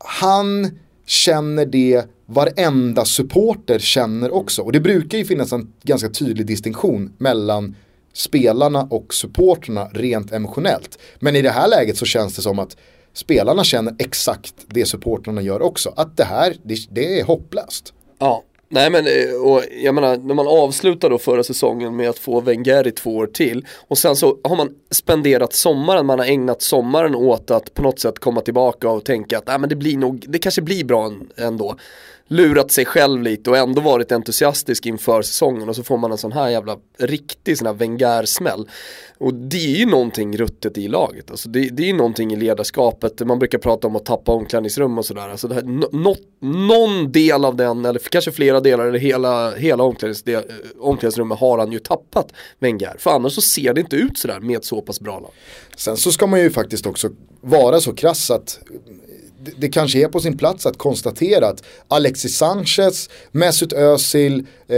han 0.05 0.71
känner 1.13 1.67
det 1.67 2.05
varenda 2.27 3.05
supporter 3.05 3.79
känner 3.79 4.35
också. 4.35 4.63
Och 4.63 4.73
det 4.73 4.81
brukar 4.81 5.19
ju 5.19 5.25
finnas 5.25 5.53
en 5.53 5.73
ganska 5.83 6.09
tydlig 6.09 6.47
distinktion 6.47 7.13
mellan 7.19 7.77
spelarna 8.13 8.83
och 8.91 9.15
supporterna 9.15 9.85
rent 9.85 10.33
emotionellt. 10.33 10.99
Men 11.21 11.37
i 11.37 11.43
det 11.43 11.51
här 11.51 11.69
läget 11.69 11.97
så 11.97 12.05
känns 12.05 12.37
det 12.37 12.43
som 12.43 12.59
att 12.59 12.77
spelarna 13.13 13.65
känner 13.65 13.95
exakt 13.99 14.55
det 14.67 14.87
supporterna 14.87 15.43
gör 15.43 15.63
också. 15.63 15.93
Att 15.97 16.17
det 16.17 16.25
här, 16.25 16.57
det, 16.63 16.77
det 16.91 17.21
är 17.21 17.25
hopplöst. 17.25 17.93
Ja, 18.19 18.43
Nej 18.75 18.91
men, 18.91 19.07
eh, 19.07 19.35
och 19.43 19.63
jag 19.83 19.95
menar, 19.95 20.17
när 20.17 20.35
man 20.35 20.49
avslutar 20.49 21.11
då 21.11 21.19
förra 21.19 21.43
säsongen 21.43 21.97
med 21.97 22.11
att 22.11 22.19
få 22.19 22.41
Wenger 22.41 22.87
i 22.87 22.91
två 22.91 23.17
år 23.17 23.27
till 23.27 23.67
och 23.89 23.99
sen 23.99 24.17
så 24.17 24.39
har 24.45 24.57
man 24.57 24.75
spenderat 24.91 25.53
sommaren, 25.53 26.07
man 26.07 26.19
har 26.19 26.27
ägnat 26.27 26.63
sommaren 26.63 27.15
åt 27.15 27.51
att 27.51 27.75
på 27.75 27.83
något 27.83 28.01
sätt 28.01 28.19
komma 28.19 28.41
tillbaka 28.41 28.91
och 28.91 29.05
tänka 29.05 29.39
att 29.39 29.47
nej, 29.47 29.59
men 29.59 29.69
det 29.69 29.77
blir 29.77 29.97
nog, 29.97 30.25
det 30.29 30.39
kanske 30.39 30.63
blir 30.63 30.85
bra 30.85 31.13
ändå. 31.37 31.77
Lurat 32.33 32.71
sig 32.71 32.85
själv 32.85 33.23
lite 33.23 33.51
och 33.51 33.57
ändå 33.57 33.81
varit 33.81 34.13
entusiastisk 34.13 34.87
inför 34.87 35.23
säsongen 35.23 35.69
och 35.69 35.77
så 35.77 35.83
får 35.83 35.97
man 35.97 36.13
en 36.13 36.19
sån 36.19 36.33
här 36.33 36.49
jävla 36.49 36.77
riktig 36.99 37.59
sån 37.59 37.67
här 37.67 37.75
Wenger-smäll. 37.75 38.69
Och 39.19 39.35
det 39.35 39.75
är 39.75 39.79
ju 39.79 39.87
någonting 39.87 40.37
ruttet 40.37 40.79
i 40.79 40.89
laget, 40.89 41.31
alltså 41.31 41.49
det, 41.49 41.69
det 41.69 41.83
är 41.83 41.87
ju 41.87 41.93
någonting 41.93 42.33
i 42.33 42.37
ledarskapet, 42.37 43.27
man 43.27 43.39
brukar 43.39 43.59
prata 43.59 43.87
om 43.87 43.97
att 43.97 44.05
tappa 44.05 44.33
omklädningsrum 44.33 44.99
och 44.99 45.05
sådär. 45.05 45.29
Alltså 45.29 45.49
det 45.49 45.55
här, 45.55 45.63
någon 46.41 47.13
del 47.13 47.45
av 47.45 47.57
den, 47.57 47.85
eller 47.85 47.99
kanske 47.99 48.33
flera 48.33 48.61
delar, 48.61 48.87
eller 48.87 48.99
hela, 48.99 49.51
hela 49.51 49.85
omklädningsde- 49.85 50.45
omklädningsrummet 50.81 51.39
har 51.39 51.59
han 51.59 51.73
ju 51.73 51.79
tappat 51.79 52.33
Wenger. 52.59 52.97
För 52.99 53.11
annars 53.11 53.33
så 53.33 53.41
ser 53.41 53.75
det 53.75 53.81
inte 53.81 53.97
ut 53.97 54.19
sådär 54.19 54.41
med 54.41 54.57
ett 54.57 54.65
så 54.65 54.81
pass 54.81 55.01
bra 55.01 55.21
lag. 55.21 55.31
Sen 55.77 55.97
så 55.97 56.13
ska 56.13 56.27
man 56.27 56.41
ju 56.41 56.51
faktiskt 56.51 56.87
också 56.87 57.11
vara 57.41 57.81
så 57.81 57.95
krass 57.95 58.31
att 58.31 58.61
det, 59.45 59.53
det 59.57 59.69
kanske 59.69 60.05
är 60.05 60.09
på 60.09 60.21
sin 60.21 60.39
plats 60.39 60.67
att 60.67 60.79
konstatera 60.79 61.49
att 61.49 61.63
Alexis 61.89 62.37
Sanchez, 62.37 63.11
Mesut 63.33 63.73
Özil, 63.73 64.39
eh, 64.69 64.77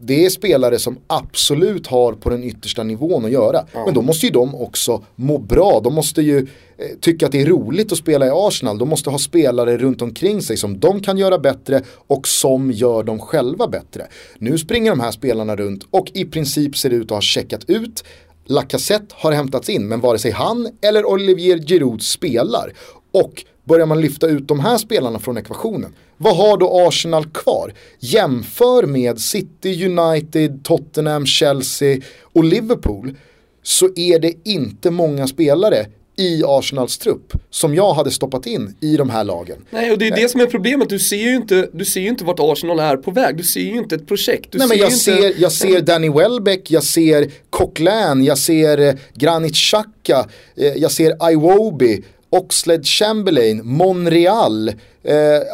det 0.00 0.26
är 0.26 0.30
spelare 0.30 0.78
som 0.78 0.98
absolut 1.06 1.86
har 1.86 2.12
på 2.12 2.30
den 2.30 2.44
yttersta 2.44 2.82
nivån 2.82 3.24
att 3.24 3.30
göra. 3.30 3.66
Men 3.84 3.94
då 3.94 4.02
måste 4.02 4.26
ju 4.26 4.32
de 4.32 4.54
också 4.54 5.04
må 5.16 5.38
bra, 5.38 5.80
de 5.84 5.94
måste 5.94 6.22
ju 6.22 6.38
eh, 6.38 6.86
tycka 7.00 7.26
att 7.26 7.32
det 7.32 7.40
är 7.40 7.46
roligt 7.46 7.92
att 7.92 7.98
spela 7.98 8.26
i 8.26 8.30
Arsenal, 8.32 8.78
de 8.78 8.88
måste 8.88 9.10
ha 9.10 9.18
spelare 9.18 9.76
runt 9.76 10.02
omkring 10.02 10.42
sig 10.42 10.56
som 10.56 10.80
de 10.80 11.00
kan 11.00 11.18
göra 11.18 11.38
bättre 11.38 11.82
och 12.06 12.28
som 12.28 12.70
gör 12.70 13.02
dem 13.02 13.18
själva 13.18 13.68
bättre. 13.68 14.06
Nu 14.38 14.58
springer 14.58 14.90
de 14.90 15.00
här 15.00 15.10
spelarna 15.10 15.56
runt 15.56 15.86
och 15.90 16.10
i 16.14 16.24
princip 16.24 16.76
ser 16.76 16.90
ut 16.90 17.04
att 17.04 17.10
ha 17.10 17.20
checkat 17.20 17.64
ut 17.70 18.04
Lacazette 18.50 19.14
har 19.18 19.32
hämtats 19.32 19.68
in 19.68 19.88
men 19.88 20.00
vare 20.00 20.18
sig 20.18 20.30
han 20.30 20.68
eller 20.82 21.06
Olivier 21.06 21.58
Giroud 21.58 22.02
spelar. 22.02 22.72
Och 23.12 23.44
börjar 23.68 23.86
man 23.86 24.00
lyfta 24.00 24.26
ut 24.26 24.48
de 24.48 24.60
här 24.60 24.78
spelarna 24.78 25.18
från 25.18 25.38
ekvationen, 25.38 25.94
vad 26.16 26.36
har 26.36 26.56
då 26.56 26.86
Arsenal 26.86 27.26
kvar? 27.26 27.74
Jämför 27.98 28.86
med 28.86 29.20
City, 29.20 29.86
United, 29.86 30.64
Tottenham, 30.64 31.26
Chelsea 31.26 32.00
och 32.22 32.44
Liverpool 32.44 33.16
så 33.62 33.88
är 33.96 34.18
det 34.18 34.34
inte 34.44 34.90
många 34.90 35.26
spelare 35.26 35.86
i 36.18 36.42
Arsenals 36.46 36.98
trupp 36.98 37.32
som 37.50 37.74
jag 37.74 37.94
hade 37.94 38.10
stoppat 38.10 38.46
in 38.46 38.76
i 38.80 38.96
de 38.96 39.10
här 39.10 39.24
lagen. 39.24 39.56
Nej 39.70 39.90
och 39.90 39.98
det 39.98 40.06
är 40.06 40.16
det 40.16 40.28
som 40.28 40.40
är 40.40 40.46
problemet, 40.46 40.88
du 40.88 40.98
ser 40.98 41.16
ju 41.16 41.36
inte, 41.36 41.68
du 41.72 41.84
ser 41.84 42.00
inte 42.00 42.24
vart 42.24 42.40
Arsenal 42.40 42.80
är 42.80 42.96
på 42.96 43.10
väg, 43.10 43.36
du 43.36 43.42
ser 43.42 43.60
ju 43.60 43.78
inte 43.78 43.94
ett 43.94 44.06
projekt. 44.08 44.52
Du 44.52 44.58
Nej, 44.58 44.68
men 44.68 44.78
jag, 44.78 44.92
ser, 44.92 45.26
inte... 45.28 45.40
jag 45.40 45.52
ser 45.52 45.80
Danny 45.80 46.08
Welbeck, 46.08 46.70
jag 46.70 46.84
ser 46.84 47.30
Coquelin, 47.50 48.24
jag 48.24 48.38
ser 48.38 48.78
eh, 48.78 48.94
Granit 49.14 49.54
Xhaka, 49.54 50.28
eh, 50.56 50.66
jag 50.66 50.92
ser 50.92 51.30
Iwobi, 51.32 52.04
Oxlade 52.30 52.84
Chamberlain, 52.84 53.60
Monreal. 53.64 54.68
Eh, 54.68 54.74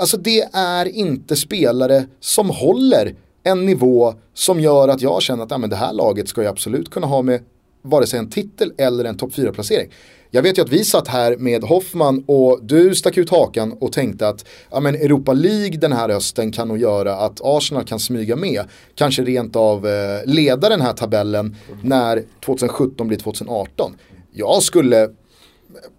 alltså 0.00 0.16
det 0.16 0.48
är 0.52 0.86
inte 0.86 1.36
spelare 1.36 2.06
som 2.20 2.50
håller 2.50 3.14
en 3.42 3.66
nivå 3.66 4.14
som 4.34 4.60
gör 4.60 4.88
att 4.88 5.02
jag 5.02 5.22
känner 5.22 5.44
att 5.44 5.50
ja, 5.50 5.58
men 5.58 5.70
det 5.70 5.76
här 5.76 5.92
laget 5.92 6.28
ska 6.28 6.42
jag 6.42 6.50
absolut 6.50 6.90
kunna 6.90 7.06
ha 7.06 7.22
med 7.22 7.40
vare 7.82 8.06
sig 8.06 8.18
en 8.18 8.30
titel 8.30 8.72
eller 8.78 9.04
en 9.04 9.16
topp 9.16 9.32
4-placering. 9.32 9.90
Jag 10.30 10.42
vet 10.42 10.58
ju 10.58 10.62
att 10.62 10.72
vi 10.72 10.84
satt 10.84 11.08
här 11.08 11.36
med 11.36 11.64
Hoffman 11.64 12.24
och 12.26 12.58
du 12.62 12.94
stack 12.94 13.16
ut 13.16 13.30
hakan 13.30 13.72
och 13.72 13.92
tänkte 13.92 14.28
att 14.28 14.44
ja, 14.70 14.80
men 14.80 14.94
Europa 14.94 15.32
League 15.32 15.78
den 15.78 15.92
här 15.92 16.08
hösten 16.08 16.52
kan 16.52 16.68
nog 16.68 16.78
göra 16.78 17.16
att 17.16 17.40
Arsenal 17.44 17.84
kan 17.84 18.00
smyga 18.00 18.36
med. 18.36 18.64
Kanske 18.94 19.22
rent 19.22 19.56
av 19.56 19.86
eh, 19.86 20.20
leda 20.24 20.68
den 20.68 20.80
här 20.80 20.92
tabellen 20.92 21.56
när 21.82 22.22
2017 22.44 23.08
blir 23.08 23.18
2018. 23.18 23.96
Jag 24.32 24.62
skulle 24.62 25.08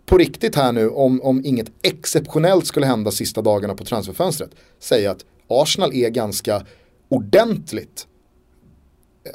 på 0.05 0.17
riktigt 0.17 0.55
här 0.55 0.71
nu, 0.71 0.89
om, 0.89 1.21
om 1.21 1.41
inget 1.45 1.71
exceptionellt 1.82 2.67
skulle 2.67 2.86
hända 2.86 3.11
sista 3.11 3.41
dagarna 3.41 3.76
på 3.76 3.86
transferfönstret, 3.86 4.49
säga 4.80 5.11
att 5.11 5.26
Arsenal 5.47 5.93
är 5.93 6.09
ganska 6.09 6.65
ordentligt, 7.09 8.07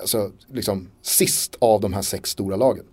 alltså 0.01 0.31
liksom 0.53 0.89
sist 1.03 1.57
av 1.59 1.81
de 1.81 1.93
här 1.93 2.03
sex 2.03 2.31
stora 2.31 2.57
lagen. 2.57 2.85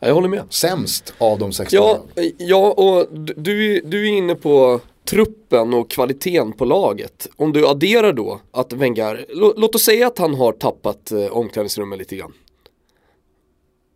Ja, 0.00 0.06
jag 0.08 0.14
håller 0.14 0.28
med. 0.28 0.44
Sämst 0.50 1.14
av 1.18 1.38
de 1.38 1.52
sex 1.52 1.68
stora 1.68 1.82
Ja, 1.82 2.04
lagen. 2.16 2.32
ja 2.38 2.72
och 2.72 3.06
du- 3.36 3.80
du, 3.84 4.08
är 4.08 4.12
inne 4.18 4.34
på 4.34 4.80
truppen 5.04 5.74
och 5.74 5.90
kvaliteten 5.90 6.52
på 6.52 6.64
laget. 6.64 7.28
Om 7.36 7.52
du 7.52 7.66
adderar 7.68 8.12
då 8.12 8.40
att 8.50 8.72
Wenger, 8.72 9.26
lå, 9.28 9.54
låt 9.56 9.74
oss 9.74 9.82
säga 9.84 10.06
att 10.06 10.18
han 10.18 10.34
har 10.34 10.52
tappat 10.52 11.12
eh, 11.12 11.26
omklädningsrummet 11.26 11.98
lite 11.98 12.16
grann. 12.16 12.32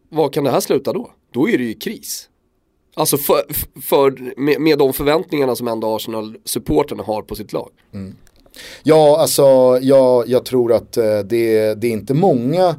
Vad 0.09 0.33
kan 0.35 0.45
det 0.45 0.51
här 0.51 0.61
sluta 0.61 0.93
då? 0.93 1.11
Då 1.33 1.49
är 1.49 1.59
det 1.59 1.65
ju 1.65 1.75
kris. 1.75 2.30
Alltså 2.95 3.17
för, 3.17 3.43
för, 3.83 4.33
med, 4.41 4.61
med 4.61 4.79
de 4.79 4.93
förväntningarna 4.93 5.57
som 5.57 5.69
ändå 5.69 5.97
Arsenal-supporterna 5.97 7.03
har 7.03 7.23
på 7.23 7.35
sitt 7.35 7.53
lag. 7.53 7.71
Mm. 7.95 8.17
Ja, 8.83 9.21
alltså 9.21 9.79
jag, 9.83 10.29
jag 10.29 10.45
tror 10.45 10.73
att 10.73 10.97
eh, 10.97 11.19
det, 11.19 11.75
det 11.75 11.87
är 11.87 11.93
inte 11.93 12.15
många 12.15 12.77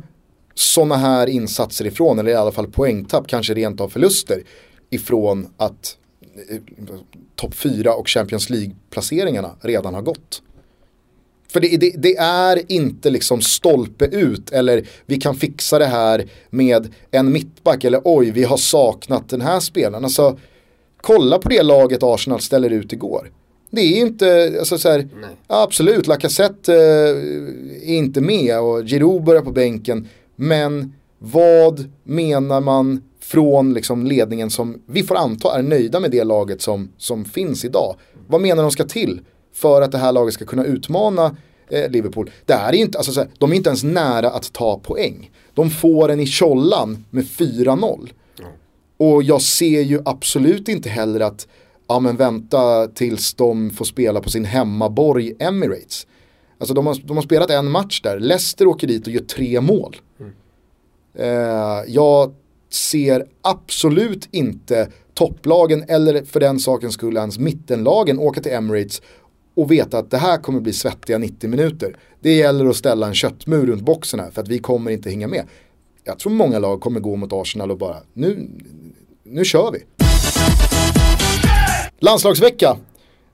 sådana 0.54 0.96
här 0.96 1.28
insatser 1.28 1.86
ifrån, 1.86 2.20
eller 2.20 2.32
i 2.32 2.36
alla 2.36 2.52
fall 2.52 2.68
poängtapp, 2.68 3.28
kanske 3.28 3.54
rent 3.54 3.82
av 3.82 3.90
förluster 3.90 4.44
ifrån 4.90 5.48
att 5.58 5.98
eh, 6.50 6.58
topp 7.36 7.56
4 7.56 7.94
och 7.94 8.08
Champions 8.08 8.50
League-placeringarna 8.50 9.56
redan 9.62 9.94
har 9.94 10.02
gått. 10.02 10.42
För 11.52 11.60
det, 11.60 11.78
det, 11.78 11.94
det 11.98 12.18
är 12.18 12.72
inte 12.72 13.10
liksom 13.10 13.42
stolpe 13.42 14.06
ut 14.06 14.52
eller 14.52 14.88
vi 15.06 15.18
kan 15.18 15.36
fixa 15.36 15.80
det 15.80 15.86
här 15.86 16.30
med 16.50 16.88
en 17.12 17.32
mittback 17.32 17.84
eller 17.84 18.02
oj 18.04 18.32
vi 18.32 18.44
har 18.44 18.58
saknat 18.58 19.30
den 19.30 19.42
här 19.42 19.60
spelaren. 19.60 20.04
Alltså 20.04 20.40
kolla 21.02 21.40
på 21.40 21.50
det 21.50 21.64
laget 21.64 22.04
Arsenal 22.04 22.42
ställer 22.42 22.70
ut 22.70 22.94
igår. 22.94 23.32
Det 23.70 23.82
är 23.82 24.02
inte, 24.02 24.56
alltså 24.60 24.78
så 24.78 24.90
här, 24.90 25.10
absolut, 25.48 26.08
Lacazette 26.08 26.74
eh, 26.74 27.90
är 27.90 27.96
inte 27.96 28.22
med 28.22 28.60
och 28.60 28.84
Giroud 28.86 29.24
börjar 29.24 29.42
på 29.42 29.52
bänken. 29.52 30.08
Men 30.36 30.94
vad 31.20 31.90
menar 32.04 32.62
man 32.62 33.02
från 33.20 33.74
liksom 33.74 34.06
ledningen 34.06 34.50
som 34.50 34.82
vi 34.86 35.04
får 35.04 35.16
anta 35.16 35.58
är 35.58 35.62
nöjda 35.62 36.00
med 36.00 36.12
det 36.12 36.24
laget 36.24 36.62
som, 36.62 36.90
som 36.98 37.26
finns 37.26 37.66
idag? 37.66 37.96
Vad 38.28 38.42
menar 38.42 38.64
de 38.64 38.72
ska 38.72 38.84
till 38.84 39.22
för 39.54 39.82
att 39.82 39.92
det 39.92 39.98
här 39.98 40.12
laget 40.12 40.34
ska 40.34 40.46
kunna 40.46 40.64
utmana 40.64 41.36
eh, 41.70 41.90
Liverpool? 41.90 42.32
Det 42.46 42.54
är 42.54 42.74
inte, 42.74 42.98
alltså 42.98 43.12
så 43.12 43.20
här, 43.20 43.30
de 43.38 43.52
är 43.52 43.56
inte 43.56 43.70
ens 43.70 43.84
nära 43.84 44.30
att 44.30 44.54
ta 44.54 44.80
poäng. 44.80 45.32
De 45.54 45.70
får 45.70 46.12
en 46.12 46.20
i 46.20 46.26
tjollan 46.26 47.06
med 47.10 47.24
4-0. 47.24 48.10
Och 48.98 49.24
jag 49.24 49.42
ser 49.42 49.82
ju 49.82 50.02
absolut 50.06 50.68
inte 50.68 50.90
heller 50.90 51.20
att, 51.20 51.48
ja 51.88 52.00
men 52.00 52.16
vänta 52.16 52.88
tills 52.88 53.34
de 53.34 53.70
får 53.70 53.86
spela 53.86 54.22
på 54.22 54.30
sin 54.30 54.46
hemmaborg 54.46 55.34
Emirates. 55.40 56.08
Alltså 56.58 56.74
de 56.74 56.88
har, 56.88 56.98
de 57.04 57.18
har 57.18 57.24
spelat 57.24 57.50
en 57.50 57.72
match 57.72 58.02
där, 58.02 58.20
Leicester 58.20 58.68
åker 58.68 58.88
dit 58.88 59.08
och 59.08 59.14
gör 59.14 59.22
tre 59.22 59.62
mål. 59.62 59.96
Eh, 61.18 61.84
jag 61.88 62.34
ser 62.70 63.26
absolut 63.42 64.28
inte 64.32 64.88
topplagen 65.14 65.86
eller 65.88 66.24
för 66.24 66.40
den 66.40 66.60
sakens 66.60 66.94
skull 66.94 67.18
ens 67.18 67.40
mittenlagen 67.40 68.20
åka 68.20 68.42
till 68.42 68.52
Emirates 68.52 69.02
och 69.56 69.72
veta 69.72 69.98
att 69.98 70.12
det 70.12 70.18
här 70.18 70.38
kommer 70.38 70.60
bli 70.60 70.74
svettiga 70.74 71.18
90 71.18 71.50
minuter. 71.50 71.98
Det 72.20 72.34
gäller 72.36 72.66
att 72.66 72.76
ställa 72.76 73.08
en 73.08 73.14
köttmur 73.14 73.66
runt 73.66 73.82
boxen 73.82 74.20
här 74.20 74.32
för 74.32 74.42
att 74.42 74.48
vi 74.48 74.60
kommer 74.60 74.92
inte 74.92 75.10
hänga 75.10 75.28
med. 75.28 75.46
Jag 76.04 76.20
tror 76.20 76.32
många 76.32 76.60
lag 76.60 76.82
kommer 76.82 77.00
gå 77.00 77.16
mot 77.16 77.34
Arsenal 77.34 77.72
och 77.72 77.78
bara 77.78 77.98
nu, 78.14 78.50
nu 79.24 79.46
kör 79.46 79.72
vi. 79.72 79.80
Landslagsvecka. 82.00 82.78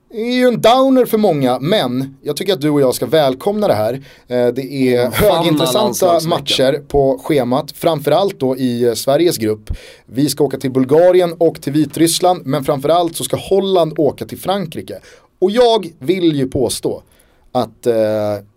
Det 0.09 0.17
är 0.21 0.33
ju 0.33 0.47
en 0.47 0.61
downer 0.61 1.05
för 1.05 1.17
många, 1.17 1.59
men 1.59 2.17
jag 2.21 2.37
tycker 2.37 2.53
att 2.53 2.61
du 2.61 2.69
och 2.69 2.81
jag 2.81 2.95
ska 2.95 3.05
välkomna 3.05 3.67
det 3.67 3.73
här. 3.73 3.93
Eh, 4.27 4.47
Det 4.47 4.61
är 4.95 5.11
högintressanta 5.11 6.19
matcher 6.27 6.83
på 6.87 7.19
schemat, 7.23 7.71
framförallt 7.71 8.39
då 8.39 8.57
i 8.57 8.83
eh, 8.83 8.93
Sveriges 8.93 9.37
grupp. 9.37 9.71
Vi 10.05 10.29
ska 10.29 10.43
åka 10.43 10.57
till 10.57 10.71
Bulgarien 10.71 11.33
och 11.37 11.61
till 11.61 11.73
Vitryssland, 11.73 12.41
men 12.45 12.63
framförallt 12.63 13.15
så 13.15 13.23
ska 13.23 13.37
Holland 13.37 13.93
åka 13.99 14.25
till 14.25 14.37
Frankrike. 14.37 14.99
Och 15.39 15.51
jag 15.51 15.87
vill 15.99 16.35
ju 16.35 16.47
påstå 16.47 17.03
att 17.51 17.87
eh, 17.87 17.95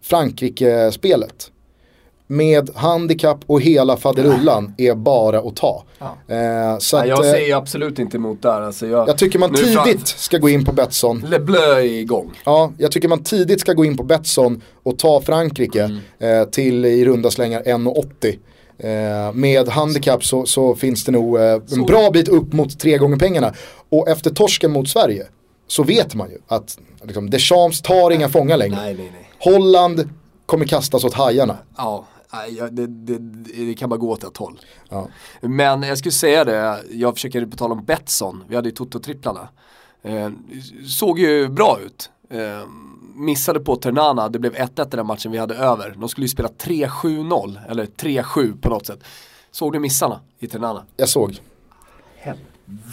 Frankrike-spelet 0.03 1.51
med 2.27 2.71
handikapp 2.75 3.39
och 3.47 3.61
hela 3.61 3.97
faderullan 3.97 4.75
är 4.79 4.95
bara 4.95 5.39
att 5.39 5.57
ta. 5.57 5.85
Eh, 6.01 6.79
så 6.79 6.97
Nej, 6.99 7.03
att, 7.03 7.09
jag 7.09 7.27
eh, 7.27 7.33
säger 7.33 7.57
absolut 7.57 7.99
inte 7.99 8.17
emot 8.17 8.43
där. 8.43 8.61
Alltså 8.61 8.87
jag, 8.87 9.09
jag 9.09 9.19
tycker 9.19 9.39
man 9.39 9.55
tidigt 9.55 10.09
ska 10.09 10.39
gå 10.39 10.49
in 10.49 10.65
på 10.65 10.73
Betsson. 10.73 11.25
Le 11.31 11.39
Bleu 11.39 11.59
är 11.73 11.81
igång. 11.83 12.31
Ja, 12.45 12.73
jag 12.79 12.93
tycker 12.93 13.09
man 13.09 13.23
tidigt 13.23 13.61
ska 13.61 13.73
gå 13.73 13.85
in 13.85 13.97
på 13.97 14.03
Betsson 14.03 14.63
och 14.83 14.99
ta 14.99 15.21
Frankrike 15.21 15.83
Mm. 16.19 16.41
eh, 16.43 16.49
till 16.49 16.85
i 16.85 17.05
runda 17.05 17.31
slängar 17.31 17.63
1,80. 17.63 18.39
Eh, 18.79 19.33
med 19.33 19.69
handikapp 19.69 20.25
så, 20.25 20.47
så 20.47 20.75
finns 20.75 21.05
det 21.05 21.13
nog 21.13 21.39
eh, 21.39 21.59
en 21.73 21.83
bra 21.87 22.11
bit 22.11 22.29
upp 22.29 22.53
mot 22.53 22.79
tre 22.81 22.99
gånger 22.99 23.17
pengarna. 23.17 23.55
Och 23.89 24.09
efter 24.09 24.31
torsken 24.31 24.71
mot 24.73 24.89
Sverige 24.89 25.27
så 25.71 25.83
vet 25.83 26.15
man 26.15 26.31
ju 26.31 26.39
att 26.49 26.79
liksom, 27.03 27.31
Deschamps 27.31 27.83
tar 27.83 28.11
inga 28.11 28.29
fångar 28.29 28.57
längre. 28.57 28.77
Nej, 28.77 28.95
nej, 28.95 29.11
nej. 29.13 29.31
Holland 29.39 30.11
kommer 30.47 30.67
kastas 30.67 31.05
åt 31.05 31.15
hajarna. 31.15 31.59
Ja, 31.77 32.07
det, 32.71 32.87
det, 32.87 33.19
det 33.67 33.75
kan 33.75 33.89
bara 33.89 33.97
gå 33.97 34.11
åt 34.11 34.25
ett 34.25 34.37
håll. 34.37 34.61
Ja. 34.89 35.09
Men 35.41 35.83
jag 35.83 35.99
skulle 35.99 36.13
säga 36.13 36.45
det, 36.45 36.81
jag 36.91 37.15
försöker 37.15 37.47
på 37.47 37.57
tal 37.57 37.73
om 37.73 37.85
Betsson, 37.85 38.45
vi 38.49 38.57
hade 38.57 38.69
ju 38.69 38.75
Toto-tripplarna. 38.75 39.49
Eh, 40.03 40.31
såg 40.87 41.19
ju 41.19 41.49
bra 41.49 41.79
ut. 41.85 42.11
Eh, 42.31 42.69
missade 43.15 43.61
på 43.61 43.77
Ternana, 43.77 44.29
det 44.29 44.39
blev 44.39 44.55
1-1 44.55 44.95
i 44.95 44.97
den 44.97 45.07
matchen 45.07 45.33
vi 45.33 45.39
hade 45.39 45.55
över. 45.55 45.95
De 45.97 46.09
skulle 46.09 46.25
ju 46.25 46.29
spela 46.29 46.49
3-7-0, 46.49 47.59
eller 47.69 47.87
3-7 47.87 48.61
på 48.61 48.69
något 48.69 48.87
sätt. 48.87 49.05
Såg 49.51 49.73
du 49.73 49.79
missarna 49.79 50.21
i 50.39 50.47
Ternana? 50.47 50.85
Jag 50.97 51.09
såg. 51.09 51.41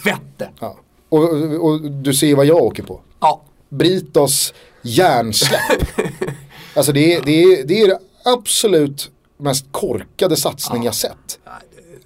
Vette! 0.04 0.50
Ja. 0.60 0.76
Och, 1.08 1.22
och, 1.22 1.64
och 1.64 1.80
du 1.90 2.14
ser 2.14 2.34
vad 2.34 2.46
jag 2.46 2.62
åker 2.62 2.82
på. 2.82 3.00
Ja, 3.20 3.42
Britos 3.68 4.54
hjärnsläpp. 4.82 5.88
alltså 6.74 6.92
det 6.92 7.14
är, 7.14 7.22
det, 7.22 7.42
är, 7.42 7.64
det 7.64 7.82
är 7.82 7.88
det 7.88 7.98
absolut 8.24 9.10
mest 9.36 9.66
korkade 9.70 10.36
satsning 10.36 10.82
jag 10.82 10.94
sett. 10.94 11.38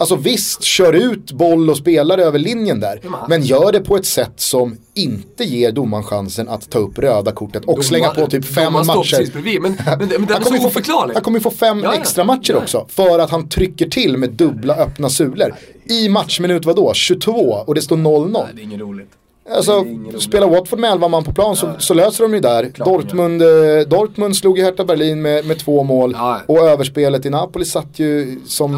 Alltså 0.02 0.16
visst, 0.16 0.62
kör 0.62 0.92
ut 0.92 1.32
boll 1.32 1.70
och 1.70 1.76
spelare 1.76 2.24
över 2.24 2.38
linjen 2.38 2.80
där. 2.80 3.00
Men 3.28 3.42
gör 3.42 3.72
det 3.72 3.80
på 3.80 3.96
ett 3.96 4.06
sätt 4.06 4.32
som 4.36 4.76
inte 4.94 5.44
ger 5.44 5.72
domaren 5.72 6.04
chansen 6.04 6.48
att 6.48 6.70
ta 6.70 6.78
upp 6.78 6.98
röda 6.98 7.32
kortet 7.32 7.64
och 7.64 7.84
slänga 7.84 8.10
på 8.10 8.26
typ 8.26 8.44
fem 8.44 8.72
matcher. 8.72 8.94
precis 9.16 9.32
bredvid, 9.32 9.62
men, 9.62 9.76
men, 9.86 9.98
men 9.98 10.08
den 10.08 10.20
Han 10.28 10.30
är 10.30 10.44
kommer, 10.44 10.58
så 10.58 10.70
få, 10.70 11.10
han 11.14 11.22
kommer 11.22 11.40
få 11.40 11.50
fem 11.50 11.80
Ja, 11.84 11.94
ja. 11.94 12.00
extra 12.00 12.24
matcher 12.24 12.52
Ja. 12.52 12.58
också. 12.58 12.86
För 12.88 13.18
att 13.18 13.30
han 13.30 13.48
trycker 13.48 13.88
till 13.88 14.16
med 14.16 14.30
dubbla 14.30 14.74
öppna 14.76 15.08
sulor. 15.10 15.54
I 15.84 16.08
matchminut 16.08 16.64
vadå? 16.64 16.92
22 16.94 17.32
och 17.66 17.74
det 17.74 17.82
står 17.82 17.96
0-0. 17.96 18.30
Nej, 18.32 18.42
det 18.54 18.60
är 18.60 18.64
inget 18.64 18.80
roligt. 18.80 19.10
Alltså, 19.56 19.84
spelar 20.18 20.48
Watford 20.48 20.78
med 20.78 20.92
11 20.92 21.08
man 21.08 21.24
på 21.24 21.32
plan 21.32 21.56
så, 21.56 21.70
så 21.78 21.94
löser 21.94 22.24
de 22.24 22.34
ju 22.34 22.40
där. 22.40 22.70
Klart. 22.70 22.88
Dortmund, 22.88 23.42
eh, 23.42 23.48
Dortmund 23.88 24.36
slog 24.36 24.58
ju 24.58 24.64
Hertha 24.64 24.84
Berlin 24.84 25.22
med, 25.22 25.46
med 25.46 25.58
två 25.58 25.82
mål. 25.82 26.12
Ja. 26.18 26.40
Och 26.46 26.58
överspelet 26.58 27.26
i 27.26 27.30
Napoli 27.30 27.64
satt 27.64 27.98
ju 27.98 28.40
som... 28.46 28.74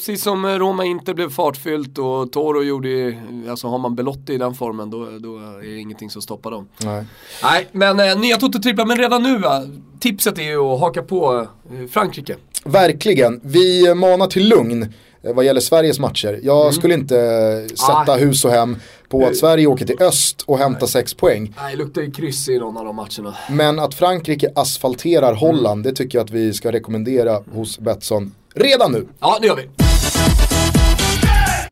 Precis 0.00 0.22
som 0.22 0.44
eh, 0.44 0.48
Roma 0.50 0.84
inte 0.84 1.14
blev 1.14 1.30
fartfyllt 1.30 1.98
och 1.98 2.32
Toro 2.32 2.62
gjorde 2.62 2.88
ju, 2.88 3.16
alltså 3.50 3.66
har 3.68 3.78
man 3.78 3.94
Belotti 3.94 4.32
i 4.32 4.38
den 4.38 4.54
formen 4.54 4.90
då, 4.90 4.98
då 5.18 5.36
är 5.36 5.62
det 5.62 5.78
ingenting 5.78 6.10
som 6.10 6.22
stoppar 6.22 6.50
dem. 6.50 6.68
Nej. 6.84 7.04
Nej, 7.42 7.66
men 7.72 8.00
eh, 8.00 8.18
nya 8.20 8.36
Toto-tripplar, 8.36 8.86
men 8.86 8.96
redan 8.98 9.22
nu 9.22 9.38
va, 9.38 9.62
tipset 10.00 10.38
är 10.38 10.42
ju 10.42 10.58
att 10.60 10.80
haka 10.80 11.02
på 11.02 11.46
eh, 11.72 11.86
Frankrike. 11.90 12.36
Verkligen. 12.64 13.40
Vi 13.44 13.94
manar 13.94 14.26
till 14.26 14.48
lugn 14.48 14.82
eh, 15.22 15.34
vad 15.34 15.44
gäller 15.44 15.60
Sveriges 15.60 15.98
matcher. 15.98 16.40
Jag 16.42 16.60
Mm. 16.60 16.72
skulle 16.72 16.94
inte 16.94 17.18
eh, 17.20 17.66
sätta 17.74 18.12
Ah. 18.12 18.16
hus 18.16 18.44
och 18.44 18.50
hem 18.50 18.76
på 19.08 19.26
att 19.26 19.36
Sverige 19.36 19.66
åker 19.66 19.86
till 19.86 20.02
öst 20.02 20.42
och 20.46 20.58
hämtar 20.58 20.86
sex 20.86 21.14
poäng. 21.14 21.54
Nej, 21.62 21.76
luktar 21.76 22.02
ju 22.02 22.10
kryss 22.10 22.48
i 22.48 22.58
någon 22.58 22.76
av 22.76 22.84
de 22.84 22.96
matcherna. 22.96 23.34
Men 23.50 23.78
att 23.78 23.94
Frankrike 23.94 24.52
asfalterar 24.54 25.34
Holland, 25.34 25.84
det 25.84 25.92
tycker 25.92 26.18
jag 26.18 26.24
att 26.24 26.30
vi 26.30 26.52
ska 26.52 26.72
rekommendera 26.72 27.38
hos 27.54 27.78
Betsson 27.78 28.34
redan 28.54 28.92
nu. 28.92 29.06
Ja, 29.20 29.38
det 29.40 29.46
gör 29.46 29.56
vi. 29.56 29.68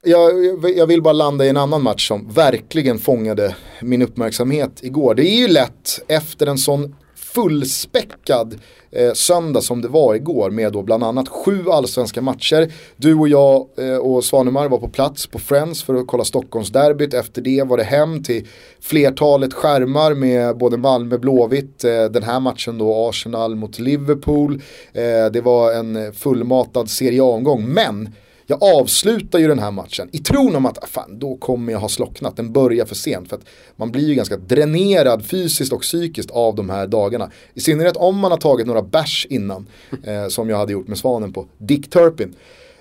Jag, 0.03 0.45
jag- 0.45 0.77
jag 0.77 0.87
vill 0.87 1.03
bara 1.03 1.13
landa 1.13 1.45
i 1.45 1.49
en 1.49 1.57
annan 1.57 1.83
match 1.83 2.09
som 2.09 2.29
verkligen 2.33 2.99
fångade 2.99 3.57
min 3.83 4.03
uppmärksamhet 4.03 4.71
igår. 4.83 5.15
Det 5.15 5.23
är 5.23 5.37
ju 5.39 5.49
lätt 5.49 6.01
efter 6.09 6.47
en 6.47 6.59
sån 6.59 6.95
fullspäckad 7.39 8.61
eh, 8.91 9.13
söndag 9.13 9.61
som 9.61 9.83
det 9.83 9.89
var 9.89 10.15
igår 10.15 10.51
med 10.51 10.73
då 10.73 10.83
bland 10.83 11.05
annat 11.05 11.29
sju 11.29 11.71
allsvenska 11.71 12.23
matcher. 12.23 12.73
Du 12.97 13.15
och 13.15 13.29
jag 13.29 13.67
eh, 13.79 13.97
och 13.97 14.25
Svanemar 14.25 14.69
var 14.69 14.79
på 14.79 14.89
plats 14.89 15.27
på 15.27 15.39
Friends 15.39 15.83
för 15.83 15.95
att 15.95 16.07
kolla 16.07 16.25
Stockholmsderbyt. 16.25 17.15
Efter 17.15 17.43
det 17.43 17.63
var 17.63 17.77
det 17.77 17.85
hem 17.85 18.23
till 18.23 18.47
flertalet 18.81 19.55
skärmar 19.55 20.15
med 20.15 20.57
både 20.57 20.77
Malmö 20.77 21.19
Blåvitt, 21.19 21.85
eh, 21.85 22.05
den 22.05 22.23
här 22.23 22.41
matchen 22.41 22.79
då 22.79 23.09
Arsenal 23.09 23.57
mot 23.57 23.79
Liverpool. 23.79 24.63
Eh, 24.93 25.33
det 25.33 25.41
var 25.41 25.73
en 25.73 26.13
fullmatad 26.13 26.91
Serie 26.91 27.23
A-omgång. 27.23 27.65
Men 27.69 28.09
jag 28.51 28.63
avslutar 28.63 29.39
ju 29.39 29.49
den 29.49 29.59
här 29.59 29.71
matchen 29.71 30.09
i 30.13 30.19
tron 30.19 30.57
om 30.57 30.67
att 30.67 30.85
ah, 30.85 30.87
fan, 30.87 31.19
då 31.19 31.37
kommer 31.37 31.73
jag 31.73 31.81
ha 31.81 31.89
slocknat. 31.89 32.37
Den 32.37 32.53
börjar 32.53 32.87
för 32.87 32.95
sent. 32.95 33.29
För 33.29 33.37
att 33.37 33.43
man 33.77 33.91
blir 33.91 34.09
ju 34.09 34.15
ganska 34.15 34.37
dränerad 34.37 35.27
fysiskt 35.27 35.73
och 35.73 35.81
psykiskt 35.81 36.31
av 36.31 36.55
de 36.55 36.71
här 36.71 36.87
dagarna. 36.87 37.31
I 37.55 37.61
synnerhet 37.61 37.97
om 37.97 38.19
man 38.19 38.31
har 38.31 38.39
tagit 38.39 38.67
några 38.67 38.83
bärs 38.83 39.27
innan. 39.31 39.67
Eh, 40.05 40.29
som 40.29 40.51
jag 40.51 40.57
hade 40.57 40.73
gjort 40.73 40.89
med 40.89 40.99
Svanen 40.99 41.33
på 41.33 41.47
Dick 41.59 41.91
Turpin. 41.91 42.35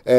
Eh, 0.06 0.16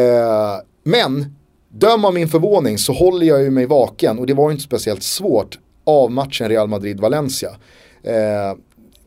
men 0.83 1.37
döm 1.69 2.05
av 2.05 2.15
min 2.15 2.29
förvåning 2.29 2.79
så 2.79 2.93
håller 2.93 3.27
jag 3.27 3.43
ju 3.43 3.51
mig 3.51 3.67
vaken. 3.67 4.19
Och 4.19 4.27
det 4.27 4.35
var 4.35 4.49
ju 4.49 4.53
inte 4.53 4.65
speciellt 4.65 5.03
svårt 5.03 5.59
av 5.85 6.11
matchen 6.11 6.49
Real 6.49 6.69
Madrid-Valencia. 6.69 7.51
Eh, 8.03 8.59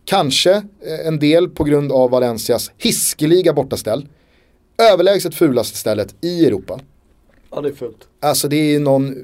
kanske 0.05 0.51
eh, 0.51 1.07
en 1.07 1.19
del 1.19 1.49
på 1.49 1.63
grund 1.63 1.91
av 1.91 2.09
Valencias 2.09 2.71
hiskeliga 2.77 3.53
bortaställ 3.53 4.07
överlägset 4.81 5.35
fulaste 5.35 5.77
stället 5.77 6.15
i 6.21 6.45
Europa. 6.45 6.79
Ja 7.51 7.61
det 7.61 7.69
är 7.69 7.73
fullt. 7.73 7.97
Alltså 8.19 8.47
det 8.47 8.75
är 8.75 8.79
någon 8.79 9.15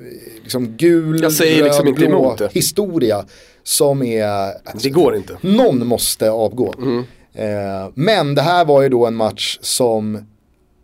liksom, 0.44 0.68
gul, 0.78 1.22
Jag 1.22 1.34
säger 1.34 1.64
liksom 1.64 1.86
röd, 1.86 1.90
inte 1.90 2.08
blå 2.08 2.20
emot 2.20 2.38
det. 2.38 2.50
historia 2.54 3.26
som 3.64 4.04
är... 4.04 4.28
Alltså, 4.66 4.88
Det 4.88 4.90
går 4.90 5.16
inte. 5.16 5.38
Någon 5.42 5.88
måste 5.88 6.32
avgå. 6.32 6.74
Eh, 7.34 7.90
men 7.94 8.36
det 8.36 8.42
här 8.42 8.66
var 8.66 8.82
ju 8.82 8.90
då 8.90 9.06
en 9.06 9.16
match 9.16 9.58
som 9.62 10.26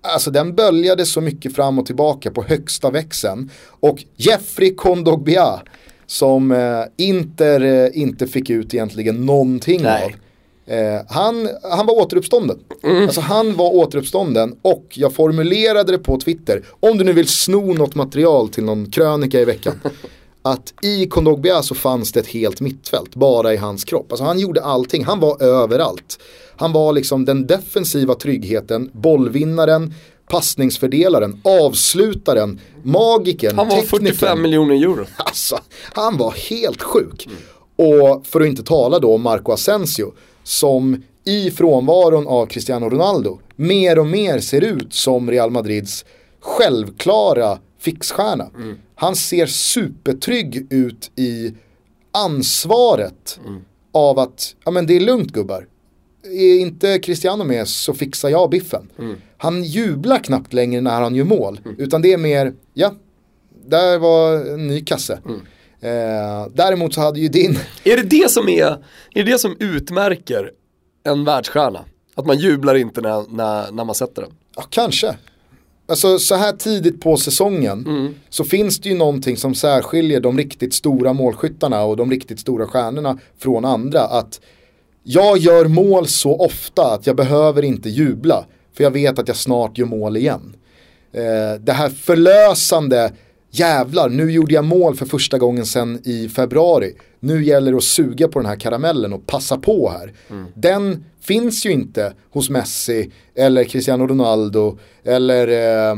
Alltså 0.05 0.32
den 0.32 0.55
böljade 0.55 1.05
så 1.05 1.21
mycket 1.21 1.55
fram 1.55 1.80
och 1.80 1.86
tillbaka 1.86 2.32
på 2.32 2.43
högsta 2.43 2.91
växeln. 2.91 3.49
Och 3.65 4.03
Jeffrey 4.15 4.76
Kondogbia 4.76 5.61
som 6.05 6.51
eh, 6.51 6.84
Inter 6.97 7.61
eh, 7.61 7.89
inte 7.93 8.28
fick 8.28 8.49
ut 8.49 8.74
egentligen 8.74 9.26
någonting 9.26 9.82
Nej. 9.84 10.03
av. 10.05 10.11
Eh, 10.66 11.01
han, 11.09 11.49
han 11.64 11.86
var 11.86 11.93
återuppstånden. 11.93 12.59
Alltså 12.84 13.22
han 13.22 13.55
var 13.55 13.74
återuppstånden 13.74 14.55
och 14.61 14.86
jag 14.93 15.14
formulerade 15.14 15.91
det 15.91 15.97
på 15.97 16.20
Twitter. 16.20 16.64
Om 16.80 16.97
du 16.97 17.03
nu 17.03 17.14
vill 17.14 17.28
sno 17.28 17.74
något 17.74 17.95
material 17.95 18.49
till 18.49 18.64
någon 18.64 18.91
krönika 18.91 19.39
i 19.39 19.45
veckan. 19.45 19.74
att 20.41 20.74
i 20.82 21.07
Kondogbia 21.07 21.64
så 21.64 21.76
fanns 21.76 22.11
det 22.11 22.20
ett 22.20 22.28
helt 22.28 22.61
mittfält 22.61 23.16
bara 23.16 23.53
i 23.53 23.57
hans 23.57 23.84
kropp. 23.84 24.11
Alltså 24.11 24.24
han 24.24 24.39
gjorde 24.39 24.64
allting, 24.64 25.03
han 25.05 25.20
var 25.20 25.43
överallt. 25.43 26.20
Han 26.57 26.72
var 26.72 26.93
liksom 26.93 27.26
den 27.26 27.47
defensiva 27.47 28.16
tryggheten, 28.16 28.89
bollvinnaren, 28.93 29.93
passningsfördelaren, 30.30 31.41
avslutaren, 31.43 32.59
magikern, 32.84 33.57
Han 33.57 33.68
var 33.68 33.76
teknikern. 33.76 34.05
45 34.05 34.41
miljoner 34.41 34.76
euro. 34.76 35.05
Alltså, 35.18 35.59
han 35.93 36.18
var 36.18 36.32
helt 36.32 36.82
sjuk. 36.82 37.28
Och 37.76 38.28
för 38.28 38.41
att 38.41 38.47
inte 38.47 38.64
tala 38.64 38.99
då 38.99 39.16
om 39.16 39.22
Marco 39.22 39.51
Asensio 39.51 40.14
som 40.43 41.03
i 41.25 41.51
frånvaron 41.51 42.27
av 42.27 42.45
Cristiano 42.45 42.89
Ronaldo 42.89 43.39
mer 43.55 43.99
och 43.99 44.07
mer 44.07 44.39
ser 44.39 44.61
ut 44.61 44.93
som 44.93 45.31
Real 45.31 45.51
Madrids 45.51 46.05
självklara 46.39 47.59
fixstjärna. 47.79 48.49
Han 48.95 49.15
ser 49.15 49.45
supertrygg 49.45 50.67
ut 50.69 51.11
i 51.15 51.53
ansvaret 52.11 53.39
av 53.91 54.19
att, 54.19 54.55
ja 54.65 54.71
men 54.71 54.87
det 54.87 54.95
är 54.95 54.99
lugnt 54.99 55.31
gubbar. 55.31 55.67
Är 56.23 56.59
inte 56.59 56.99
Cristiano 56.99 57.43
med 57.43 57.67
så 57.67 57.93
fixar 57.93 58.29
jag 58.29 58.49
biffen. 58.49 58.89
Han 59.37 59.63
jublar 59.63 60.17
knappt 60.19 60.53
längre 60.53 60.81
när 60.81 61.01
han 61.01 61.15
gör 61.15 61.25
mål. 61.25 61.59
Utan 61.77 62.01
det 62.01 62.13
är 62.13 62.17
mer, 62.17 62.53
ja, 62.73 62.93
där 63.65 63.97
var 63.99 64.35
en 64.53 64.67
ny 64.67 64.81
kasse. 64.81 65.19
Eh, 65.84 66.47
däremot 66.53 66.93
så 66.93 67.01
hade 67.01 67.19
ju 67.19 67.27
din, 67.27 67.59
Är 67.84 67.97
det 67.97 68.03
det 68.03 68.31
som 68.31 68.49
är, 68.49 68.65
är 68.65 69.23
det 69.23 69.23
det 69.23 69.39
som 69.39 69.55
utmärker 69.59 70.51
en 71.03 71.25
världsstjärna? 71.25 71.79
Att 72.15 72.25
man 72.25 72.38
jublar 72.38 72.75
inte 72.75 73.01
när, 73.01 73.36
när, 73.36 73.71
när 73.71 73.84
man 73.84 73.95
sätter 73.95 74.21
den. 74.21 74.31
ja 74.55 74.63
kanske. 74.69 75.15
Alltså 75.88 76.19
så 76.19 76.36
här 76.36 76.51
tidigt 76.51 77.01
på 77.01 77.17
säsongen 77.17 78.15
så 78.29 78.43
finns 78.43 78.79
det 78.79 78.89
ju 78.89 78.95
någonting 78.95 79.38
som 79.38 79.55
särskiljer 79.55 80.19
de 80.19 80.38
riktigt 80.38 80.73
stora 80.73 81.13
målskyttarna 81.13 81.84
och 81.84 81.97
de 81.97 82.11
riktigt 82.11 82.39
stora 82.39 82.67
stjärnorna 82.67 83.17
från 83.38 83.65
andra. 83.65 84.01
Att 84.01 84.41
jag 85.03 85.38
gör 85.38 85.65
mål 85.65 86.07
så 86.07 86.38
ofta 86.38 86.93
att 86.93 87.07
jag 87.07 87.15
behöver 87.15 87.61
inte 87.61 87.89
jubla. 87.89 88.45
För 88.73 88.84
jag 88.84 88.91
vet 88.91 89.19
att 89.19 89.27
jag 89.27 89.38
snart 89.38 89.77
gör 89.77 89.86
mål 89.86 90.17
igen. 90.17 90.55
Eh, 91.13 91.59
det 91.59 91.71
här 91.73 91.89
förlösande, 91.89 93.11
jävlar 93.54 94.10
nu 94.10 94.32
gjorde 94.32 94.54
jag 94.54 94.66
mål 94.66 94.95
för 94.95 95.06
första 95.06 95.38
gången 95.38 95.66
sedan 95.66 96.01
i 96.04 96.30
februari. 96.30 96.93
Nu 97.20 97.43
gäller 97.43 97.72
det 97.72 97.78
att 97.78 97.84
suga 97.84 98.28
på 98.28 98.39
den 98.39 98.49
här 98.49 98.56
karamellen 98.56 99.14
och 99.14 99.28
passa 99.28 99.58
på 99.58 99.89
här. 99.89 100.14
Den 100.54 101.06
finns 101.22 101.66
ju 101.66 101.72
inte 101.72 102.14
hos 102.32 102.49
Messi 102.49 103.12
eller 103.36 103.64
Cristiano 103.64 104.08
Ronaldo 104.08 104.78
eller 105.04 105.47
eh, 105.47 105.95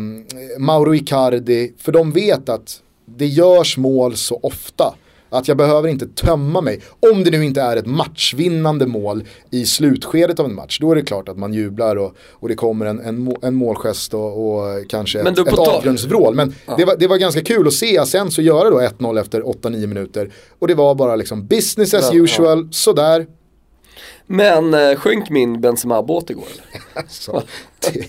Mauro 0.60 0.96
Icardi. 0.96 1.74
För 1.78 1.92
de 1.92 2.12
vet 2.12 2.50
att 2.50 2.82
det 3.06 3.28
görs 3.28 3.78
mål 3.78 4.16
så 4.16 4.40
ofta. 4.44 4.96
Att 5.38 5.48
jag 5.48 5.58
behöver 5.58 5.90
inte 5.90 6.08
tömma 6.08 6.62
mig. 6.62 6.82
Om 7.12 7.24
det 7.24 7.32
nu 7.32 7.46
inte 7.46 7.62
är 7.62 7.78
ett 7.78 7.86
matchvinnande 7.86 8.86
mål 8.88 9.24
i 9.52 9.66
slutskedet 9.66 10.40
av 10.40 10.46
en 10.46 10.56
match. 10.56 10.80
Då 10.82 10.92
är 10.92 10.96
det 10.96 11.02
klart 11.02 11.30
att 11.30 11.38
man 11.38 11.54
jublar 11.54 11.96
och, 11.96 12.16
och 12.32 12.48
det 12.50 12.56
kommer 12.56 12.86
en, 12.86 13.00
en, 13.00 13.36
en 13.42 13.56
målgest 13.56 14.14
och, 14.14 14.56
och 14.56 14.90
kanske 14.90 15.20
ett, 15.20 15.38
ett 15.38 15.58
avgrundsvrål. 15.60 16.36
Men 16.36 16.56
det, 16.78 16.86
var, 16.86 16.96
det 16.98 17.08
var 17.08 17.18
ganska 17.18 17.42
kul 17.42 17.68
att 17.68 17.74
se 17.74 17.98
Asensio 17.98 18.42
göra 18.42 18.70
då 18.70 18.80
1-0 18.80 19.20
efter 19.20 19.42
8-9 19.42 19.88
minuter. 19.88 20.32
Och 20.60 20.68
det 20.68 20.74
var 20.74 20.96
bara 20.96 21.16
liksom 21.16 21.48
business 21.48 21.94
as 21.94 22.10
Ja, 22.14 22.24
usual, 22.24 22.68
sådär. 22.72 23.26
Men 24.28 24.74
eh, 24.74 24.96
sjönk 24.96 25.30
min 25.30 25.62
Benzema-båt 25.62 26.30
igår? 26.30 26.48
Alltså, 26.94 27.44
det, 27.80 28.06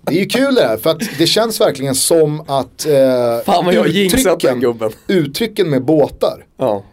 det 0.00 0.14
är 0.14 0.20
ju 0.20 0.26
kul 0.26 0.54
det 0.54 0.62
här 0.62 0.76
för 0.76 0.90
att 0.90 1.00
det 1.18 1.26
känns 1.26 1.60
verkligen 1.60 1.94
som 1.94 2.40
att 2.40 2.86
eh, 2.86 3.44
Fan 3.44 3.64
vad 3.64 3.74
jag 3.74 3.86
den 3.86 3.96
uttrycken, 3.96 4.60
gubben. 4.60 4.92
uttrycken 5.06 5.70
med 5.70 5.84
båtar 5.84 6.46
Ja. 6.56 6.84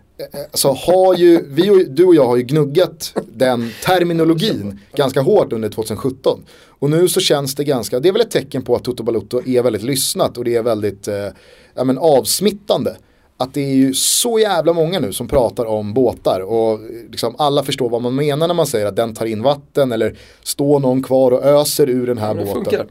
alltså 0.51 0.67
har 0.71 1.15
ju, 1.15 1.45
vi 1.47 1.69
och, 1.69 1.91
du 1.91 2.05
och 2.05 2.15
jag 2.15 2.25
har 2.25 2.37
ju 2.37 2.43
gnuggat 2.43 3.13
den 3.33 3.71
terminologin 3.85 4.79
ganska 4.95 5.21
hårt 5.21 5.53
under 5.53 5.69
2017. 5.69 6.45
Och 6.79 6.89
nu 6.89 7.07
så 7.07 7.19
känns 7.19 7.55
det 7.55 7.63
ganska, 7.63 7.99
det 7.99 8.09
är 8.09 8.13
väl 8.13 8.21
ett 8.21 8.31
tecken 8.31 8.61
på 8.61 8.75
att 8.75 8.83
Toto 8.83 9.03
Balotto 9.03 9.41
är 9.45 9.61
väldigt 9.61 9.83
lyssnat 9.83 10.37
och 10.37 10.43
det 10.43 10.55
är 10.55 10.63
väldigt 10.63 11.07
eh, 11.07 11.27
ja, 11.75 11.83
men 11.83 11.97
avsmittande. 11.97 12.95
Att 13.39 13.53
det 13.53 13.61
är 13.61 13.75
ju 13.75 13.93
så 13.93 14.39
jävla 14.39 14.73
många 14.73 14.99
nu 14.99 15.13
som 15.13 15.27
pratar 15.27 15.65
om 15.65 15.93
båtar 15.93 16.39
och 16.39 16.79
liksom 17.11 17.35
alla 17.37 17.63
förstår 17.63 17.89
vad 17.89 18.01
man 18.01 18.15
menar 18.15 18.47
när 18.47 18.55
man 18.55 18.67
säger 18.67 18.85
att 18.85 18.95
den 18.95 19.13
tar 19.15 19.25
in 19.25 19.43
vatten 19.43 19.91
eller 19.91 20.15
står 20.43 20.79
någon 20.79 21.03
kvar 21.03 21.31
och 21.31 21.43
öser 21.43 21.89
ur 21.89 22.07
den 22.07 22.17
här 22.17 22.35
Det 22.35 22.45
båten. 22.45 22.87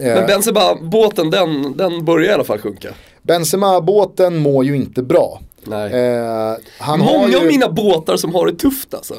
Eh, 0.00 0.14
Men 0.14 0.26
Benzema-båten 0.26 1.30
den, 1.30 1.76
den 1.76 2.04
börjar 2.04 2.30
i 2.30 2.32
alla 2.34 2.44
fall 2.44 2.58
sjunka. 2.58 2.88
Benzema-båten 3.22 4.36
mår 4.36 4.64
ju 4.64 4.76
inte 4.76 5.02
bra. 5.02 5.40
Nej. 5.64 5.92
Eh, 5.92 6.56
Många 6.98 7.28
ju, 7.28 7.36
av 7.36 7.44
mina 7.46 7.68
båtar 7.68 8.16
som 8.16 8.34
har 8.34 8.46
det 8.46 8.52
tufft 8.54 8.94
alltså. 8.94 9.14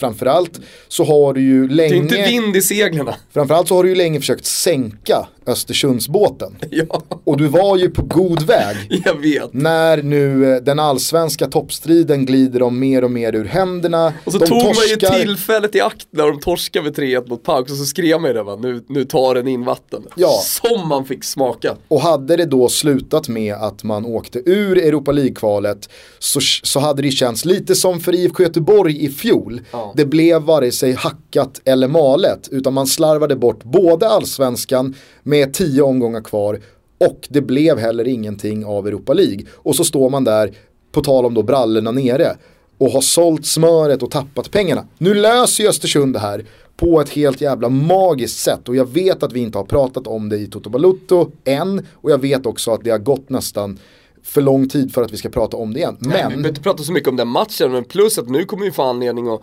Framförallt 0.00 0.60
så 0.88 1.04
har 1.04 1.34
du 1.34 1.40
ju 1.40 1.66
Det 1.66 1.72
är 1.72 1.76
länge 1.76 1.94
inte 1.96 2.22
vind 2.22 2.56
i 2.56 2.62
seglen. 2.62 3.08
Framförallt 3.32 3.68
så 3.68 3.74
har 3.76 3.82
du 3.82 3.88
ju 3.88 3.94
länge 3.94 4.20
försökt 4.20 4.46
sänka 4.46 5.26
Östersundsbåten. 5.46 6.56
Ja, 6.70 7.02
Och 7.24 7.36
du 7.36 7.46
var 7.46 7.76
ju 7.76 7.90
på 7.90 8.02
god 8.02 8.42
väg. 8.42 8.76
jag 9.04 9.14
vet. 9.20 9.52
När 9.52 10.02
nu 10.02 10.54
eh, 10.54 10.62
den 10.62 10.78
allsvenska 10.78 11.46
toppstriden 11.46 12.26
glider 12.26 12.60
dem 12.60 12.78
mer 12.78 13.04
och 13.04 13.10
mer 13.10 13.34
ur 13.34 13.44
händerna. 13.44 14.12
Och 14.24 14.32
så 14.32 14.38
De 14.38 14.46
tog 14.46 14.64
man 14.64 14.74
torskar. 14.74 15.14
ju 15.14 15.20
tillfället 15.24 15.74
i 15.74 15.80
akt 15.80 16.06
när 16.10 16.26
de 16.26 16.40
torskade 16.40 16.84
med 16.84 16.94
3-1 16.98 17.28
mot 17.28 17.42
Pauk 17.42 17.70
och 17.70 17.76
så 17.76 17.84
skrev 17.84 18.20
man 18.20 18.30
ju 18.30 18.34
det 18.34 18.42
va, 18.42 18.56
nu, 18.56 18.84
nu 18.88 19.04
tar 19.04 19.34
den 19.34 19.48
in 19.48 19.64
vatten. 19.64 20.02
Ja. 20.16 20.40
Som 20.44 20.88
man 20.88 21.04
fick 21.04 21.24
smaka. 21.24 21.76
Och 21.88 22.00
hade 22.00 22.36
det 22.36 22.44
då 22.44 22.68
slutat 22.68 23.28
med 23.28 23.54
att 23.54 23.84
man 23.84 24.04
åkte 24.06 24.38
ur 24.50 24.78
Europa 24.78 25.12
League-kvalet 25.12 25.88
så, 26.18 26.40
så 26.62 26.80
hade 26.80 27.02
det 27.02 27.10
känts 27.10 27.44
lite 27.44 27.74
som 27.74 28.00
för 28.00 28.14
IFK 28.14 28.42
Göteborg 28.42 29.04
i 29.04 29.08
fjol. 29.08 29.60
Ja. 29.70 29.89
Det 29.96 30.06
blev 30.06 30.42
vare 30.42 30.72
sig 30.72 30.92
hackat 30.92 31.60
eller 31.64 31.88
malet 31.88 32.48
utan 32.50 32.74
man 32.74 32.86
slarvade 32.86 33.36
bort 33.36 33.64
både 33.64 34.08
allsvenskan 34.08 34.94
med 35.22 35.54
tio 35.54 35.82
omgångar 35.82 36.20
kvar 36.20 36.60
och 37.00 37.28
det 37.30 37.40
blev 37.40 37.78
heller 37.78 38.08
ingenting 38.08 38.64
av 38.64 38.88
Europa 38.88 39.12
League. 39.12 39.46
Och 39.54 39.76
så 39.76 39.84
står 39.84 40.10
man 40.10 40.24
där, 40.24 40.56
på 40.92 41.00
tal 41.00 41.26
om 41.26 41.34
då 41.34 41.42
brallorna 41.42 41.90
nere, 41.90 42.36
och 42.78 42.90
har 42.90 43.00
sålt 43.00 43.46
smöret 43.46 44.02
och 44.02 44.10
tappat 44.10 44.50
pengarna. 44.50 44.86
Nu 44.98 45.14
löser 45.14 45.64
ju 45.64 45.70
Östersund 45.70 46.12
det 46.12 46.18
här 46.18 46.44
på 46.76 47.00
ett 47.00 47.08
helt 47.08 47.40
jävla 47.40 47.68
magiskt 47.68 48.38
sätt 48.38 48.68
och 48.68 48.76
jag 48.76 48.90
vet 48.90 49.22
att 49.22 49.32
vi 49.32 49.40
inte 49.40 49.58
har 49.58 49.64
pratat 49.64 50.06
om 50.06 50.28
det 50.28 50.36
i 50.36 50.46
Toto 50.46 50.70
Balutto 50.70 51.30
än 51.44 51.86
och 51.94 52.10
jag 52.10 52.18
vet 52.18 52.46
också 52.46 52.70
att 52.70 52.84
det 52.84 52.90
har 52.90 52.98
gått 52.98 53.30
nästan 53.30 53.78
för 54.22 54.40
lång 54.40 54.68
tid 54.68 54.94
för 54.94 55.02
att 55.02 55.12
vi 55.12 55.16
ska 55.16 55.28
prata 55.28 55.56
om 55.56 55.72
det 55.72 55.78
igen. 55.78 55.96
Men, 56.00 56.10
vi 56.10 56.16
behöver 56.16 56.48
inte 56.48 56.60
prata 56.60 56.82
så 56.82 56.92
mycket 56.92 57.08
om 57.08 57.16
den 57.16 57.28
matchen, 57.28 57.72
men 57.72 57.84
plus 57.84 58.18
att 58.18 58.28
nu 58.28 58.44
kommer 58.44 58.64
vi 58.64 58.70
få 58.70 58.82
anledning 58.82 59.28
att, 59.28 59.40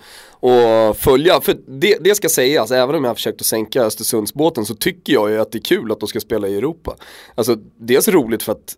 att 0.50 0.98
följa. 0.98 1.42
För 1.42 1.58
det, 1.68 1.98
det 2.02 2.16
ska 2.16 2.30
sägas, 2.30 2.72
även 2.72 2.96
om 2.96 3.04
jag 3.04 3.10
har 3.10 3.16
försökt 3.16 3.42
att 3.42 3.48
sänka 3.48 3.84
Östersundsbåten 3.84 4.66
så 4.66 4.76
tycker 4.76 5.14
jag 5.14 5.30
ju 5.30 5.42
att 5.42 5.52
det 5.52 5.58
är 5.58 5.62
kul 5.62 5.92
att 5.92 6.00
de 6.00 6.08
ska 6.08 6.20
spela 6.20 6.48
i 6.48 6.58
Europa. 6.58 6.96
Alltså 7.36 7.58
dels 7.78 8.08
roligt 8.08 8.44
för 8.44 8.52
att 8.52 8.76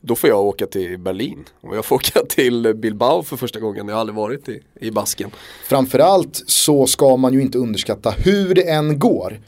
då 0.00 0.14
får 0.14 0.30
jag 0.30 0.40
åka 0.40 0.66
till 0.66 0.98
Berlin 0.98 1.44
och 1.60 1.76
jag 1.76 1.84
får 1.84 1.96
åka 1.96 2.20
till 2.28 2.74
Bilbao 2.74 3.22
för 3.22 3.36
första 3.36 3.60
gången, 3.60 3.88
jag 3.88 3.94
har 3.94 4.00
aldrig 4.00 4.16
varit 4.16 4.48
i, 4.48 4.62
i 4.80 4.90
Basken. 4.90 5.30
framförallt 5.64 6.42
så 6.46 6.86
ska 6.86 7.16
man 7.16 7.34
ju 7.34 7.42
inte 7.42 7.58
underskatta 7.58 8.10
hur 8.10 8.54
det 8.54 8.70
än 8.70 8.98
går 8.98 9.40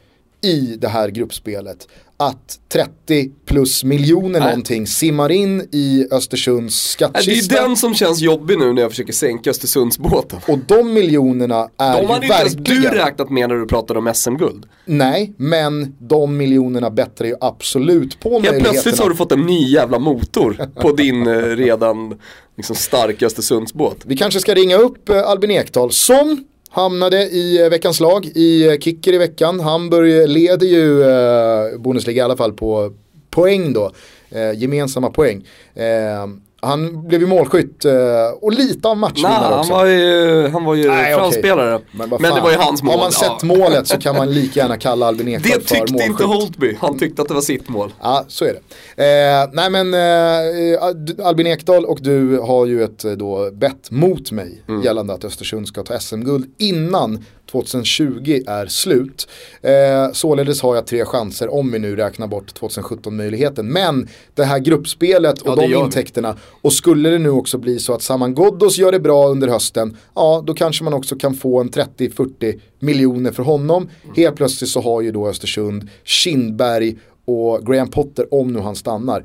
i 0.42 0.76
det 0.80 0.88
här 0.88 1.08
gruppspelet. 1.08 1.88
Att 2.16 2.58
30 2.72 3.30
plus 3.46 3.84
miljoner 3.84 4.40
Nej. 4.40 4.48
någonting 4.48 4.86
simmar 4.86 5.32
in 5.32 5.68
i 5.72 6.06
Östersunds 6.10 6.96
Nej, 7.00 7.08
Det 7.12 7.18
är 7.18 7.22
skattkista. 7.22 7.62
den 7.62 7.76
som 7.76 7.94
känns 7.94 8.20
jobbig 8.20 8.58
nu 8.58 8.72
när 8.72 8.82
jag 8.82 8.90
försöker 8.90 9.12
sänka 9.12 9.50
Östersundsbåten. 9.50 10.38
Och 10.48 10.58
de 10.58 10.92
miljonerna 10.94 11.68
är 11.78 11.92
De 11.96 12.02
ju 12.02 12.06
hade 12.08 12.26
inte 12.26 12.36
ens 12.38 12.54
verkligen... 12.54 12.82
du 12.82 12.88
räknat 12.88 13.30
med 13.30 13.48
när 13.48 13.56
du 13.56 13.66
pratade 13.66 13.98
om 13.98 14.14
SM-guld. 14.14 14.66
Nej, 14.84 15.32
men 15.36 15.96
de 15.98 16.36
miljonerna 16.36 16.90
bättrar 16.90 17.26
ju 17.28 17.34
absolut 17.40 18.20
på 18.20 18.40
Helt 18.40 18.58
plötsligt 18.64 18.96
så 18.96 19.02
har 19.02 19.08
möjligheterna. 19.08 19.08
du 19.10 19.16
fått 19.16 19.32
en 19.32 19.46
ny 19.46 19.72
jävla 19.72 19.98
motor 19.98 20.56
på 20.80 20.92
din 20.92 21.26
eh, 21.26 21.32
redan 21.42 22.18
liksom, 22.56 22.76
starka 22.76 23.26
Östersundsbåt. 23.26 23.96
Vi 24.04 24.16
kanske 24.16 24.40
ska 24.40 24.54
ringa 24.54 24.76
upp 24.76 25.08
eh, 25.08 25.22
Albin 25.22 25.50
Ekdal 25.50 25.92
som 25.92 26.44
hamnade 26.72 27.22
i 27.22 27.62
eh, 27.62 27.68
veckans 27.68 28.00
lag 28.00 28.26
i 28.26 28.66
eh, 28.68 28.78
Kicker 28.78 29.12
i 29.12 29.18
veckan. 29.18 29.60
Hamburg 29.60 30.28
leder 30.28 30.66
ju 30.66 31.02
eh, 31.02 31.78
Bundesliga 31.78 32.22
i 32.22 32.24
alla 32.24 32.36
fall 32.36 32.52
på 32.52 32.92
poäng 33.30 33.72
då. 33.72 33.92
Eh, 34.30 34.52
gemensamma 34.52 35.10
poäng. 35.10 35.46
Eh, 35.74 36.26
han 36.64 37.08
blev 37.08 37.20
ju 37.20 37.26
målskytt 37.26 37.84
eh, 37.84 37.92
och 38.40 38.52
lite 38.52 38.88
av 38.88 38.96
matchvinnare 38.96 39.32
han 39.44 39.58
också. 39.58 39.72
var 39.72 39.86
ju, 39.86 40.48
han 40.48 40.64
var 40.64 40.74
ju 40.74 40.88
Nej, 40.88 41.14
framspelare. 41.14 41.70
vad 41.92 42.08
Men, 42.20 42.20
fan. 42.30 42.34
det 42.34 42.40
var 42.40 42.50
ju 42.50 42.56
hans 42.56 42.82
mål. 42.82 42.92
Har 42.94 43.00
man 43.00 43.12
sett 43.12 43.28
ja. 43.40 43.46
målet 43.46 43.86
så 43.86 43.98
kan 43.98 44.16
man 44.16 44.30
lika 44.32 44.60
gärna 44.60 44.76
kalla 44.78 45.06
Albin 45.06 45.28
Ekdal 45.28 45.42
Det 45.42 45.68
för 45.68 45.74
tyckte 45.74 45.92
målskytt. 45.92 46.10
inte 46.10 46.24
Holtby. 46.24 46.76
Han 46.80 46.98
tyckte 46.98 47.22
att 47.22 47.28
det 47.28 47.34
var 47.34 47.40
sitt 47.40 47.68
mål. 47.68 47.92
Ja, 48.02 48.24
så 48.28 48.44
är 48.44 48.54
det. 48.96 49.02
Eh, 49.04 49.48
nej 49.52 49.70
men 49.70 49.94
eh, 49.94 51.26
Albin 51.26 51.46
Ekdal 51.46 51.84
och 51.84 51.98
du 52.02 52.38
har 52.38 52.66
ju 52.66 52.82
ett 52.84 53.04
eh, 53.04 53.12
då 53.12 53.50
bett 53.52 53.90
mot 53.90 54.30
mig 54.32 54.62
Mm. 54.68 54.82
gällande 54.82 55.12
att 55.14 55.24
Östersund 55.24 55.68
ska 55.68 55.82
ta 55.82 55.98
SM-guld 55.98 56.44
innan 56.58 57.24
2020 57.52 58.42
är 58.46 58.66
slut. 58.66 59.28
Eh, 59.62 60.12
således 60.12 60.62
har 60.62 60.74
jag 60.74 60.86
tre 60.86 61.04
chanser 61.04 61.54
om 61.54 61.72
vi 61.72 61.78
nu 61.78 61.96
räknar 61.96 62.26
bort 62.26 62.60
2017-möjligheten. 62.60 63.66
Men 63.72 64.08
det 64.34 64.44
här 64.44 64.58
gruppspelet 64.58 65.42
och 65.42 65.48
Ja, 65.48 65.56
de 65.56 65.74
intäkterna 65.74 66.36
och 66.62 66.72
skulle 66.72 67.10
det 67.10 67.18
nu 67.18 67.30
också 67.30 67.58
bli 67.58 67.78
så 67.78 67.94
att 67.94 68.02
Saman 68.02 68.34
Ghoddos 68.34 68.78
gör 68.78 68.92
det 68.92 69.00
bra 69.00 69.28
under 69.28 69.48
hösten, 69.48 69.96
ja 70.14 70.42
då 70.46 70.54
kanske 70.54 70.84
man 70.84 70.94
också 70.94 71.16
kan 71.16 71.34
få 71.34 71.60
en 71.60 71.70
30-40 71.70 72.60
miljoner 72.78 73.32
för 73.32 73.42
honom. 73.42 73.82
Mm. 74.04 74.16
Helt 74.16 74.36
plötsligt 74.36 74.70
så 74.70 74.80
har 74.80 75.00
ju 75.00 75.12
då 75.12 75.28
Östersund 75.28 75.88
Kindberg 76.04 76.96
och 77.24 77.66
Graham 77.66 77.88
Potter, 77.88 78.34
om 78.34 78.52
nu 78.52 78.58
han 78.60 78.76
stannar, 78.76 79.24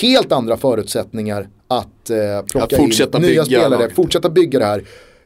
helt 0.00 0.32
andra 0.32 0.56
förutsättningar 0.56 1.48
att 1.68 2.10
eh, 2.10 2.16
plocka 2.50 2.64
Att 2.64 3.14
in 3.14 3.22
nya 3.22 3.44
spelare, 3.44 3.68
laget. 3.68 3.94
fortsätta 3.94 4.30
bygga 4.30 4.58
det 4.58 4.64
här. 4.64 4.84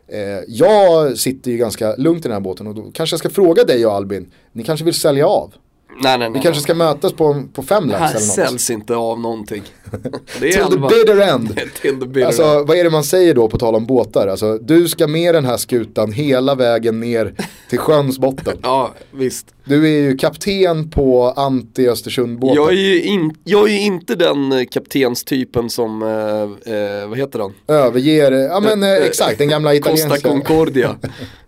Eh, 0.09 0.41
jag 0.49 1.19
sitter 1.19 1.51
ju 1.51 1.57
ganska 1.57 1.97
lugnt 1.97 2.25
i 2.25 2.29
den 2.29 2.33
här 2.33 2.41
båten 2.41 2.67
och 2.67 2.75
då 2.75 2.83
kanske 2.83 3.15
jag 3.15 3.19
ska 3.19 3.31
fråga 3.31 3.65
dig 3.65 3.87
och 3.87 3.93
Albin, 3.93 4.31
ni 4.53 4.65
kanske 4.65 4.85
vill 4.85 4.95
sälja 4.95 5.27
av? 5.27 5.55
Nej, 5.91 6.19
nej, 6.19 6.31
nej. 6.31 6.31
Vi 6.39 6.41
kanske 6.41 6.63
ska 6.63 6.75
mötas 6.75 7.13
på, 7.13 7.43
på 7.55 7.63
fem 7.63 7.87
Det 7.89 7.93
lax 7.93 8.03
här 8.03 8.11
eller 8.11 8.21
något. 8.27 8.35
säljs 8.35 8.71
inte 8.71 8.97
av 8.97 9.21
någonting. 9.21 9.63
Det 10.41 10.49
är 10.49 10.53
Till 10.53 10.73
the 10.73 10.79
bitter 10.79 11.21
end. 11.21 11.61
Till 11.83 12.01
the 12.01 12.07
bitter 12.07 12.27
Alltså 12.27 12.43
end. 12.43 12.69
vad 12.69 12.77
är 12.77 12.85
det 12.85 12.91
man 12.91 13.05
säger 13.05 13.35
då 13.35 13.49
på 13.49 13.59
tal 13.59 13.75
om 13.75 13.87
båtar? 13.87 14.29
Alltså 14.29 14.59
du 14.59 14.89
ska 14.89 15.07
med 15.07 15.35
den 15.35 15.45
här 15.45 15.57
skutan 15.57 16.13
hela 16.13 16.55
vägen 16.55 17.01
ner 17.01 17.35
till 17.71 17.79
sjöns 17.79 18.19
botten. 18.19 18.59
Ja, 18.63 18.95
visst. 19.11 19.47
Du 19.65 19.85
är 19.85 20.03
ju 20.03 20.17
kapten 20.17 20.91
på 20.91 21.33
anti-Östersund-båten. 21.37 22.57
Jag 22.57 22.69
är 22.69 22.77
ju 22.77 23.03
in, 23.03 23.35
jag 23.45 23.69
är 23.69 23.73
ju 23.73 23.81
inte 23.81 24.15
den 24.15 24.53
eh, 24.53 24.65
kaptenstypen 24.71 25.71
som, 25.71 26.03
eh, 26.03 26.75
eh, 26.75 27.09
vad 27.09 27.19
heter 27.19 27.39
han? 27.39 27.55
Överger, 27.69 28.33
ja 28.33 28.61
men 28.61 28.83
eh, 28.83 28.93
exakt, 28.93 29.39
den 29.39 29.49
gamla 29.49 29.71
Costa 29.71 29.91
italienska. 29.93 30.29
Concordia. 30.29 30.97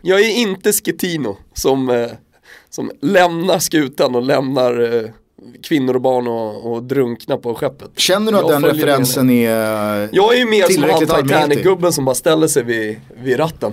Jag 0.03 0.21
är 0.21 0.31
inte 0.37 0.73
Schettino 0.73 1.37
som, 1.55 1.91
eh, 1.91 2.07
som 2.71 2.91
lämnar 3.01 3.59
skutan 3.59 4.15
och 4.15 4.23
lämnar 4.23 4.97
eh, 4.97 5.11
kvinnor 5.63 5.95
och 5.95 6.01
barn 6.01 6.27
och, 6.29 6.73
och 6.73 6.83
drunknar 6.83 7.37
på 7.37 7.55
skeppet. 7.55 7.91
Känner 7.97 8.33
du 8.33 8.39
att 8.39 8.51
Jag 8.51 8.63
den 8.63 8.71
referensen 8.71 9.31
är... 9.31 10.09
Jag 10.13 10.35
är 10.35 10.39
ju 10.39 10.47
mer 10.47 10.65
som 10.65 10.83
han. 10.83 11.23
Titanic-gubben 11.29 11.93
som 11.93 12.05
bara 12.05 12.15
ställer 12.15 12.49
sig 12.49 12.63
vid, 12.65 13.01
vid 13.23 13.39
ratten. 13.39 13.73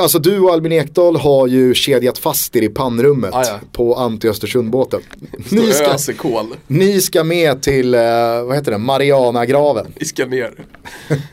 Alltså 0.00 0.18
du 0.18 0.40
och 0.40 0.50
Albin 0.52 0.72
Ekdal 0.72 1.16
har 1.16 1.46
ju 1.46 1.74
kedjat 1.74 2.18
fast 2.18 2.56
er 2.56 2.62
i 2.62 2.68
pannrummet 2.68 3.34
Ah, 3.34 3.44
ja. 3.46 3.60
på 3.72 3.94
anti-Östersund-båten. 3.96 5.00
Ni 5.50 5.72
ska, 5.72 5.96
ni 6.66 7.00
ska 7.00 7.24
med 7.24 7.62
till, 7.62 7.94
eh, 7.94 8.00
vad 8.44 8.56
heter 8.56 8.72
det, 8.72 8.78
Marianagraven. 8.78 9.92
Vi 9.98 10.04
ska 10.04 10.26
ner. 10.26 10.52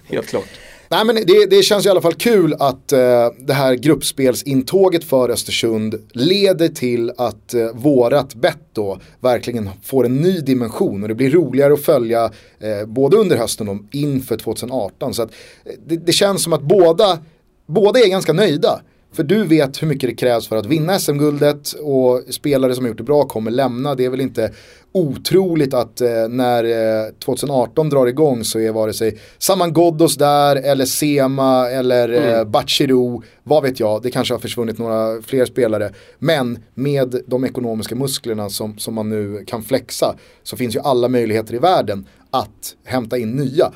Helt 0.03 0.27
klart. 0.27 0.47
Nej 0.91 1.05
men 1.05 1.15
det, 1.15 1.45
det 1.49 1.63
känns 1.63 1.85
i 1.85 1.89
alla 1.89 2.01
fall 2.01 2.13
kul 2.13 2.55
att 2.59 2.91
eh, 2.91 2.99
det 3.39 3.53
här 3.53 3.75
gruppspelsintåget 3.75 5.03
för 5.03 5.29
Östersund 5.29 5.95
leder 6.13 6.67
till 6.67 7.11
att 7.17 7.53
eh, 7.53 7.67
vårat 7.73 8.35
bett 8.35 8.63
då 8.73 8.99
verkligen 9.19 9.69
får 9.83 10.05
en 10.05 10.15
ny 10.15 10.39
dimension 10.39 11.01
och 11.03 11.09
det 11.09 11.15
blir 11.15 11.29
roligare 11.29 11.73
att 11.73 11.81
följa 11.81 12.31
eh, 12.59 12.85
både 12.87 13.17
under 13.17 13.37
hösten 13.37 13.69
och 13.69 13.77
inför 13.91 14.37
2018. 14.37 15.13
Så 15.13 15.21
att, 15.23 15.31
eh, 15.65 15.71
det, 15.87 15.95
det 15.95 16.11
känns 16.11 16.43
som 16.43 16.53
att 16.53 16.61
båda, 16.61 17.19
båda 17.65 17.99
är 17.99 18.07
ganska 18.07 18.33
nöjda 18.33 18.81
för 19.11 19.23
du 19.23 19.43
vet 19.43 19.81
hur 19.81 19.87
mycket 19.87 20.09
det 20.09 20.15
krävs 20.15 20.47
för 20.47 20.57
att 20.57 20.65
vinna 20.65 20.99
SM-guldet 20.99 21.73
och 21.73 22.23
spelare 22.29 22.75
som 22.75 22.83
har 22.83 22.89
gjort 22.89 22.97
det 22.97 23.03
bra 23.03 23.23
kommer 23.23 23.51
lämna. 23.51 23.95
Det 23.95 24.05
är 24.05 24.09
väl 24.09 24.21
inte 24.21 24.51
otroligt 24.91 25.73
att 25.73 26.01
eh, 26.01 26.27
när 26.29 26.63
eh, 26.63 27.11
2018 27.25 27.89
drar 27.89 28.07
igång 28.07 28.43
så 28.43 28.59
är 28.59 28.71
vare 28.71 28.93
sig 28.93 29.19
Saman 29.37 29.73
Ghoddos 29.73 30.15
där 30.15 30.55
eller 30.55 30.85
Sema 30.85 31.69
eller 31.69 32.37
eh, 32.37 32.43
Bachirou, 32.43 33.21
vad 33.43 33.63
vet 33.63 33.79
jag, 33.79 34.01
det 34.01 34.11
kanske 34.11 34.33
har 34.33 34.39
försvunnit 34.39 34.77
några 34.77 35.21
fler 35.21 35.45
spelare. 35.45 35.91
Men 36.19 36.59
med 36.73 37.21
de 37.27 37.45
ekonomiska 37.45 37.95
musklerna 37.95 38.49
som, 38.49 38.77
som 38.77 38.93
man 38.93 39.09
nu 39.09 39.43
kan 39.47 39.63
flexa 39.63 40.15
så 40.43 40.57
finns 40.57 40.75
ju 40.75 40.79
alla 40.79 41.07
möjligheter 41.07 41.53
i 41.53 41.57
världen 41.57 42.07
att 42.31 42.75
hämta 42.85 43.17
in 43.17 43.31
nya. 43.31 43.71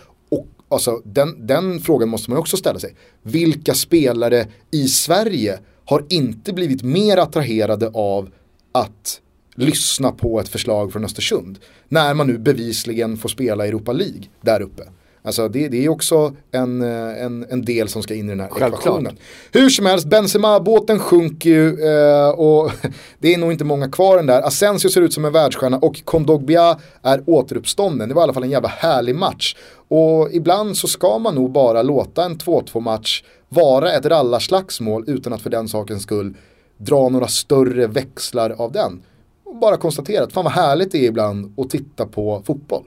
Alltså, 0.73 1.01
den, 1.05 1.47
den 1.47 1.79
frågan 1.79 2.09
måste 2.09 2.29
man 2.29 2.39
också 2.39 2.57
ställa 2.57 2.79
sig. 2.79 2.95
Vilka 3.21 3.73
spelare 3.73 4.47
i 4.71 4.87
Sverige 4.87 5.59
har 5.85 6.05
inte 6.09 6.53
blivit 6.53 6.83
mer 6.83 7.17
attraherade 7.17 7.91
av 7.93 8.29
att 8.71 9.21
lyssna 9.55 10.11
på 10.11 10.39
ett 10.39 10.49
förslag 10.49 10.93
från 10.93 11.05
Östersund. 11.05 11.59
När 11.89 12.13
man 12.13 12.27
nu 12.27 12.37
bevisligen 12.37 13.17
får 13.17 13.29
spela 13.29 13.67
Europa 13.67 13.91
League 13.91 14.23
där 14.41 14.61
uppe. 14.61 14.83
Alltså 15.25 15.47
det, 15.47 15.67
det 15.67 15.85
är 15.85 15.89
också 15.89 16.33
en, 16.51 16.81
eh, 16.81 17.23
en, 17.23 17.45
en 17.49 17.65
del 17.65 17.89
som 17.89 18.03
ska 18.03 18.13
in 18.13 18.25
i 18.25 18.29
den 18.29 18.39
här 18.39 18.49
Självklart. 18.49 18.81
ekvationen. 18.81 19.17
Hur 19.51 19.69
som 19.69 19.85
helst, 19.85 20.07
Benzema-båten 20.07 20.99
sjunker 20.99 21.49
ju 21.49 21.67
eh, 21.67 22.29
och 22.29 22.71
det 23.19 23.33
är 23.33 23.37
nog 23.37 23.51
inte 23.51 23.65
många 23.65 23.89
kvar 23.89 24.17
den 24.17 24.25
där. 24.25 24.41
Asensio 24.41 24.89
ser 24.89 25.01
ut 25.01 25.13
som 25.13 25.25
en 25.25 25.31
världsstjärna 25.33 25.77
och 25.77 26.05
Kondogbia 26.05 26.77
är 27.01 27.23
återuppstånden. 27.25 28.09
Det 28.09 28.15
var 28.15 28.21
i 28.21 28.23
alla 28.23 28.33
fall 28.33 28.43
en 28.43 28.49
jävla 28.49 28.69
härlig 28.69 29.15
match. 29.15 29.55
Och 29.87 30.29
ibland 30.31 30.77
så 30.77 30.87
ska 30.87 31.17
man 31.17 31.35
nog 31.35 31.51
bara 31.51 31.81
låta 31.81 32.25
en 32.25 32.37
2-2 32.37 32.79
match 32.79 33.23
vara 33.49 33.91
ett 33.93 34.05
rallarslagsmål 34.05 35.03
utan 35.07 35.33
att 35.33 35.41
för 35.41 35.49
den 35.49 35.67
sakens 35.67 36.03
skull 36.03 36.35
dra 36.77 37.09
några 37.09 37.27
större 37.27 37.87
växlar 37.87 38.49
av 38.49 38.71
den. 38.71 39.01
Och 39.45 39.55
bara 39.55 39.77
konstatera 39.77 40.23
att 40.23 40.33
fan 40.33 40.43
vad 40.43 40.53
härligt 40.53 40.91
det 40.91 40.97
är 40.97 41.07
ibland 41.07 41.59
att 41.59 41.69
titta 41.69 42.05
på 42.05 42.41
fotboll. 42.45 42.83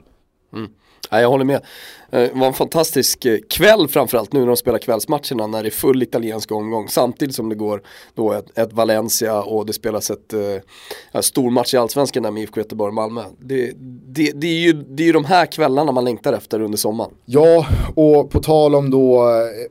Ja, 1.11 1.21
jag 1.21 1.29
håller 1.29 1.45
med. 1.45 1.57
Eh, 1.57 2.21
Det 2.21 2.31
var 2.35 2.47
en 2.47 2.53
fantastisk 2.53 3.25
eh, 3.25 3.39
kväll 3.51 3.89
framförallt 3.89 4.33
nu 4.33 4.41
när 4.41 4.47
de 4.47 4.57
spelar 4.57 4.79
kvällsmatcherna 4.79 5.47
när 5.47 5.63
det 5.63 5.69
är 5.69 5.71
full 5.71 6.03
italiensk 6.03 6.53
omgång. 6.53 6.89
Samtidigt 6.89 7.35
som 7.35 7.49
det 7.49 7.55
går 7.55 7.83
då 8.15 8.33
ett, 8.33 8.59
ett 8.59 8.73
Valencia 8.73 9.43
och 9.43 9.67
det 9.67 9.73
spelas 9.73 10.11
ett 10.11 10.33
eh, 10.33 11.21
stor 11.21 11.51
match 11.51 11.75
i 11.75 11.77
Allsvenskan 11.77 12.23
där 12.23 12.31
med 12.31 12.43
IFK 12.43 12.61
Göteborg 12.61 12.89
och 12.89 12.95
Malmö. 12.95 13.23
Det, 13.41 13.73
det, 14.07 14.33
det, 14.35 14.47
är 14.47 14.61
ju, 14.61 14.73
det 14.73 15.03
är 15.03 15.07
ju 15.07 15.13
de 15.13 15.25
här 15.25 15.47
kvällarna 15.47 15.93
man 15.93 16.05
längtar 16.05 16.33
efter 16.33 16.61
under 16.61 16.79
sommaren. 16.79 17.11
Ja, 17.25 17.67
och 17.95 18.31
på 18.31 18.43
tal 18.43 18.75
om 18.75 18.91
då 18.91 19.25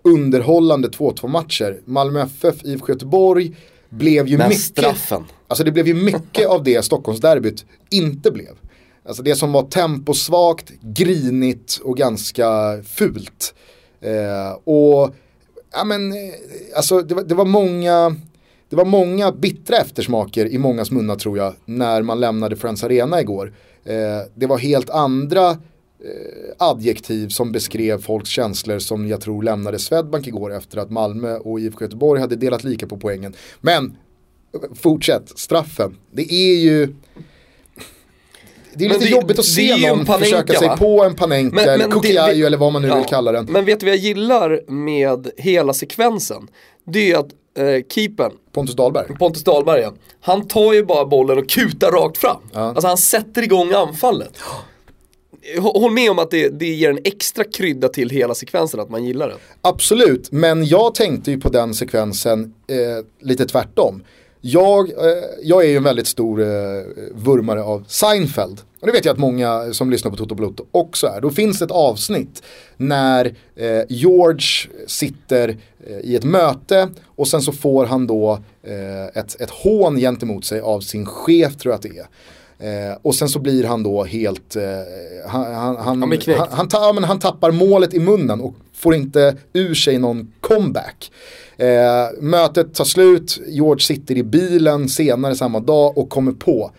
underhållande 0.03 0.87
2-2 0.87 1.27
matcher. 1.27 1.79
Malmö 1.85 2.21
FF, 2.21 2.55
IFK 2.65 2.91
Göteborg 2.91 3.55
blev 3.89 4.27
ju 4.27 4.37
Men 4.37 4.49
mycket, 4.49 4.63
straffen. 4.63 5.23
alltså 5.47 5.63
det 5.63 5.71
blev 5.71 5.87
ju 5.87 5.93
mycket 5.93 6.47
av 6.47 6.63
det 6.63 6.85
Stockholmsderbyt 6.85 7.65
inte 7.91 8.31
blev. 8.31 8.51
Alltså 9.07 9.23
det 9.23 9.35
som 9.35 9.51
var 9.51 9.63
temposvagt, 9.63 10.71
grinigt 10.81 11.81
och 11.83 11.97
ganska 11.97 12.47
fult. 12.83 13.53
Eh, 14.01 14.51
och 14.63 15.15
ja 15.73 15.83
men, 15.83 16.11
eh, 16.11 16.17
alltså 16.75 17.01
det 17.01 17.15
var, 17.15 17.23
det 17.23 17.35
var 17.35 17.45
många 17.45 18.15
det 18.69 18.75
var 18.75 18.85
många 18.85 19.31
bittra 19.31 19.77
eftersmaker 19.77 20.45
i 20.45 20.57
mångas 20.57 20.91
munnar 20.91 21.15
tror 21.15 21.37
jag 21.37 21.53
när 21.65 22.01
man 22.01 22.19
lämnade 22.19 22.55
Friends 22.55 22.83
Arena 22.83 23.21
igår. 23.21 23.53
Eh, 23.83 23.93
det 24.35 24.45
var 24.45 24.57
helt 24.57 24.89
andra 24.89 25.49
eh, 25.49 25.55
adjektiv 26.57 27.29
som 27.29 27.51
beskrev 27.51 28.01
folks 28.01 28.29
känslor 28.29 28.79
som 28.79 29.07
jag 29.07 29.21
tror 29.21 29.43
lämnade 29.43 29.79
Swedbank 29.79 30.27
igår 30.27 30.53
efter 30.53 30.77
att 30.77 30.91
Malmö 30.91 31.37
och 31.37 31.59
IFK 31.59 31.85
Göteborg 31.85 32.21
hade 32.21 32.35
delat 32.35 32.63
lika 32.63 32.87
på 32.87 32.97
poängen. 32.97 33.33
Men 33.61 33.97
fortsätt, 34.73 35.39
straffen. 35.39 35.97
Det 36.11 36.33
är 36.33 36.55
ju 36.55 36.95
det 38.75 38.85
är 38.85 38.89
lite 38.89 39.05
det- 39.05 39.09
jobbigt 39.11 39.39
att 39.39 39.45
se 39.45 39.87
någon 39.87 40.05
Panenka, 40.05 40.17
försöka 40.25 40.53
sig 40.59 40.67
va? 40.67 40.77
på 40.77 41.03
en 41.03 41.15
Panenka 41.15 41.55
Men- 41.55 41.69
eller 41.69 41.87
men 41.87 42.01
det- 42.01 42.45
eller 42.45 42.57
vad 42.57 42.73
man 42.73 42.81
nu 42.81 42.87
Ja. 42.87 42.95
vill 42.95 43.05
kalla 43.05 43.31
den. 43.31 43.45
Men 43.45 43.65
vet 43.65 43.79
du 43.79 43.85
vad 43.85 43.95
jag 43.95 44.01
gillar 44.01 44.71
med 44.71 45.29
hela 45.37 45.73
sekvensen? 45.73 46.47
Det 46.87 47.11
är 47.11 47.17
att 47.17 47.27
eh, 47.57 47.83
keepern, 47.89 48.31
Pontus 48.53 48.75
Dahlberg. 48.75 49.07
Pontus 49.19 49.43
Dahlberg 49.43 49.79
igen, 49.79 49.93
han 50.21 50.47
tar 50.47 50.73
ju 50.73 50.85
bara 50.85 51.05
bollen 51.05 51.37
och 51.37 51.49
kutar 51.49 51.91
rakt 51.91 52.17
fram. 52.17 52.37
Alltså 52.53 52.87
han 52.87 52.97
sätter 52.97 53.41
igång 53.41 53.71
anfallet. 53.73 54.37
Hå- 55.57 55.79
Håll 55.79 55.91
med 55.91 56.11
om 56.11 56.19
att 56.19 56.31
det, 56.31 56.49
det 56.59 56.65
ger 56.65 56.89
en 56.89 56.99
extra 57.03 57.43
krydda 57.43 57.89
till 57.89 58.09
hela 58.09 58.35
sekvensen, 58.35 58.79
att 58.79 58.89
man 58.89 59.05
gillar 59.05 59.27
den. 59.29 59.37
Absolut, 59.61 60.31
men 60.31 60.65
jag 60.65 60.95
tänkte 60.95 61.31
ju 61.31 61.39
på 61.39 61.49
den 61.49 61.73
sekvensen 61.73 62.53
eh, 62.67 63.27
lite 63.27 63.45
tvärtom. 63.45 64.03
Jag, 64.47 64.89
eh, 64.89 65.23
jag 65.43 65.63
är 65.65 65.69
ju 65.69 65.77
en 65.77 65.83
väldigt 65.83 66.07
stor 66.07 66.41
eh, 66.41 66.47
vurmare 67.11 67.63
av 67.63 67.83
Seinfeld. 67.87 68.61
Och 68.81 68.87
det 68.87 68.93
vet 68.93 69.05
jag 69.05 69.13
att 69.13 69.19
många 69.19 69.73
som 69.73 69.91
lyssnar 69.91 70.11
på 70.11 70.17
Toto 70.17 70.35
Bluto 70.35 70.65
också 70.71 71.07
är. 71.07 71.21
Då 71.21 71.29
finns 71.29 71.61
ett 71.61 71.71
avsnitt 71.71 72.43
när 72.77 73.25
eh, 73.55 73.81
George 73.89 74.69
sitter 74.87 75.57
eh, 75.87 75.97
i 75.97 76.15
ett 76.15 76.23
möte 76.23 76.89
och 77.05 77.27
sen 77.27 77.41
så 77.41 77.51
får 77.51 77.85
han 77.85 78.07
då 78.07 78.39
eh, 78.63 79.05
ett, 79.05 79.41
ett 79.41 79.49
hån 79.49 79.97
gentemot 79.97 80.45
sig 80.45 80.59
av 80.59 80.79
sin 80.79 81.05
chef 81.05 81.57
tror 81.57 81.71
jag 81.71 81.77
att 81.77 81.81
det 81.81 81.97
är. 81.99 82.07
Eh, 82.89 82.97
och 83.01 83.15
sen 83.15 83.29
så 83.29 83.39
blir 83.39 83.63
han 83.63 83.83
då 83.83 84.03
helt, 84.03 84.55
eh, 84.55 84.63
han, 85.27 85.53
han, 85.53 85.75
han, 85.77 86.01
Han 86.01 86.47
han, 86.49 86.67
ta, 86.67 86.77
ja, 86.77 87.05
han 87.05 87.19
tappar 87.19 87.51
målet 87.51 87.93
i 87.93 87.99
munnen 87.99 88.41
och 88.41 88.55
får 88.73 88.95
inte 88.95 89.35
ur 89.53 89.75
sig 89.75 89.97
någon 89.97 90.33
comeback. 90.41 91.11
Eh, 91.57 92.21
mötet 92.21 92.73
tar 92.73 92.85
slut, 92.85 93.39
George 93.47 93.81
sitter 93.81 94.17
i 94.17 94.23
bilen 94.23 94.89
senare 94.89 95.35
samma 95.35 95.59
dag 95.59 95.97
och 95.97 96.09
kommer 96.09 96.31
på 96.31 96.71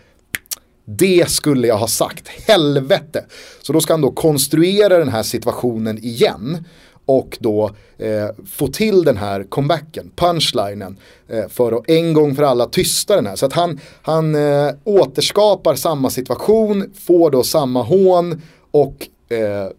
det 0.89 1.29
skulle 1.29 1.67
jag 1.67 1.77
ha 1.77 1.87
sagt, 1.87 2.27
helvete. 2.27 3.25
Så 3.61 3.73
då 3.73 3.81
ska 3.81 3.93
han 3.93 4.01
då 4.01 4.11
konstruera 4.11 4.97
den 4.97 5.09
här 5.09 5.23
situationen 5.23 5.97
igen 5.97 6.65
och 7.05 7.37
då 7.39 7.71
eh, 7.97 8.27
få 8.51 8.67
till 8.67 9.03
den 9.03 9.17
här 9.17 9.43
comebacken, 9.43 10.11
punchlinen, 10.15 10.97
eh, 11.27 11.47
för 11.47 11.71
att 11.71 11.89
en 11.89 12.13
gång 12.13 12.35
för 12.35 12.43
alla 12.43 12.65
tysta 12.65 13.15
den 13.15 13.25
här. 13.25 13.35
Så 13.35 13.45
att 13.45 13.53
han, 13.53 13.79
han 14.01 14.35
eh, 14.35 14.69
återskapar 14.83 15.75
samma 15.75 16.09
situation, 16.09 16.93
får 17.05 17.31
då 17.31 17.43
samma 17.43 17.81
hån 17.81 18.41
och 18.71 19.07
eh, 19.29 19.71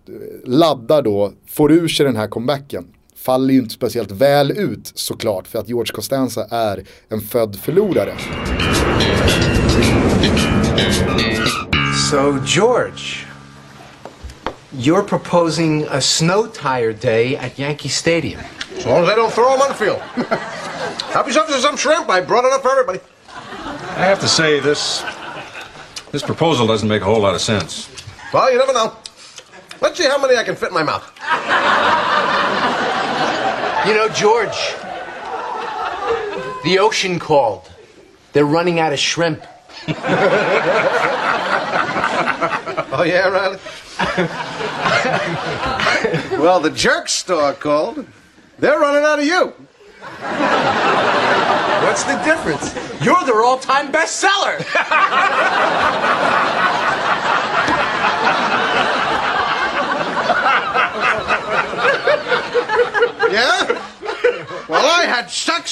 laddar 0.44 1.02
då, 1.02 1.32
får 1.46 1.72
ur 1.72 1.88
sig 1.88 2.06
den 2.06 2.16
här 2.16 2.28
comebacken. 2.28 2.86
Faller 3.22 3.54
ju 3.54 3.60
inte 3.60 3.74
speciellt 3.74 4.10
väl 4.10 4.50
ut 4.50 4.92
såklart 4.94 5.48
för 5.48 5.58
att 5.58 5.68
George 5.68 5.92
Costanza 5.92 6.46
är 6.50 6.84
en 7.08 7.20
född 7.20 7.56
förlorare. 7.56 8.14
So, 12.10 12.38
George, 12.44 13.26
you're 14.70 15.02
proposing 15.02 15.86
a 15.90 16.00
snow 16.00 16.46
tire 16.46 16.92
day 16.92 17.36
at 17.36 17.58
Yankee 17.58 17.88
Stadium. 17.88 18.40
As 18.78 18.86
long 18.86 19.02
as 19.02 19.08
they 19.08 19.16
don't 19.16 19.32
throw 19.32 19.50
them 19.50 19.60
on 19.60 19.68
the 19.68 19.74
field. 19.74 20.00
Help 21.12 21.26
yourself 21.26 21.46
to 21.48 21.60
some 21.60 21.76
shrimp. 21.76 22.08
I 22.08 22.20
brought 22.20 22.44
enough 22.44 22.62
for 22.62 22.70
everybody. 22.70 23.00
I 23.96 24.04
have 24.04 24.20
to 24.20 24.28
say 24.28 24.60
this 24.60 25.02
this 26.12 26.22
proposal 26.22 26.66
doesn't 26.66 26.88
make 26.88 27.02
a 27.02 27.04
whole 27.04 27.20
lot 27.20 27.34
of 27.34 27.40
sense. 27.40 27.88
Well, 28.32 28.52
you 28.52 28.58
never 28.58 28.72
know. 28.72 28.92
Let's 29.80 29.98
see 29.98 30.08
how 30.08 30.18
many 30.18 30.36
I 30.36 30.44
can 30.44 30.56
fit 30.56 30.68
in 30.68 30.74
my 30.74 30.82
mouth. 30.82 31.04
You 33.88 33.94
know, 33.94 34.08
George, 34.10 34.74
the 36.62 36.78
ocean 36.78 37.18
called. 37.18 37.66
They're 38.34 38.44
running 38.44 38.78
out 38.78 38.92
of 38.92 38.98
shrimp. 38.98 39.42
Oh, 42.90 43.04
yeah, 43.04 43.28
Riley? 43.28 43.58
well, 46.38 46.58
the 46.58 46.70
jerk 46.70 47.08
store 47.08 47.52
called. 47.52 48.04
They're 48.58 48.78
running 48.78 49.04
out 49.04 49.20
of 49.20 49.24
you. 49.24 49.52
What's 51.86 52.02
the 52.02 52.20
difference? 52.24 52.74
You're 53.04 53.22
their 53.24 53.44
all-time 53.44 53.92
bestseller. 53.92 54.64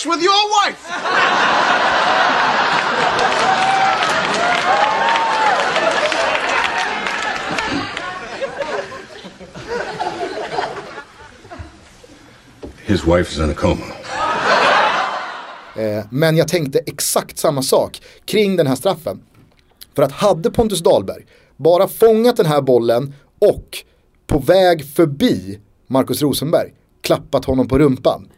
sex 0.06 0.16
with 0.16 0.22
your 0.22 0.48
wife. 0.50 0.82
His 12.86 13.06
wife 13.06 13.32
is 13.32 13.38
in 13.38 13.50
a 13.50 13.54
coma. 13.54 13.84
Eh, 15.76 16.04
men 16.10 16.36
jag 16.36 16.48
tänkte 16.48 16.78
exakt 16.78 17.38
samma 17.38 17.62
sak 17.62 18.02
kring 18.24 18.56
den 18.56 18.66
här 18.66 18.76
straffen. 18.76 19.22
För 19.94 20.02
att 20.02 20.12
hade 20.12 20.50
Pontus 20.50 20.80
Dahlberg 20.80 21.26
bara 21.56 21.88
fångat 21.88 22.36
den 22.36 22.46
här 22.46 22.60
bollen 22.60 23.14
och 23.38 23.78
på 24.26 24.38
väg 24.38 24.84
förbi 24.94 25.60
Markus 25.86 26.22
Rosenberg 26.22 26.72
klappat 27.02 27.44
honom 27.44 27.68
på 27.68 27.78
rumpan. 27.78 28.28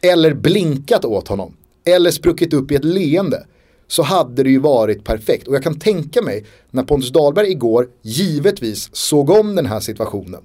Eller 0.00 0.34
blinkat 0.34 1.04
åt 1.04 1.28
honom, 1.28 1.56
eller 1.84 2.10
spruckit 2.10 2.52
upp 2.52 2.72
i 2.72 2.74
ett 2.74 2.84
leende, 2.84 3.46
så 3.88 4.02
hade 4.02 4.42
det 4.42 4.50
ju 4.50 4.58
varit 4.58 5.04
perfekt. 5.04 5.48
Och 5.48 5.54
jag 5.54 5.62
kan 5.62 5.78
tänka 5.78 6.22
mig, 6.22 6.46
när 6.70 6.82
Pontus 6.82 7.10
Dahlberg 7.10 7.50
igår 7.50 7.88
givetvis 8.02 8.90
såg 8.92 9.30
om 9.30 9.54
den 9.54 9.66
här 9.66 9.80
situationen, 9.80 10.42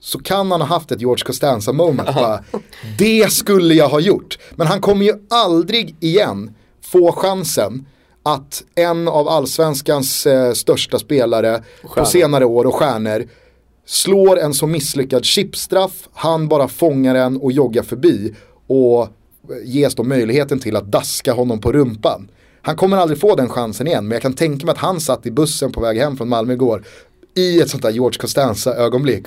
så 0.00 0.18
kan 0.18 0.50
han 0.50 0.60
ha 0.60 0.68
haft 0.68 0.92
ett 0.92 1.00
George 1.00 1.24
Costanza 1.24 1.72
moment. 1.72 2.14
Bara, 2.14 2.44
det 2.98 3.32
skulle 3.32 3.74
jag 3.74 3.88
ha 3.88 4.00
gjort. 4.00 4.38
Men 4.54 4.66
han 4.66 4.80
kommer 4.80 5.04
ju 5.04 5.12
aldrig 5.30 5.96
igen 6.00 6.54
få 6.82 7.12
chansen 7.12 7.86
att 8.22 8.64
en 8.74 9.08
av 9.08 9.28
allsvenskans 9.28 10.26
eh, 10.26 10.52
största 10.52 10.98
spelare 10.98 11.62
på 11.94 12.04
senare 12.04 12.44
år 12.44 12.64
och 12.64 12.74
stjärnor 12.74 13.24
slår 13.86 14.38
en 14.38 14.54
så 14.54 14.66
misslyckad 14.66 15.24
chipstraff, 15.24 16.08
han 16.12 16.48
bara 16.48 16.68
fångar 16.68 17.14
den 17.14 17.36
och 17.36 17.52
joggar 17.52 17.82
förbi 17.82 18.34
och 18.66 19.08
ges 19.64 19.94
då 19.94 20.02
möjligheten 20.02 20.58
till 20.58 20.76
att 20.76 20.92
daska 20.92 21.32
honom 21.32 21.60
på 21.60 21.72
rumpan. 21.72 22.28
Han 22.62 22.76
kommer 22.76 22.96
aldrig 22.96 23.20
få 23.20 23.34
den 23.34 23.48
chansen 23.48 23.86
igen, 23.86 24.04
men 24.08 24.12
jag 24.12 24.22
kan 24.22 24.32
tänka 24.32 24.66
mig 24.66 24.72
att 24.72 24.78
han 24.78 25.00
satt 25.00 25.26
i 25.26 25.30
bussen 25.30 25.72
på 25.72 25.80
väg 25.80 25.98
hem 25.98 26.16
från 26.16 26.28
Malmö 26.28 26.52
igår 26.52 26.84
i 27.36 27.60
ett 27.60 27.70
sånt 27.70 27.82
där 27.82 27.90
George 27.90 28.18
Costanza 28.18 28.74
ögonblick. 28.74 29.26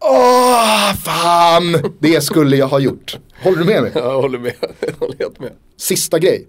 Åh, 0.00 0.94
fan! 0.94 1.92
Det 1.98 2.20
skulle 2.20 2.56
jag 2.56 2.68
ha 2.68 2.78
gjort. 2.78 3.18
Håller 3.42 3.58
du 3.58 3.64
med 3.64 3.82
mig? 3.82 3.92
Jag 3.94 4.22
håller 4.22 4.38
med, 4.38 4.52
jag 4.80 4.94
håller 4.98 5.18
helt 5.18 5.40
med. 5.40 5.52
Sista 5.76 6.18
grej. 6.18 6.46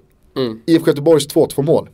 IFK 0.66 0.88
Göteborgs 0.88 1.28
2-2 1.28 1.62
mål. 1.62 1.90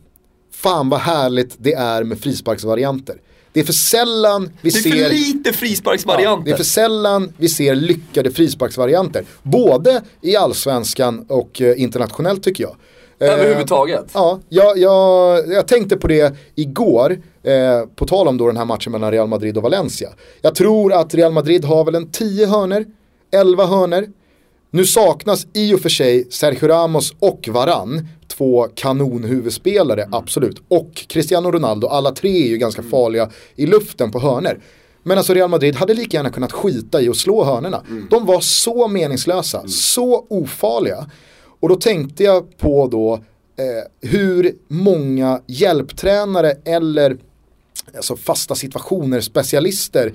Fan 0.54 0.90
vad 0.90 1.00
härligt 1.00 1.56
det 1.58 1.74
är 1.74 2.04
med 2.04 2.20
frisparksvarianter. 2.20 3.16
Det 3.54 3.60
är 3.60 3.64
för 3.64 3.74
sällan 3.74 4.52
vi 4.62 4.70
Det 4.70 4.78
är 4.78 4.82
ser... 4.82 4.90
för 4.90 5.10
lite 5.10 5.54
frisparksvarianter. 5.54 6.46
Det 6.46 6.52
är 6.52 6.58
för 6.58 6.64
sällan 6.64 7.34
vi 7.38 7.50
ser 7.50 7.76
lyckade 7.76 8.32
frisparksvarianter. 8.32 9.26
Både 9.44 10.02
i 10.22 10.36
allsvenskan 10.36 11.26
och 11.30 11.62
eh, 11.62 11.82
internationellt 11.82 12.44
tycker 12.44 12.64
jag. 12.64 12.76
Eh, 13.22 13.34
Överhuvudtaget. 13.34 14.06
Ja, 14.14 14.40
jag, 14.50 14.78
jag, 14.78 15.48
jag 15.54 15.68
tänkte 15.68 15.98
på 15.98 16.08
det 16.08 16.36
igår, 16.56 17.12
eh, 17.44 17.82
på 17.96 18.06
tal 18.06 18.28
om 18.28 18.38
då 18.38 18.48
den 18.48 18.58
här 18.58 18.66
matchen 18.66 18.92
mellan 18.92 19.12
Real 19.12 19.28
Madrid 19.28 19.58
och 19.58 19.64
Valencia. 19.64 20.10
Jag 20.42 20.56
tror 20.56 20.94
att 20.94 21.14
Real 21.14 21.32
Madrid 21.32 21.66
har 21.66 21.86
väl 21.86 21.96
en 21.96 22.12
10 22.12 22.46
hörner, 22.48 22.86
11 23.32 23.66
hörner. 23.66 24.08
Nu 24.72 24.86
saknas 24.86 25.48
i 25.54 25.74
och 25.74 25.80
för 25.80 25.90
sig 25.90 26.28
Sergio 26.32 26.68
Ramos 26.68 27.14
och 27.20 27.50
Varann, 27.52 28.08
två 28.40 28.68
kanonhuvudspelare, 28.76 30.08
absolut. 30.12 30.62
Och 30.68 30.94
Cristiano 31.08 31.52
Ronaldo, 31.52 31.88
alla 31.88 32.12
tre 32.12 32.44
är 32.44 32.48
ju 32.48 32.58
ganska 32.58 32.84
farliga 32.84 33.30
i 33.56 33.66
luften 33.66 34.12
på 34.12 34.20
hörner. 34.20 34.60
Men 35.04 35.18
alltså 35.18 35.34
Real 35.34 35.50
Madrid 35.50 35.76
hade 35.76 35.94
lika 35.94 36.18
gärna 36.18 36.30
kunnat 36.30 36.52
skita 36.52 37.02
i 37.02 37.10
att 37.10 37.18
slå 37.18 37.44
hörnerna. 37.44 37.84
De 38.10 38.26
var 38.26 38.40
så 38.40 38.88
meningslösa, 38.88 39.68
så 39.68 40.26
ofarliga. 40.30 41.10
Och 41.60 41.70
då 41.70 41.76
tänkte 41.76 42.24
jag 42.24 42.58
på 42.58 42.88
då 42.88 43.14
eh, 43.14 44.10
hur 44.10 44.56
många 44.68 45.42
hjälptränare 45.48 46.54
eller 46.66 47.18
alltså 47.96 48.16
fasta 48.16 48.56
situationer, 48.56 49.22
specialister 49.22 50.14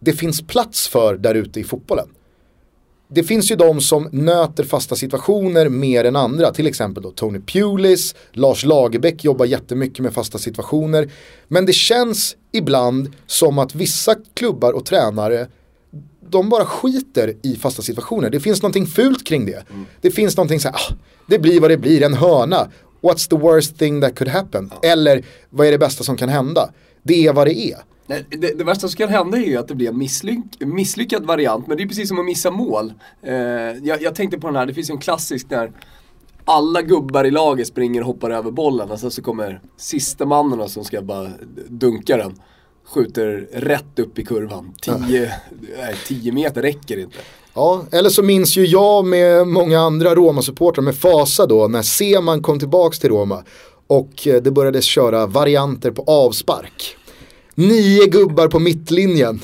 det 0.00 0.12
finns 0.12 0.42
plats 0.42 0.88
för 0.88 1.16
där 1.16 1.34
ute 1.34 1.60
i 1.60 1.64
fotbollen. 1.64 2.08
Det 3.12 3.24
finns 3.24 3.50
ju 3.50 3.56
de 3.56 3.80
som 3.80 4.08
nöter 4.12 4.64
fasta 4.64 4.96
situationer 4.96 5.68
mer 5.68 6.04
än 6.04 6.16
andra, 6.16 6.52
till 6.52 6.66
exempel 6.66 7.02
då 7.02 7.10
Tony 7.10 7.40
Pulis, 7.40 8.14
Lars 8.32 8.64
Lagerbäck 8.64 9.24
jobbar 9.24 9.46
jättemycket 9.46 9.98
med 9.98 10.12
fasta 10.14 10.38
situationer. 10.38 11.10
Men 11.48 11.66
det 11.66 11.72
känns 11.72 12.36
ibland 12.52 13.12
som 13.26 13.58
att 13.58 13.74
vissa 13.74 14.14
klubbar 14.34 14.72
och 14.72 14.84
tränare 14.86 15.46
de 16.30 16.48
bara 16.48 16.64
skiter 16.64 17.34
i 17.42 17.56
fasta 17.56 17.82
situationer. 17.82 18.30
Det 18.30 18.40
finns 18.40 18.62
någonting 18.62 18.86
fult 18.86 19.26
kring 19.26 19.46
det. 19.46 19.64
Det 20.00 20.10
finns 20.10 20.36
någonting 20.36 20.60
så 20.60 20.68
här, 20.68 20.74
ah, 20.74 20.94
det 21.26 21.38
blir 21.38 21.60
vad 21.60 21.70
det 21.70 21.76
blir, 21.76 22.02
en 22.02 22.14
hörna. 22.14 22.68
What's 23.00 23.28
the 23.30 23.36
worst 23.36 23.78
thing 23.78 24.00
that 24.00 24.14
could 24.14 24.28
happen? 24.30 24.70
Eller 24.82 25.24
vad 25.50 25.66
är 25.66 25.70
det 25.70 25.78
bästa 25.78 26.04
som 26.04 26.16
kan 26.16 26.28
hända? 26.28 26.70
Det 27.02 27.26
är 27.26 27.32
vad 27.32 27.46
det 27.46 27.58
är. 27.58 27.78
Nej, 28.10 28.24
det, 28.28 28.58
det 28.58 28.64
värsta 28.64 28.88
som 28.88 28.96
kan 28.96 29.08
hända 29.08 29.38
är 29.38 29.42
ju 29.42 29.56
att 29.56 29.68
det 29.68 29.74
blir 29.74 29.88
en 29.88 29.98
misslyck, 29.98 30.44
misslyckad 30.58 31.26
variant, 31.26 31.66
men 31.66 31.76
det 31.76 31.82
är 31.82 31.86
precis 31.86 32.08
som 32.08 32.18
att 32.18 32.24
missa 32.24 32.50
mål. 32.50 32.92
Eh, 33.22 33.34
jag, 33.82 34.02
jag 34.02 34.14
tänkte 34.14 34.38
på 34.38 34.46
den 34.46 34.56
här, 34.56 34.66
det 34.66 34.74
finns 34.74 34.90
ju 34.90 34.92
en 34.92 35.00
klassisk 35.00 35.50
när 35.50 35.72
alla 36.44 36.82
gubbar 36.82 37.24
i 37.24 37.30
laget 37.30 37.66
springer 37.66 38.00
och 38.00 38.06
hoppar 38.06 38.30
över 38.30 38.50
bollen 38.50 38.90
och 38.90 39.00
sen 39.00 39.10
så 39.10 39.22
kommer 39.22 39.60
sista 39.76 40.26
mannen 40.26 40.68
som 40.68 40.84
ska 40.84 41.02
bara 41.02 41.30
dunka 41.68 42.16
den. 42.16 42.34
Skjuter 42.84 43.48
rätt 43.52 43.98
upp 43.98 44.18
i 44.18 44.24
kurvan. 44.24 44.74
10 44.82 45.32
nej, 45.76 45.94
10 46.06 46.32
meter 46.32 46.62
räcker 46.62 46.98
inte. 46.98 47.18
Ja, 47.54 47.84
eller 47.92 48.10
så 48.10 48.22
minns 48.22 48.56
ju 48.56 48.66
jag 48.66 49.06
med 49.06 49.46
många 49.46 49.80
andra 49.80 50.14
Roma-supportrar 50.14 50.82
med 50.82 50.94
fasa 50.94 51.46
då 51.46 51.68
när 51.68 51.82
Seman 51.82 52.42
kom 52.42 52.58
tillbaks 52.58 52.98
till 52.98 53.10
Roma 53.10 53.44
och 53.86 54.26
eh, 54.26 54.42
det 54.42 54.50
började 54.50 54.82
köra 54.82 55.26
varianter 55.26 55.90
på 55.90 56.04
avspark. 56.06 56.96
Nio 57.60 58.06
gubbar 58.06 58.48
på 58.48 58.58
mittlinjen. 58.58 59.40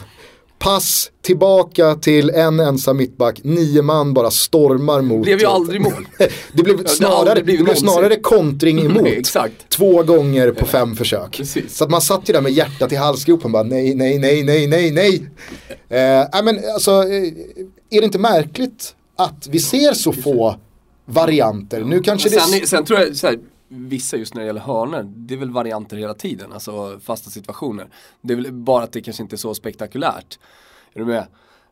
Pass 0.59 1.11
tillbaka 1.23 1.95
till 1.95 2.31
en 2.31 2.61
ensam 2.61 2.97
mittback, 2.97 3.41
nio 3.45 3.83
man 3.83 4.15
bara 4.15 4.31
stormar 4.31 5.03
mot. 5.03 5.19
Det 5.25 5.25
blev 5.25 5.41
ju 5.41 5.47
aldrig 5.47 5.81
mål. 5.81 6.09
det 6.53 6.63
blev 6.63 6.83
det 6.83 6.89
snarare, 6.89 7.35
det 7.35 7.43
blev 7.43 7.75
snarare 7.75 8.17
kontring 8.17 8.81
emot. 8.87 9.03
Nej, 9.03 9.19
exakt. 9.19 9.69
Två 9.69 10.03
gånger 10.03 10.51
på 10.51 10.67
fem 10.67 10.97
försök. 10.97 11.37
Precis. 11.37 11.77
Så 11.77 11.85
att 11.85 11.91
man 11.91 12.01
satt 12.01 12.29
ju 12.29 12.33
där 12.33 12.41
med 12.41 12.53
hjärtat 12.53 12.93
i 12.93 12.97
halsgropen 12.97 13.53
bara 13.53 13.63
nej, 13.63 13.95
nej, 13.95 14.19
nej, 14.19 14.43
nej, 14.43 14.67
nej, 14.67 14.91
nej. 14.91 15.31
Eh, 15.89 16.43
men 16.45 16.61
alltså, 16.75 16.91
eh, 16.91 17.33
är 17.91 18.01
det 18.01 18.05
inte 18.05 18.19
märkligt 18.19 18.95
att 19.17 19.49
vi 19.51 19.59
ser 19.59 19.93
så 19.93 20.13
få 20.13 20.57
varianter? 21.07 21.81
Nu 21.81 22.03
kanske 22.03 22.29
det... 22.29 22.41
Sen, 22.41 22.67
sen 22.67 22.85
tror 22.85 23.01
jag 23.01 23.17
så 23.17 23.27
här, 23.27 23.39
vissa 23.69 24.17
just 24.17 24.35
när 24.35 24.43
det 24.43 24.47
gäller 24.47 24.61
hörnor, 24.61 25.03
det 25.17 25.35
är 25.35 25.39
väl 25.39 25.51
varianter 25.51 25.97
hela 25.97 26.15
tiden, 26.15 26.53
alltså 26.53 27.01
fasta 27.03 27.31
situationer. 27.31 27.87
Det 28.21 28.33
är 28.33 28.37
väl 28.37 28.53
bara 28.53 28.85
att 28.85 28.93
det 28.93 29.01
kanske 29.01 29.23
inte 29.23 29.35
är 29.35 29.39
så 29.39 29.55
spektakulärt. 29.55 30.39
Är 30.93 30.99
du 31.01 31.07
med? 31.07 31.27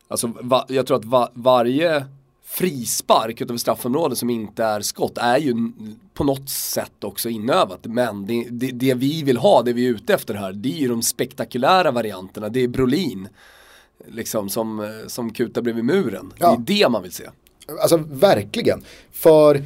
Alltså 0.07 0.31
va, 0.41 0.65
jag 0.67 0.87
tror 0.87 0.97
att 0.97 1.05
va, 1.05 1.29
varje 1.33 2.05
frispark 2.43 3.41
utöver 3.41 3.57
straffområdet 3.57 4.17
som 4.17 4.29
inte 4.29 4.63
är 4.63 4.81
skott 4.81 5.17
är 5.17 5.37
ju 5.37 5.71
på 6.13 6.23
något 6.23 6.49
sätt 6.49 7.03
också 7.03 7.29
inövat. 7.29 7.79
Men 7.83 8.25
det, 8.25 8.47
det, 8.51 8.71
det 8.71 8.93
vi 8.93 9.23
vill 9.23 9.37
ha, 9.37 9.61
det 9.61 9.73
vi 9.73 9.85
är 9.85 9.89
ute 9.89 10.13
efter 10.13 10.33
här, 10.33 10.53
det 10.53 10.69
är 10.69 10.79
ju 10.79 10.87
de 10.87 11.01
spektakulära 11.01 11.91
varianterna. 11.91 12.49
Det 12.49 12.59
är 12.59 12.67
Brolin, 12.67 13.27
liksom 14.07 14.49
som, 14.49 14.99
som 15.07 15.33
kutar 15.33 15.61
bredvid 15.61 15.85
muren. 15.85 16.33
Ja. 16.37 16.55
Det 16.59 16.73
är 16.73 16.77
det 16.79 16.89
man 16.89 17.03
vill 17.03 17.11
se. 17.11 17.29
Alltså 17.81 17.97
verkligen. 17.97 18.83
För 19.11 19.63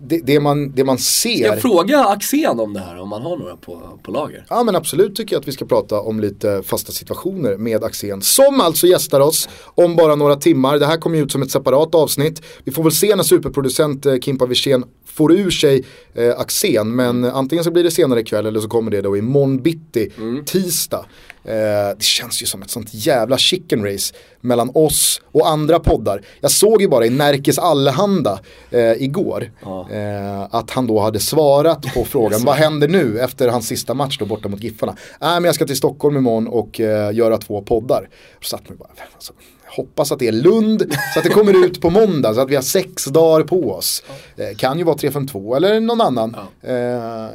det, 0.00 0.20
det, 0.24 0.40
man, 0.40 0.70
det 0.70 0.84
man 0.84 0.98
ser... 0.98 1.36
Ska 1.36 1.46
jag 1.46 1.62
fråga 1.62 2.04
Axén 2.04 2.60
om 2.60 2.74
det 2.74 2.80
här, 2.80 3.00
om 3.00 3.08
man 3.08 3.22
har 3.22 3.36
några 3.36 3.56
på, 3.56 3.82
på 4.02 4.10
lager? 4.10 4.44
Ja 4.48 4.62
men 4.62 4.76
absolut 4.76 5.16
tycker 5.16 5.34
jag 5.34 5.40
att 5.40 5.48
vi 5.48 5.52
ska 5.52 5.64
prata 5.64 6.00
om 6.00 6.20
lite 6.20 6.62
fasta 6.62 6.92
situationer 6.92 7.56
med 7.56 7.84
Axén. 7.84 8.22
Som 8.22 8.60
alltså 8.60 8.86
gästar 8.86 9.20
oss 9.20 9.48
om 9.64 9.96
bara 9.96 10.14
några 10.14 10.36
timmar. 10.36 10.78
Det 10.78 10.86
här 10.86 10.96
kommer 10.96 11.16
ju 11.16 11.24
ut 11.24 11.32
som 11.32 11.42
ett 11.42 11.50
separat 11.50 11.94
avsnitt. 11.94 12.42
Vi 12.64 12.72
får 12.72 12.82
väl 12.82 12.92
se 12.92 13.16
när 13.16 13.22
superproducent 13.22 14.06
eh, 14.06 14.18
Kimpa 14.18 14.46
Wirsén 14.46 14.84
får 15.04 15.32
ur 15.32 15.50
sig 15.50 15.84
eh, 16.14 16.38
Axén. 16.38 16.96
Men 16.96 17.24
antingen 17.24 17.64
så 17.64 17.70
blir 17.70 17.84
det 17.84 17.90
senare 17.90 18.20
ikväll 18.20 18.46
eller 18.46 18.60
så 18.60 18.68
kommer 18.68 18.90
det 18.90 19.00
då 19.00 19.16
imorgon 19.16 19.62
bitti, 19.62 20.10
tisdag. 20.46 21.06
Eh, 21.48 21.96
det 21.96 22.04
känns 22.04 22.42
ju 22.42 22.46
som 22.46 22.62
ett 22.62 22.70
sånt 22.70 22.88
jävla 22.94 23.38
chicken 23.38 23.84
race 23.84 24.14
mellan 24.40 24.70
oss 24.74 25.20
och 25.24 25.48
andra 25.48 25.78
poddar. 25.78 26.22
Jag 26.40 26.50
såg 26.50 26.82
ju 26.82 26.88
bara 26.88 27.06
i 27.06 27.10
Närkes 27.10 27.58
Allehanda 27.58 28.40
eh, 28.70 28.92
igår 29.02 29.50
eh, 29.90 30.42
att 30.50 30.70
han 30.70 30.86
då 30.86 31.00
hade 31.00 31.20
svarat 31.20 31.94
på 31.94 32.04
frågan 32.08 32.44
vad 32.44 32.54
händer 32.54 32.88
nu 32.88 33.20
efter 33.20 33.48
hans 33.48 33.66
sista 33.66 33.94
match 33.94 34.18
då 34.18 34.26
borta 34.26 34.48
mot 34.48 34.62
Giffarna. 34.62 34.92
Äh, 35.20 35.28
men 35.28 35.44
jag 35.44 35.54
ska 35.54 35.66
till 35.66 35.76
Stockholm 35.76 36.16
imorgon 36.16 36.48
och 36.48 36.80
eh, 36.80 37.14
göra 37.14 37.38
två 37.38 37.62
poddar. 37.62 38.08
Så 38.42 38.48
satt 38.48 38.68
mig 38.68 38.78
bara, 38.78 38.88
alltså, 39.14 39.32
hoppas 39.76 40.12
att 40.12 40.18
det 40.18 40.28
är 40.28 40.32
Lund 40.32 40.94
så 41.14 41.18
att 41.18 41.24
det 41.24 41.30
kommer 41.30 41.66
ut 41.66 41.80
på 41.80 41.90
måndag 41.90 42.34
så 42.34 42.40
att 42.40 42.50
vi 42.50 42.54
har 42.54 42.62
sex 42.62 43.04
dagar 43.04 43.44
på 43.44 43.70
oss. 43.70 44.02
Eh, 44.36 44.56
kan 44.56 44.78
ju 44.78 44.84
vara 44.84 44.96
352 44.96 45.54
eller 45.54 45.80
någon 45.80 46.00
annan. 46.00 46.36
Eh, 46.62 47.26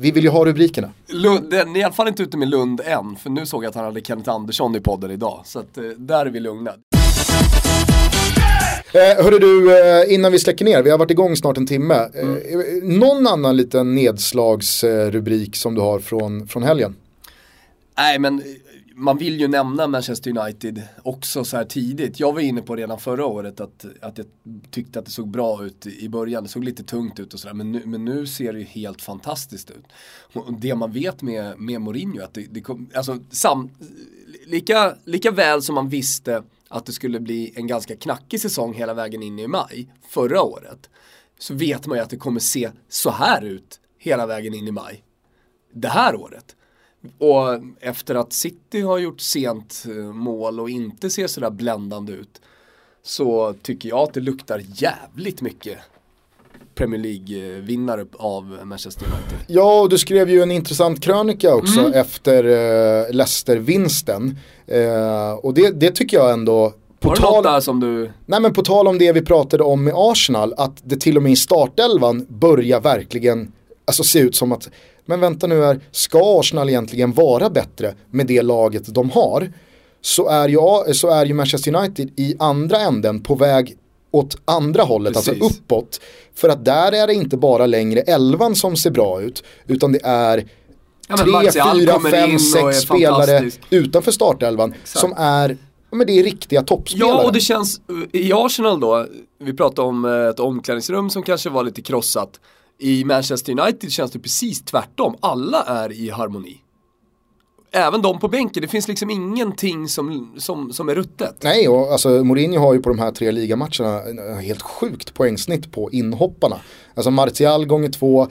vi 0.00 0.10
vill 0.10 0.24
ju 0.24 0.30
ha 0.30 0.44
rubrikerna. 0.44 0.90
Lund, 1.06 1.50
den 1.50 1.76
är 1.76 1.80
i 1.80 1.82
alla 1.82 1.94
fall 1.94 2.08
inte 2.08 2.22
ute 2.22 2.36
med 2.36 2.48
Lund 2.48 2.80
än, 2.84 3.16
för 3.16 3.30
nu 3.30 3.46
såg 3.46 3.64
jag 3.64 3.68
att 3.68 3.74
han 3.74 3.84
hade 3.84 4.00
Kenneth 4.00 4.30
Andersson 4.30 4.76
i 4.76 4.80
podden 4.80 5.10
idag. 5.10 5.40
Så 5.44 5.58
att, 5.58 5.78
eh, 5.78 5.84
där 5.84 6.26
är 6.26 6.30
vi 6.30 6.40
lugna. 6.40 6.70
Eh, 8.92 9.24
hörru 9.24 9.38
du, 9.38 9.78
eh, 9.78 10.14
innan 10.14 10.32
vi 10.32 10.38
släcker 10.38 10.64
ner, 10.64 10.82
vi 10.82 10.90
har 10.90 10.98
varit 10.98 11.10
igång 11.10 11.36
snart 11.36 11.56
en 11.56 11.66
timme. 11.66 11.94
Eh, 11.94 12.28
någon 12.82 13.26
annan 13.26 13.56
liten 13.56 13.94
nedslagsrubrik 13.94 15.56
som 15.56 15.74
du 15.74 15.80
har 15.80 15.98
från, 15.98 16.48
från 16.48 16.62
helgen? 16.62 16.96
Nej 17.96 18.18
men, 18.18 18.38
eh, 18.38 18.44
man 18.98 19.18
vill 19.18 19.40
ju 19.40 19.48
nämna 19.48 19.86
Manchester 19.86 20.38
United 20.38 20.82
också 21.02 21.44
så 21.44 21.56
här 21.56 21.64
tidigt. 21.64 22.20
Jag 22.20 22.32
var 22.32 22.40
inne 22.40 22.62
på 22.62 22.76
redan 22.76 22.98
förra 22.98 23.26
året 23.26 23.60
att, 23.60 23.86
att 24.00 24.18
jag 24.18 24.26
tyckte 24.70 24.98
att 24.98 25.04
det 25.04 25.10
såg 25.10 25.28
bra 25.28 25.64
ut 25.64 25.86
i 25.86 26.08
början. 26.08 26.42
Det 26.42 26.48
såg 26.48 26.64
lite 26.64 26.84
tungt 26.84 27.20
ut 27.20 27.34
och 27.34 27.40
sådär. 27.40 27.54
Men 27.54 27.72
nu, 27.72 27.82
men 27.86 28.04
nu 28.04 28.26
ser 28.26 28.52
det 28.52 28.58
ju 28.58 28.64
helt 28.64 29.02
fantastiskt 29.02 29.70
ut. 29.70 29.84
Och 30.32 30.52
det 30.52 30.74
man 30.74 30.92
vet 30.92 31.22
med, 31.22 31.58
med 31.58 31.80
Mourinho, 31.80 32.24
att 32.24 32.34
det, 32.34 32.46
det 32.50 32.60
kom, 32.60 32.90
alltså 32.94 33.18
sam, 33.30 33.70
lika, 34.46 34.96
lika 35.04 35.30
väl 35.30 35.62
som 35.62 35.74
man 35.74 35.88
visste 35.88 36.42
att 36.68 36.86
det 36.86 36.92
skulle 36.92 37.20
bli 37.20 37.52
en 37.56 37.66
ganska 37.66 37.96
knackig 37.96 38.40
säsong 38.40 38.74
hela 38.74 38.94
vägen 38.94 39.22
in 39.22 39.38
i 39.38 39.46
maj 39.46 39.88
förra 40.08 40.42
året. 40.42 40.90
Så 41.38 41.54
vet 41.54 41.86
man 41.86 41.98
ju 41.98 42.04
att 42.04 42.10
det 42.10 42.16
kommer 42.16 42.40
se 42.40 42.70
så 42.88 43.10
här 43.10 43.44
ut 43.44 43.80
hela 43.98 44.26
vägen 44.26 44.54
in 44.54 44.68
i 44.68 44.72
maj. 44.72 45.04
Det 45.72 45.88
här 45.88 46.16
året. 46.16 46.56
Och 47.18 47.44
efter 47.80 48.14
att 48.14 48.32
City 48.32 48.80
har 48.80 48.98
gjort 48.98 49.20
sent 49.20 49.84
eh, 49.88 50.12
mål 50.12 50.60
och 50.60 50.70
inte 50.70 51.10
ser 51.10 51.26
sådär 51.26 51.50
bländande 51.50 52.12
ut 52.12 52.40
så 53.02 53.54
tycker 53.62 53.88
jag 53.88 53.98
att 53.98 54.14
det 54.14 54.20
luktar 54.20 54.62
jävligt 54.74 55.40
mycket 55.40 55.78
Premier 56.74 57.00
League-vinnare 57.00 58.06
av 58.12 58.58
Manchester 58.64 59.04
United. 59.04 59.38
Ja, 59.46 59.80
och 59.80 59.88
du 59.88 59.98
skrev 59.98 60.30
ju 60.30 60.42
en 60.42 60.50
intressant 60.50 61.00
krönika 61.00 61.54
också 61.54 61.94
efter 61.94 62.44
uh, 62.44 63.14
Leicester-vinsten. 63.14 64.38
Uh, 64.72 65.32
och 65.32 65.54
det, 65.54 65.70
det 65.70 65.90
tycker 65.90 66.16
jag 66.16 66.32
ändå 66.32 66.72
på 67.00 67.16
tal... 67.16 67.42
där 67.42 67.60
som 67.60 67.80
du... 67.80 68.10
Nej 68.26 68.40
men 68.40 68.52
på 68.52 68.62
tal 68.62 68.88
om 68.88 68.98
det 68.98 69.12
vi 69.12 69.22
pratade 69.22 69.62
om 69.62 69.84
med 69.84 69.94
Arsenal, 69.96 70.54
att 70.56 70.80
det 70.84 70.96
till 70.96 71.16
och 71.16 71.22
med 71.22 71.32
i 71.32 71.36
startelvan 71.36 72.26
börjar 72.28 72.80
verkligen 72.80 73.52
alltså, 73.84 74.04
se 74.04 74.18
ut 74.18 74.36
som 74.36 74.52
att, 74.52 74.68
men 75.08 75.20
vänta 75.20 75.46
nu 75.46 75.64
här, 75.64 75.80
ska 75.90 76.40
Arsenal 76.40 76.68
egentligen 76.68 77.12
vara 77.12 77.50
bättre 77.50 77.94
med 78.10 78.26
det 78.26 78.42
laget 78.42 78.94
de 78.94 79.10
har? 79.10 79.52
Så 80.00 80.28
är 80.28 80.48
ju, 80.48 80.94
så 80.94 81.10
är 81.10 81.26
ju 81.26 81.34
Manchester 81.34 81.74
United 81.74 82.10
i 82.16 82.34
andra 82.38 82.80
änden 82.80 83.22
på 83.22 83.34
väg 83.34 83.76
åt 84.10 84.36
andra 84.44 84.82
hållet, 84.82 85.16
alltså 85.16 85.30
Precis. 85.30 85.42
alltså 85.42 85.62
uppåt. 85.62 86.00
För 86.34 86.48
att 86.48 86.64
där 86.64 86.92
är 86.92 87.06
det 87.06 87.14
inte 87.14 87.36
bara 87.36 87.66
längre 87.66 88.00
elvan 88.00 88.54
som 88.54 88.76
ser 88.76 88.90
bra 88.90 89.22
ut, 89.22 89.44
utan 89.66 89.92
det 89.92 90.00
är 90.04 90.48
ja, 91.08 91.16
tre, 91.16 91.50
fyra, 91.74 92.00
fem, 92.10 92.38
sex 92.38 92.80
spelare 92.80 93.50
utanför 93.70 94.12
startelvan 94.12 94.72
Exakt. 94.72 95.00
som 95.00 95.14
är 95.16 95.56
men 95.90 96.06
det 96.06 96.12
är 96.12 96.22
riktiga 96.22 96.62
toppspelare. 96.62 97.10
Ja, 97.10 97.24
och 97.24 97.32
det 97.32 97.40
känns, 97.40 97.80
i 98.12 98.32
Arsenal 98.32 98.80
då, 98.80 99.06
vi 99.40 99.52
pratade 99.52 99.88
om 99.88 100.04
ett 100.04 100.40
omklädningsrum 100.40 101.10
som 101.10 101.22
kanske 101.22 101.50
var 101.50 101.64
lite 101.64 101.82
krossat. 101.82 102.40
I 102.78 103.04
Manchester 103.04 103.60
United 103.60 103.92
känns 103.92 104.10
det 104.10 104.18
precis 104.18 104.62
tvärtom, 104.62 105.16
alla 105.20 105.62
är 105.62 105.92
i 105.92 106.10
harmoni 106.10 106.62
även 107.70 108.02
de 108.02 108.18
på 108.18 108.28
bänken, 108.28 108.62
det 108.62 108.68
finns 108.68 108.88
liksom 108.88 109.10
ingenting 109.10 109.88
som, 109.88 110.34
som, 110.38 110.72
som 110.72 110.88
är 110.88 110.94
ruttet. 110.94 111.34
Nej, 111.40 111.68
och 111.68 111.92
alltså 111.92 112.08
Mourinho 112.08 112.58
har 112.58 112.74
ju 112.74 112.82
på 112.82 112.88
de 112.88 112.98
här 112.98 113.10
tre 113.10 113.30
ligamatcherna 113.30 114.00
helt 114.40 114.62
sjukt 114.62 115.14
poängsnitt 115.14 115.72
på 115.72 115.90
inhopparna. 115.90 116.60
Alltså 116.94 117.10
Martial 117.10 117.66
gånger 117.66 117.88
två, 117.88 118.22
eh, 118.22 118.28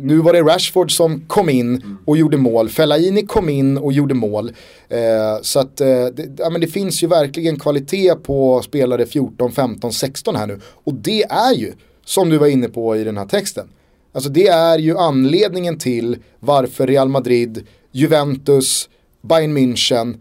nu 0.00 0.18
var 0.18 0.32
det 0.32 0.42
Rashford 0.42 0.96
som 0.96 1.20
kom 1.26 1.48
in 1.48 1.96
och 2.04 2.16
gjorde 2.16 2.36
mål, 2.36 2.68
Fellaini 2.68 3.26
kom 3.26 3.48
in 3.48 3.78
och 3.78 3.92
gjorde 3.92 4.14
mål. 4.14 4.52
Eh, 4.88 4.98
så 5.42 5.60
att 5.60 5.80
eh, 5.80 5.86
det, 5.86 6.28
ja, 6.38 6.50
men 6.50 6.60
det 6.60 6.66
finns 6.66 7.02
ju 7.02 7.06
verkligen 7.06 7.58
kvalitet 7.58 8.14
på 8.14 8.62
spelare 8.62 9.06
14, 9.06 9.52
15, 9.52 9.92
16 9.92 10.36
här 10.36 10.46
nu. 10.46 10.60
Och 10.84 10.94
det 10.94 11.22
är 11.22 11.54
ju, 11.54 11.72
som 12.04 12.28
du 12.28 12.38
var 12.38 12.46
inne 12.46 12.68
på 12.68 12.96
i 12.96 13.04
den 13.04 13.18
här 13.18 13.26
texten, 13.26 13.68
Alltså 14.12 14.30
det 14.30 14.48
är 14.48 14.78
ju 14.78 14.98
anledningen 14.98 15.78
till 15.78 16.16
varför 16.40 16.86
Real 16.86 17.08
Madrid 17.08 17.66
Juventus, 17.92 18.88
Bayern 19.22 19.58
München 19.58 20.18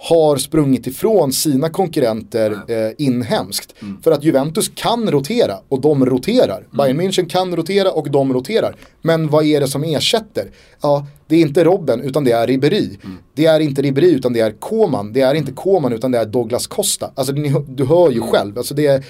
har 0.00 0.36
sprungit 0.36 0.86
ifrån 0.86 1.32
sina 1.32 1.68
konkurrenter 1.70 2.58
eh, 2.68 2.92
inhemskt. 2.98 3.74
Mm. 3.82 4.02
För 4.02 4.12
att 4.12 4.24
Juventus 4.24 4.70
kan 4.74 5.10
rotera 5.10 5.54
och 5.68 5.80
de 5.80 6.06
roterar. 6.06 6.58
Mm. 6.58 6.76
Bayern 6.76 7.00
München 7.00 7.28
kan 7.28 7.56
rotera 7.56 7.90
och 7.90 8.10
de 8.10 8.32
roterar. 8.32 8.76
Men 9.02 9.28
vad 9.28 9.44
är 9.44 9.60
det 9.60 9.68
som 9.68 9.84
ersätter? 9.84 10.50
Ja, 10.82 11.06
det 11.26 11.36
är 11.36 11.40
inte 11.40 11.64
Robben 11.64 12.00
utan 12.00 12.24
det 12.24 12.32
är 12.32 12.46
Ribéry. 12.46 12.98
Mm. 13.04 13.18
Det 13.34 13.46
är 13.46 13.60
inte 13.60 13.82
Ribéry 13.82 14.10
utan 14.10 14.32
det 14.32 14.40
är 14.40 14.50
Koman. 14.50 15.12
Det 15.12 15.20
är 15.20 15.34
inte 15.34 15.52
Koman 15.52 15.92
utan 15.92 16.10
det 16.10 16.18
är 16.18 16.26
Douglas 16.26 16.66
Costa. 16.66 17.10
Alltså 17.14 17.32
du 17.68 17.84
hör 17.84 18.10
ju 18.10 18.16
mm. 18.16 18.28
själv. 18.28 18.58
Alltså 18.58 18.74
det 18.74 18.86
är, 18.86 19.04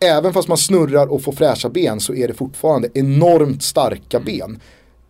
även 0.00 0.32
fast 0.32 0.48
man 0.48 0.58
snurrar 0.58 1.06
och 1.06 1.22
får 1.22 1.32
fräscha 1.32 1.68
ben 1.68 2.00
så 2.00 2.14
är 2.14 2.28
det 2.28 2.34
fortfarande 2.34 2.88
enormt 2.94 3.62
starka 3.62 4.16
mm. 4.16 4.24
ben. 4.24 4.60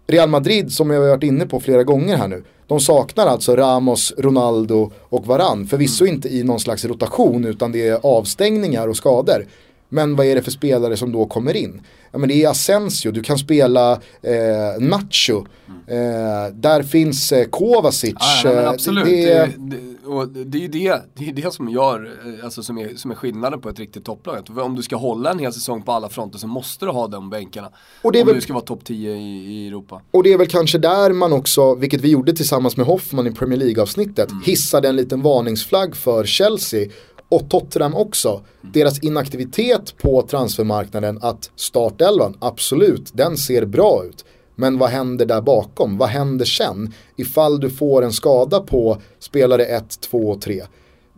Real 0.07 0.29
Madrid 0.29 0.73
som 0.73 0.91
jag 0.91 1.01
har 1.01 1.09
varit 1.09 1.23
inne 1.23 1.47
på 1.47 1.61
flera 1.61 1.85
gånger 1.85 2.17
här 2.17 2.29
nu. 2.29 2.45
De 2.67 2.81
saknar 2.81 3.27
alltså 3.27 3.57
Ramos, 3.57 4.15
Ronaldo 4.19 4.93
och 5.03 5.27
Varann. 5.27 5.67
Förvisso 5.67 6.05
mm. 6.05 6.15
inte 6.15 6.29
i 6.29 6.43
någon 6.43 6.61
slags 6.61 6.85
rotation 6.85 7.45
utan 7.45 7.73
det 7.73 7.89
är 7.89 8.01
avstängningar 8.03 8.89
och 8.89 8.97
skador. 8.97 9.47
Men 9.89 10.17
vad 10.17 10.27
är 10.27 10.35
det 10.35 10.43
för 10.43 10.51
spelare 10.51 10.97
som 10.97 11.13
då 11.13 11.27
kommer 11.27 11.57
in? 11.57 11.81
Ja 12.13 12.19
men 12.19 12.29
det 12.29 12.45
är 12.45 12.49
Asensio, 12.49 13.13
du 13.13 13.23
kan 13.23 13.39
spela 13.39 13.93
eh, 14.23 14.81
Nacho. 14.81 15.47
Eh, 15.87 16.53
där 16.53 16.83
finns 16.83 17.33
eh, 17.33 17.45
Kovacic. 17.45 18.15
Ja, 18.45 18.53
ja, 18.53 18.69
absolut. 18.69 19.05
Det, 19.05 19.35
det, 19.35 19.53
det, 19.57 19.96
och 20.07 20.29
det 20.29 20.59
är 20.59 20.63
ju 20.63 20.69
det, 20.69 21.03
det, 21.15 21.29
är 21.29 21.33
det 21.33 21.55
som 21.55 21.69
gör, 21.69 22.19
eh, 22.27 22.45
alltså 22.45 22.63
som 22.63 22.79
är, 22.79 22.97
som 22.97 23.11
är 23.11 23.15
skillnaden 23.15 23.61
på 23.61 23.69
ett 23.69 23.79
riktigt 23.79 24.05
topplag. 24.05 24.59
Om 24.59 24.77
du 24.77 24.83
ska 24.83 24.97
hålla 24.97 25.31
en 25.31 25.39
hel 25.39 25.53
säsong 25.53 25.83
på 25.83 25.93
alla 25.93 26.09
fronter 26.09 26.39
så 26.39 26.47
måste 26.47 26.85
du 26.85 26.91
ha 26.91 27.07
de 27.07 27.31
bänkarna. 27.31 27.71
Och 28.03 28.13
det 28.13 28.19
är 28.19 28.23
om 28.23 28.27
väl, 28.27 28.35
du 28.35 28.41
ska 28.41 28.53
vara 28.53 28.65
topp 28.65 28.85
10 28.85 29.13
i, 29.13 29.17
i, 29.17 29.69
Europa. 29.69 30.03
Och 30.11 30.23
det 30.23 30.33
är 30.33 30.39
väl 30.39 30.47
kanske 30.47 30.79
där 30.79 31.13
man 31.13 31.33
också, 31.33 31.75
vilket 31.75 32.01
vi 32.01 32.09
gjorde 32.09 32.33
tillsammans 32.33 32.77
med 32.77 32.87
Hoffman 32.87 33.27
i 33.27 33.33
Premier 33.33 33.59
League-avsnittet, 33.59 34.31
mm. 34.31 34.43
hissade 34.43 34.89
en 34.89 34.97
liten 34.97 35.23
varningsflagg 35.23 35.97
för 35.97 36.25
Chelsea 36.25 36.89
och 37.29 37.51
Tottenham 37.51 37.95
också. 37.95 38.43
Deras 38.61 38.99
inaktivitet 38.99 39.99
på 39.99 40.23
transfermarknaden 40.23 41.19
att 41.23 41.51
startelvan, 41.57 42.37
absolut, 42.39 43.11
den 43.15 43.37
ser 43.37 43.65
bra 43.67 44.05
ut. 44.05 44.25
Men 44.57 44.79
vad 44.79 44.91
händer 44.91 45.27
där 45.27 45.41
bakom? 45.41 45.99
Vad 45.99 46.09
händer 46.09 46.45
sen? 46.45 46.95
Ifall 47.17 47.61
du 47.61 47.71
får 47.71 48.05
en 48.05 48.13
skada 48.13 48.61
på 48.61 49.01
spelare 49.19 49.65
1, 49.65 50.01
2 50.01 50.19
och 50.19 50.41
3. 50.41 50.63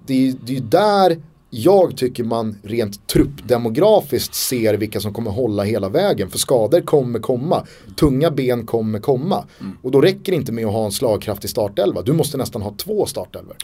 Det 0.07 0.15
är 0.15 0.35
ju 0.47 0.61
där 0.61 1.17
jag 1.51 1.97
tycker 1.97 2.25
man 2.25 2.59
rent 2.63 3.07
truppdemografiskt 3.07 4.35
ser 4.35 4.75
vilka 4.75 5.01
som 5.01 5.13
kommer 5.13 5.31
hålla 5.31 5.63
hela 5.63 5.89
vägen. 5.89 6.31
För 6.31 6.39
skador 6.39 6.81
kommer 6.81 7.19
komma, 7.19 7.67
tunga 7.97 8.31
ben 8.31 8.67
kommer 8.67 8.99
komma. 8.99 9.45
Mm. 9.61 9.79
Och 9.83 9.91
då 9.91 10.01
räcker 10.01 10.33
det 10.33 10.37
inte 10.37 10.53
med 10.53 10.67
att 10.67 10.73
ha 10.73 10.85
en 10.85 10.93
slagkraftig 10.93 11.51
startelva, 11.51 12.03
du 12.03 12.13
måste 12.13 12.37
nästan 12.37 12.63
ha 12.63 12.75
två 12.77 13.07
startelvor. 13.07 13.57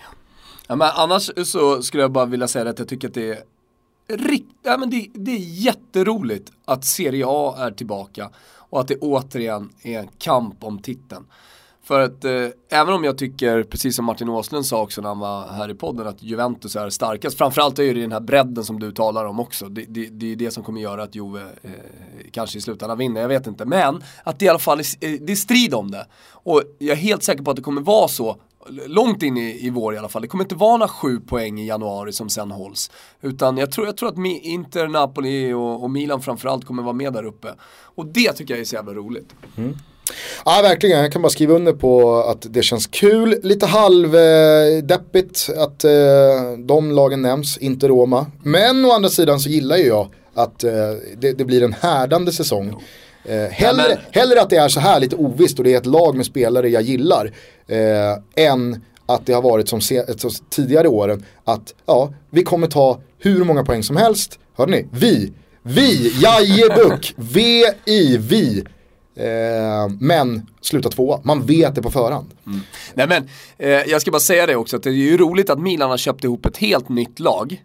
Ja, 0.66 0.77
men 0.77 0.89
annars 0.95 1.31
så 1.45 1.83
skulle 1.83 2.03
jag 2.03 2.12
bara 2.12 2.27
vilja 2.27 2.49
säga 2.49 2.70
att 2.70 2.79
jag 2.79 2.89
tycker 2.89 3.09
att 3.09 3.14
det 3.14 3.31
är 4.09 4.16
rikt, 4.16 4.51
ja, 4.62 4.77
men 4.77 4.91
det, 4.91 5.09
det 5.14 5.31
är 5.31 5.64
jätteroligt 5.64 6.53
att 6.64 6.85
Serie 6.85 7.25
A 7.29 7.55
är 7.59 7.70
tillbaka 7.70 8.31
och 8.70 8.80
att 8.80 8.88
det 8.88 8.96
återigen 8.96 9.70
är 9.82 9.98
en 9.98 10.08
kamp 10.18 10.64
om 10.64 10.78
titeln. 10.78 11.24
För 11.84 12.00
att 12.00 12.24
eh, 12.24 12.48
även 12.68 12.94
om 12.94 13.04
jag 13.04 13.18
tycker, 13.18 13.62
precis 13.62 13.96
som 13.96 14.04
Martin 14.04 14.28
Åslund 14.28 14.66
sa 14.66 14.82
också 14.82 15.00
när 15.00 15.08
han 15.08 15.18
var 15.18 15.48
här 15.48 15.70
i 15.70 15.74
podden, 15.74 16.06
att 16.06 16.22
Juventus 16.22 16.76
är 16.76 16.90
starkast. 16.90 17.38
Framförallt 17.38 17.78
är 17.78 17.94
det 17.94 18.00
den 18.00 18.12
här 18.12 18.20
bredden 18.20 18.64
som 18.64 18.80
du 18.80 18.92
talar 18.92 19.24
om 19.24 19.40
också. 19.40 19.68
Det, 19.68 19.84
det, 19.88 20.08
det 20.08 20.32
är 20.32 20.36
det 20.36 20.50
som 20.50 20.62
kommer 20.62 20.80
göra 20.80 21.02
att 21.02 21.14
Juve 21.14 21.42
eh, 21.62 21.70
kanske 22.30 22.58
i 22.58 22.60
slutändan 22.60 22.98
vinner, 22.98 23.20
jag 23.20 23.28
vet 23.28 23.46
inte. 23.46 23.64
Men 23.64 24.02
att 24.22 24.38
det 24.38 24.44
i 24.44 24.48
alla 24.48 24.58
fall 24.58 24.80
är, 24.80 24.84
eh, 25.00 25.20
det 25.20 25.32
är 25.32 25.36
strid 25.36 25.74
om 25.74 25.90
det. 25.90 26.06
Och 26.30 26.62
jag 26.78 26.92
är 26.92 27.02
helt 27.02 27.22
säker 27.22 27.42
på 27.42 27.50
att 27.50 27.56
det 27.56 27.62
kommer 27.62 27.80
vara 27.80 28.08
så 28.08 28.36
långt 28.86 29.22
in 29.22 29.36
i, 29.36 29.66
i 29.66 29.70
vår 29.70 29.94
i 29.94 29.98
alla 29.98 30.08
fall. 30.08 30.22
Det 30.22 30.28
kommer 30.28 30.44
inte 30.44 30.54
vara 30.54 30.76
några 30.76 30.88
sju 30.88 31.20
poäng 31.20 31.60
i 31.60 31.66
januari 31.66 32.12
som 32.12 32.28
sen 32.28 32.50
hålls. 32.50 32.90
Utan 33.20 33.56
jag 33.56 33.72
tror, 33.72 33.86
jag 33.86 33.96
tror 33.96 34.08
att 34.08 34.18
Inter, 34.42 34.88
Napoli 34.88 35.52
och, 35.52 35.82
och 35.82 35.90
Milan 35.90 36.22
framförallt 36.22 36.64
kommer 36.64 36.82
vara 36.82 36.92
med 36.92 37.12
där 37.12 37.24
uppe. 37.24 37.48
Och 37.94 38.06
det 38.06 38.32
tycker 38.32 38.54
jag 38.54 38.60
är 38.60 38.64
så 38.64 38.74
jävla 38.74 38.92
roligt. 38.92 39.34
Mm. 39.56 39.74
Ja 40.44 40.60
verkligen, 40.62 41.00
jag 41.00 41.12
kan 41.12 41.22
bara 41.22 41.30
skriva 41.30 41.54
under 41.54 41.72
på 41.72 42.16
att 42.22 42.46
det 42.50 42.62
känns 42.62 42.86
kul. 42.86 43.40
Lite 43.42 43.66
halvdeppigt 43.66 45.50
eh, 45.56 45.62
att 45.62 45.84
eh, 45.84 45.92
de 46.58 46.90
lagen 46.90 47.22
nämns, 47.22 47.58
inte 47.58 47.88
Roma. 47.88 48.26
Men 48.42 48.84
å 48.84 48.92
andra 48.92 49.08
sidan 49.08 49.40
så 49.40 49.48
gillar 49.48 49.76
ju 49.76 49.86
jag 49.86 50.08
att 50.34 50.64
eh, 50.64 50.72
det, 51.16 51.32
det, 51.32 51.44
blir 51.44 51.62
en 51.62 51.72
härdande 51.72 52.32
säsong. 52.32 52.82
Eh, 53.25 53.51
hellre, 53.51 53.83
ja, 53.83 53.89
men... 53.89 53.99
hellre 54.11 54.41
att 54.41 54.51
det 54.51 54.57
är 54.57 54.68
så 54.68 54.81
här 54.81 55.01
lite 55.01 55.16
ovisst 55.16 55.59
och 55.59 55.64
det 55.64 55.75
är 55.75 55.79
ett 55.79 55.87
lag 55.87 56.16
med 56.16 56.27
spelare 56.27 56.68
jag 56.68 56.83
gillar. 56.83 57.33
Eh, 57.66 58.45
än 58.45 58.83
att 59.07 59.27
det 59.27 59.33
har 59.33 59.43
varit 59.43 59.68
som, 59.68 59.81
se, 59.81 60.18
som 60.18 60.31
tidigare 60.51 60.89
åren 60.89 61.25
att 61.45 61.75
ja, 61.87 62.12
vi 62.31 62.43
kommer 62.43 62.66
ta 62.66 63.01
hur 63.18 63.45
många 63.45 63.64
poäng 63.64 63.83
som 63.83 63.97
helst. 63.97 64.39
Hörde 64.57 64.72
ni? 64.72 64.87
Vi, 64.91 65.33
vi, 65.62 66.12
Jajebuk, 66.22 67.14
VI, 67.16 68.16
vi. 68.18 68.64
Eh, 69.16 69.89
men 70.01 70.47
sluta 70.61 70.89
tvåa, 70.89 71.20
man 71.22 71.47
vet 71.47 71.75
det 71.75 71.83
på 71.83 71.91
förhand. 71.91 72.31
Mm. 72.47 72.61
Nej 72.95 73.09
men, 73.09 73.29
eh, 73.59 73.68
jag 73.70 74.01
ska 74.01 74.11
bara 74.11 74.20
säga 74.20 74.47
det 74.47 74.57
också 74.57 74.77
att 74.77 74.83
det 74.83 74.91
är 74.91 74.93
ju 74.93 75.16
roligt 75.16 75.51
att 75.51 75.59
Milan 75.59 75.91
har 75.91 75.97
köpt 75.97 76.25
ihop 76.25 76.47
ett 76.47 76.57
helt 76.57 76.89
nytt 76.89 77.20
lag. 77.20 77.64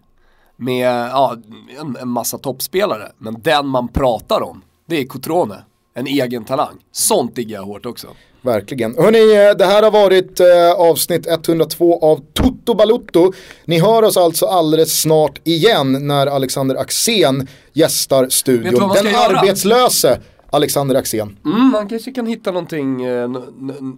Med 0.56 0.88
ja, 0.88 1.38
en, 1.80 1.98
en 2.02 2.08
massa 2.08 2.38
toppspelare. 2.38 3.12
Men 3.18 3.42
den 3.42 3.68
man 3.68 3.88
pratar 3.88 4.42
om, 4.42 4.62
det 4.90 4.96
är 5.02 5.06
Cotrone. 5.06 5.56
en 5.94 6.08
egen 6.08 6.44
talang. 6.46 6.76
Sånt 6.92 7.36
diggar 7.36 7.60
jag 7.60 7.66
hårt 7.66 7.86
också. 7.86 8.08
Verkligen. 8.42 8.96
Hörni, 8.98 9.20
eh, 9.50 9.58
det 9.58 9.66
här 9.66 9.84
har 9.84 9.92
varit 9.92 10.40
eh, 10.40 10.72
avsnitt 10.78 11.28
102 11.28 12.00
av 12.02 12.20
Toto 12.34 12.74
Balutto. 12.74 13.32
Ni 13.66 13.80
hör 13.80 14.04
oss 14.04 14.18
alltså 14.18 14.46
alldeles 14.46 15.02
snart 15.02 15.40
igen 15.44 16.08
när 16.08 16.28
Alexander 16.28 16.76
Axén 16.76 17.48
gästar 17.74 18.30
studion. 18.30 18.92
Den 18.94 19.06
göra? 19.06 19.40
arbetslöse 19.40 20.20
Alexander 20.52 20.96
Axén. 20.96 21.38
Mm, 21.46 21.68
man 21.72 21.90
kanske 21.90 22.12
kan 22.12 22.28
hitta 22.28 22.52
någonting, 22.52 23.04
eh, 23.04 23.30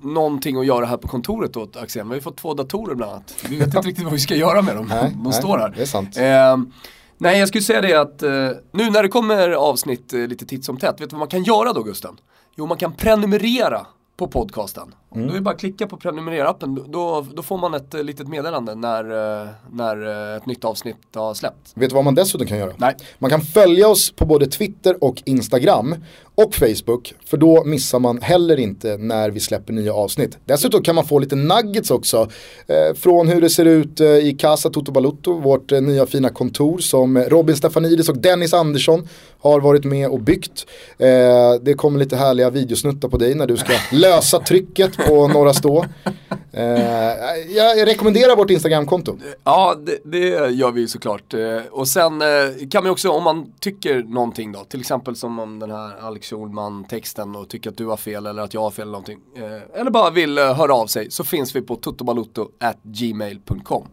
någonting 0.04 0.58
att 0.60 0.66
göra 0.66 0.86
här 0.86 0.98
på 0.98 1.08
kontoret 1.08 1.58
åt 1.58 1.78
Axel. 1.78 2.04
Vi 2.04 2.08
har 2.10 2.16
ju 2.16 2.22
fått 2.22 2.38
två 2.38 2.54
datorer 2.54 2.96
bland 2.96 3.12
annat. 3.12 3.34
Vi 3.50 3.56
vet 3.56 3.68
inte 3.68 3.80
riktigt 3.88 4.04
vad 4.04 4.14
vi 4.14 4.20
ska 4.20 4.36
göra 4.36 4.62
med 4.62 4.76
dem. 4.76 4.86
Nej, 4.90 5.12
De 5.14 5.24
nej, 5.24 5.34
står 5.34 5.58
här. 5.58 5.74
det 5.76 5.82
är 5.82 5.86
sant. 5.86 6.18
Eh, 6.18 6.58
nej, 7.22 7.40
jag 7.40 7.48
skulle 7.48 7.62
säga 7.62 7.82
det 7.82 7.94
att 7.94 8.24
eh, 8.24 8.50
nu 8.72 8.90
när 8.90 9.04
det 9.04 9.10
kommer 9.10 9.50
avsnitt 9.50 10.14
eh, 10.14 10.28
lite 10.28 10.46
titt 10.46 10.66
som 10.66 10.78
tätt, 10.78 11.02
vet 11.02 11.10
du 11.10 11.14
vad 11.14 11.20
man 11.20 11.28
kan 11.28 11.44
göra 11.44 11.74
då 11.74 11.84
Gusten? 11.84 12.18
Jo, 12.56 12.66
man 12.66 12.78
kan 12.78 12.94
prenumerera 12.94 13.86
på 14.18 14.28
podcasten. 14.28 14.96
Mm. 15.16 15.28
Då 15.28 15.34
är 15.34 15.36
det 15.36 15.42
bara 15.42 15.54
att 15.56 15.60
klicka 15.60 15.88
på 15.88 15.98
prenumerera-appen, 15.98 16.92
då, 16.92 17.26
då 17.34 17.44
får 17.44 17.58
man 17.58 17.74
ett 17.74 17.94
eh, 17.94 18.04
litet 18.04 18.28
meddelande 18.28 18.76
när, 18.76 19.04
eh, 19.44 19.50
när 19.72 20.32
eh, 20.32 20.38
ett 20.38 20.46
nytt 20.46 20.66
avsnitt 20.66 20.98
har 21.16 21.34
släppts. 21.34 21.72
Vet 21.76 21.90
du 21.90 21.96
vad 21.96 22.04
man 22.04 22.16
dessutom 22.16 22.48
kan 22.48 22.58
göra? 22.58 22.74
Nej. 22.78 22.96
Man 23.20 23.30
kan 23.30 23.42
följa 23.42 23.88
oss 23.88 24.12
på 24.12 24.26
både 24.26 24.48
Twitter 24.48 25.04
och 25.04 25.24
Instagram 25.26 25.96
och 26.36 26.56
Facebook 26.56 27.14
för 27.26 27.38
då 27.38 27.64
missar 27.64 28.00
man 28.00 28.22
heller 28.22 28.60
inte 28.60 28.98
när 28.98 29.30
vi 29.30 29.40
släpper 29.40 29.74
nya 29.74 29.94
avsnitt. 29.94 30.38
Dessutom 30.46 30.84
kan 30.84 30.96
man 30.96 31.06
få 31.06 31.20
lite 31.20 31.36
nuggets 31.36 31.92
också 31.92 32.30
eh, 32.68 32.96
från 32.96 33.28
hur 33.28 33.42
det 33.42 33.50
ser 33.50 33.66
ut 33.66 34.00
eh, 34.00 34.08
i 34.08 34.36
Casa 34.40 34.70
Toto 34.70 34.92
Balutto, 34.92 35.40
vårt 35.40 35.72
eh, 35.72 35.82
nya 35.82 36.06
fina 36.06 36.30
kontor 36.30 36.78
som 36.78 37.18
Robin 37.18 37.56
Stefanidis 37.56 38.10
och 38.10 38.18
Dennis 38.18 38.54
Andersson 38.54 39.08
har 39.40 39.60
varit 39.60 39.84
med 39.84 40.10
och 40.10 40.20
byggt. 40.20 40.66
Det 41.62 41.74
kommer 41.78 42.00
lite 42.00 42.16
härliga 42.16 42.50
videosnuttar 42.50 43.10
på 43.10 43.18
dig 43.18 43.36
när 43.36 43.48
du 43.48 43.58
ska 43.58 43.74
lösa 43.92 44.40
trycket 44.40 44.92
på 45.08 45.28
Norra 45.28 45.54
Stå. 45.54 45.86
Eh, 46.54 46.64
jag, 47.56 47.88
rekommenderar 47.88 48.36
vårt 48.36 48.50
Instagramkonto. 48.50 49.18
Ja, 49.44 49.76
det, 49.86 49.98
det 50.04 50.50
gör 50.52 50.72
vi 50.72 50.88
såklart. 50.88 51.34
Eh, 51.34 51.40
Och 51.72 51.88
sen 51.88 52.22
eh, 52.22 52.28
kan 52.72 52.84
man 52.84 52.92
också, 52.92 53.10
om 53.10 53.24
man 53.24 53.52
tycker 53.60 54.04
någonting 54.04 54.52
då, 54.52 54.60
till 54.64 54.80
exempel 54.80 55.16
som 55.16 55.40
om 55.40 55.60
den 55.60 55.72
här 55.72 55.92
Alex 56.08 56.28
Schulman-texten 56.30 57.36
och 57.36 57.50
tycker 57.50 57.70
att 57.70 57.78
du 57.78 57.86
har 57.86 57.98
fel 57.98 58.26
eller 58.26 58.42
att 58.44 58.54
jag 58.54 58.62
har 58.62 58.72
fel 58.72 58.82
eller 58.82 58.92
någonting. 58.92 59.20
eh, 59.38 59.80
Eller 59.82 59.92
bara 59.92 60.10
vill 60.10 60.38
höra 60.38 60.74
av 60.74 60.88
sig, 60.88 61.12
så 61.12 61.24
finns 61.24 61.56
vi 61.56 61.62
på 61.62 61.76
totobalutto@gmail.com. 61.76 63.84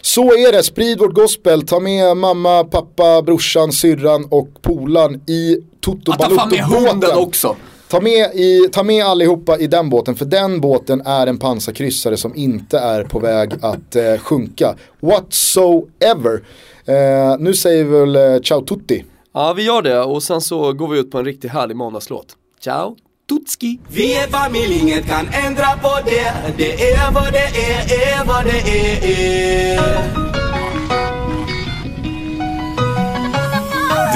Så 0.00 0.22
är 0.34 0.52
det, 0.52 0.62
sprid 0.62 0.98
vårt 0.98 1.14
gospel, 1.14 1.66
ta 1.66 1.80
med 1.80 2.16
mamma, 2.16 2.64
pappa, 2.64 3.22
brorsan, 3.22 3.72
syrran 3.72 4.24
och 4.30 4.48
polaren 4.62 5.20
i 5.30 5.56
Toto 5.80 6.12
Att 6.12 6.18
ta 6.18 6.30
fan 6.30 6.48
med 6.50 6.60
hunden 6.60 6.84
Balutto-båten. 7.00 7.18
också. 7.28 7.56
Ta 7.88 8.00
med, 8.00 8.34
i, 8.34 8.68
ta 8.72 8.82
med 8.82 9.04
allihopa 9.04 9.58
i 9.58 9.66
den 9.66 9.90
båten, 9.90 10.14
för 10.14 10.24
den 10.24 10.60
båten 10.60 11.00
är 11.06 11.26
en 11.26 11.38
pansarkryssare 11.38 12.16
som 12.16 12.36
inte 12.36 12.78
är 12.78 13.04
på 13.04 13.18
väg 13.18 13.52
att 13.60 13.96
eh, 13.96 14.16
sjunka. 14.18 14.74
Whatsoever. 15.00 16.42
Eh, 16.84 17.38
nu 17.38 17.54
säger 17.54 17.84
vi 17.84 17.90
väl 17.90 18.16
eh, 18.16 18.40
ciao 18.40 18.60
tutti. 18.60 19.04
Ja 19.34 19.52
vi 19.52 19.62
gör 19.62 19.82
det 19.82 20.00
och 20.00 20.22
sen 20.22 20.40
så 20.40 20.72
går 20.72 20.88
vi 20.88 20.98
ut 20.98 21.10
på 21.10 21.18
en 21.18 21.24
riktigt 21.24 21.50
härlig 21.50 21.76
måndagslåt. 21.76 22.26
Ciao, 22.60 22.96
tutski! 23.28 23.80
Vi 23.88 24.14
är 24.14 24.26
familj, 24.26 24.78
inget 24.78 25.06
kan 25.06 25.26
ändra 25.46 25.66
på 25.82 25.98
det 26.04 26.32
Det 26.56 26.92
är 26.92 27.12
vad 27.12 27.32
det 27.32 27.38
är, 27.38 28.20
är 28.20 28.24
vad 28.26 28.44
det 28.44 28.60
är 28.68 30.26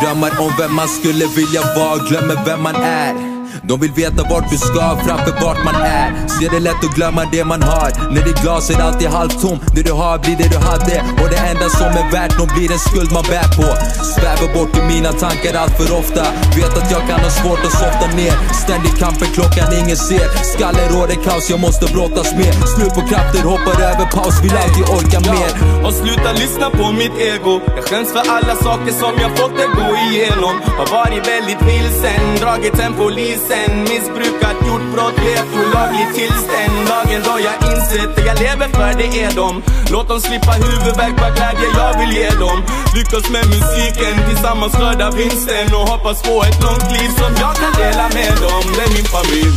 Drömmar 0.03 0.31
om 0.41 0.53
vem 0.59 0.75
man 0.75 0.89
skulle 0.89 1.27
vilja 1.37 1.61
vara, 1.77 1.99
glömmer 2.09 2.45
vem 2.47 2.63
man 2.63 2.75
är 2.75 3.30
de 3.71 3.81
vill 3.81 3.93
veta 3.93 4.23
vart 4.31 4.51
du 4.51 4.59
ska 4.59 4.85
framför 5.07 5.33
vart 5.45 5.65
man 5.65 5.75
är. 5.75 6.09
Så 6.29 6.45
är 6.47 6.51
det 6.51 6.61
lätt 6.69 6.85
att 6.87 6.95
glömma 6.99 7.23
det 7.33 7.45
man 7.45 7.63
har. 7.63 7.91
När 8.15 8.23
ditt 8.29 8.41
glas 8.43 8.71
är 8.71 8.81
alltid 8.87 9.09
halvtomt. 9.09 9.63
Det 9.75 9.83
du 9.83 9.93
har 9.93 10.19
blir 10.25 10.37
det 10.43 10.49
du 10.55 10.61
hade. 10.71 10.97
Och 11.21 11.29
det 11.33 11.41
enda 11.51 11.67
som 11.81 11.91
är 12.01 12.07
värt 12.17 12.39
något 12.39 12.53
blir 12.57 12.71
en 12.77 12.83
skuld 12.89 13.11
man 13.17 13.25
bär 13.33 13.49
på. 13.59 13.69
Svävar 14.13 14.49
bort 14.57 14.73
i 14.81 14.83
mina 14.93 15.13
tankar 15.25 15.53
allt 15.63 15.75
för 15.81 15.89
ofta. 16.01 16.25
Vet 16.59 16.75
att 16.81 16.91
jag 16.95 17.03
kan 17.09 17.21
ha 17.27 17.31
svårt 17.41 17.63
att 17.69 17.77
softa 17.83 18.07
ner. 18.21 18.35
Ständig 18.65 18.93
kamp 19.01 19.17
för 19.23 19.31
klockan 19.37 19.69
ingen 19.81 19.99
ser. 20.09 20.27
Skaller 20.53 20.87
råder 20.95 21.19
kaos 21.27 21.51
jag 21.53 21.61
måste 21.67 21.85
brottas 21.95 22.31
med 22.41 22.53
Slut 22.75 22.95
på 22.99 23.03
krafter, 23.11 23.43
hoppar 23.53 23.77
över 23.91 24.07
paus. 24.17 24.35
Vill 24.45 24.57
alltid 24.65 24.87
orka 24.99 25.19
mer. 25.33 25.51
Och 25.87 25.95
sluta 26.01 26.31
lyssna 26.43 26.67
på 26.79 26.85
mitt 27.01 27.17
ego. 27.31 27.55
Jag 27.77 27.85
skäms 27.89 28.11
för 28.17 28.25
alla 28.37 28.55
saker 28.67 28.93
som 29.03 29.13
jag 29.23 29.31
fått 29.39 29.55
det 29.61 29.69
gå 29.81 29.89
igenom. 30.07 30.55
Har 30.81 30.89
varit 30.99 31.23
väldigt 31.35 31.63
vilsen, 31.71 32.23
dragit 32.43 32.77
hem 32.81 32.95
polisen 33.03 33.60
Missbrukat, 33.69 34.57
gjort 34.67 34.87
brott, 34.93 35.17
levt 35.27 35.53
olagligt 35.61 36.15
tills 36.15 36.43
den 36.55 36.75
dagen 36.91 37.21
då 37.27 37.35
jag 37.49 37.57
insett 37.73 38.17
det 38.17 38.25
jag 38.31 38.39
lever 38.45 38.69
för 38.69 38.91
det 39.01 39.09
är 39.25 39.33
dem. 39.43 39.63
Låt 39.93 40.09
dem 40.09 40.21
slippa 40.21 40.53
huvudvärk, 40.53 41.15
vad 41.23 41.33
glädje 41.37 41.69
jag 41.81 41.93
vill 42.01 42.13
ge 42.19 42.31
dem. 42.45 42.59
Lyckas 42.97 43.27
med 43.35 43.45
musiken, 43.55 44.15
tillsammans 44.29 44.73
skörda 44.77 45.11
vinsten 45.11 45.67
Och 45.79 45.87
hoppas 45.93 46.23
på 46.23 46.35
ett 46.49 46.59
långt 46.65 46.89
liv 46.97 47.11
som 47.21 47.33
jag 47.43 47.55
kan 47.63 47.73
dela 47.83 48.07
med 48.19 48.35
dem. 48.45 48.65
Det 48.77 48.83
är 48.87 48.93
min 48.97 49.09
familj. 49.17 49.57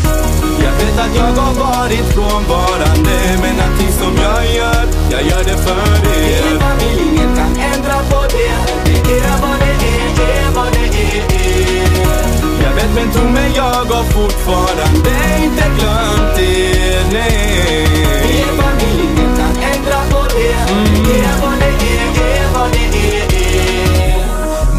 Jag 0.65 0.73
vet 0.79 0.97
att 1.05 1.13
jag 1.19 1.31
har 1.41 1.55
varit 1.67 2.05
frånvarande 2.15 3.15
Men 3.41 3.55
allting 3.65 3.93
som 4.01 4.13
jag 4.25 4.41
gör, 4.57 4.83
jag 5.13 5.21
gör 5.29 5.43
det 5.49 5.57
för 5.65 5.77
er. 6.21 6.43
Min 6.49 6.59
familj, 6.67 6.99
ingen 7.07 7.31
kan 7.37 7.53
ändra 7.71 7.97
på 8.11 8.19
det. 8.35 8.55
Det 8.85 9.15
är 9.17 9.35
vad 9.43 9.55
det 9.63 9.73
är, 9.95 10.09
är 10.37 10.51
vad 10.55 10.73
det 10.73 10.79
är 10.79 10.82
jag 12.83 12.89
vet 12.89 12.95
men 13.05 13.13
tro 13.13 13.29
mig, 13.29 13.51
jag 13.55 13.63
har 13.63 14.03
fortfarande 14.03 15.09
inte 15.43 15.63
glömt 15.77 16.39
er, 16.39 17.13
nej. 17.13 17.87
Min 18.27 18.61
familj, 18.61 19.03
ingen 19.03 19.37
kan 19.37 19.55
ändra 19.73 19.99
på 20.11 20.23
det. 20.23 20.55
Det 21.05 21.19
är 21.19 21.41
vad 21.41 21.59
det 21.59 21.65
är, 21.65 22.07
är 22.37 22.53
vad 22.53 22.71
det 22.71 22.85
är 23.17 23.25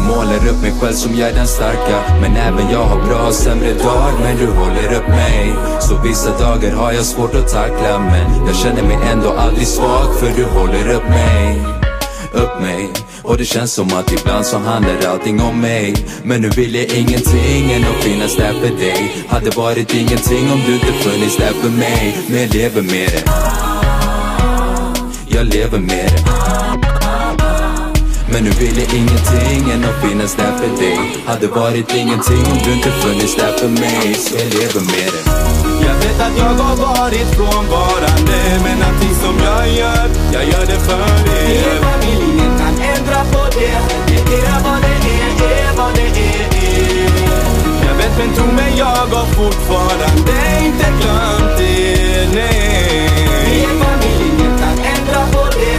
Målar 0.07 0.47
upp 0.51 0.61
mig 0.61 0.73
själv 0.81 0.93
som 0.93 1.15
jag 1.15 1.29
är 1.29 1.33
den 1.33 1.47
starka. 1.47 1.97
Men 2.21 2.35
även 2.35 2.71
jag 2.71 2.83
har 2.83 3.07
bra 3.07 3.27
och 3.27 3.33
sämre 3.33 3.73
dagar 3.73 4.13
Men 4.23 4.37
du 4.37 4.47
håller 4.47 4.97
upp 4.97 5.07
mig. 5.07 5.53
Så 5.79 5.97
vissa 5.97 6.37
dagar 6.37 6.75
har 6.75 6.91
jag 6.91 7.05
svårt 7.05 7.35
att 7.35 7.53
tackla. 7.53 7.99
Men 7.99 8.47
jag 8.47 8.55
känner 8.55 8.83
mig 8.83 8.97
ändå 9.11 9.29
aldrig 9.29 9.67
svag 9.67 10.15
För 10.19 10.27
du 10.35 10.45
håller 10.45 10.95
upp 10.95 11.09
mig 11.09 11.84
upp 12.35 12.61
mig. 12.61 12.89
Och 13.23 13.37
det 13.37 13.45
känns 13.45 13.73
som 13.73 13.93
att 13.93 14.11
ibland 14.11 14.45
så 14.45 14.57
handlar 14.57 15.05
allting 15.07 15.41
om 15.41 15.61
mig. 15.61 15.95
Men 16.23 16.41
nu 16.41 16.49
vill 16.49 16.75
jag 16.75 16.85
ingenting 16.85 17.71
än 17.71 17.83
att 17.83 18.03
finnas 18.03 18.35
där 18.35 18.53
för 18.53 18.75
dig. 18.75 19.25
Hade 19.27 19.49
varit 19.49 19.93
ingenting 19.93 20.51
om 20.51 20.61
du 20.67 20.73
inte 20.73 20.93
funnits 20.93 21.37
där 21.37 21.53
för 21.61 21.69
mig. 21.69 22.17
Men 22.27 22.41
jag 22.41 22.53
lever 22.53 22.81
med 22.81 23.09
det. 23.11 23.23
Jag 25.27 25.45
lever 25.45 25.79
med 25.79 26.11
det. 26.11 26.23
Men 28.31 28.43
nu 28.43 28.49
vill 28.49 28.77
jag 28.77 28.93
ingenting 28.93 29.71
än 29.71 29.85
att 29.85 30.09
finnas 30.09 30.35
där 30.35 30.57
för 30.57 30.81
dig. 30.81 30.99
Hade 31.25 31.47
varit 31.47 31.95
ingenting 31.95 32.45
om 32.51 32.57
du 32.65 32.73
inte 32.73 32.91
funnits 32.91 33.35
där 33.35 33.51
för 33.57 33.69
mig. 33.69 34.13
Så 34.13 34.35
jag 34.35 34.53
lever 34.53 34.81
med 34.81 35.13
det 35.13 35.24
vet 36.17 36.27
att 36.27 36.37
jag 36.37 36.63
har 36.63 36.75
varit 36.75 37.27
frånvarande. 37.35 38.59
Men 38.63 38.83
allting 38.87 39.15
som 39.15 39.35
jag 39.43 39.69
gör, 39.69 40.09
jag 40.33 40.43
gör 40.45 40.65
det 40.65 40.79
för 40.79 40.99
er. 40.99 41.47
Min 41.47 41.83
familj, 41.83 42.23
ingen 42.31 42.57
kan 42.59 42.75
ändra 42.81 43.23
på 43.33 43.45
det. 43.59 43.77
Det 44.07 44.35
är 44.35 44.59
vad 44.63 44.81
det 44.81 44.95
är, 45.21 45.69
är 45.69 45.77
vad 45.77 45.95
det 45.95 46.01
är. 46.01 46.45
Jag 47.87 47.95
vet 47.95 48.17
men 48.17 48.33
tro 48.35 48.45
mig, 48.45 48.73
jag 48.77 48.85
har 48.85 49.25
fortfarande 49.25 50.37
inte 50.65 50.87
glömt 50.99 51.59
er, 51.59 52.27
nej. 52.35 53.09
Min 53.49 53.83
familj, 53.83 54.23
ingen 54.31 54.57
kan 54.59 54.77
ändra 54.93 55.21
på 55.33 55.43
det. 55.59 55.77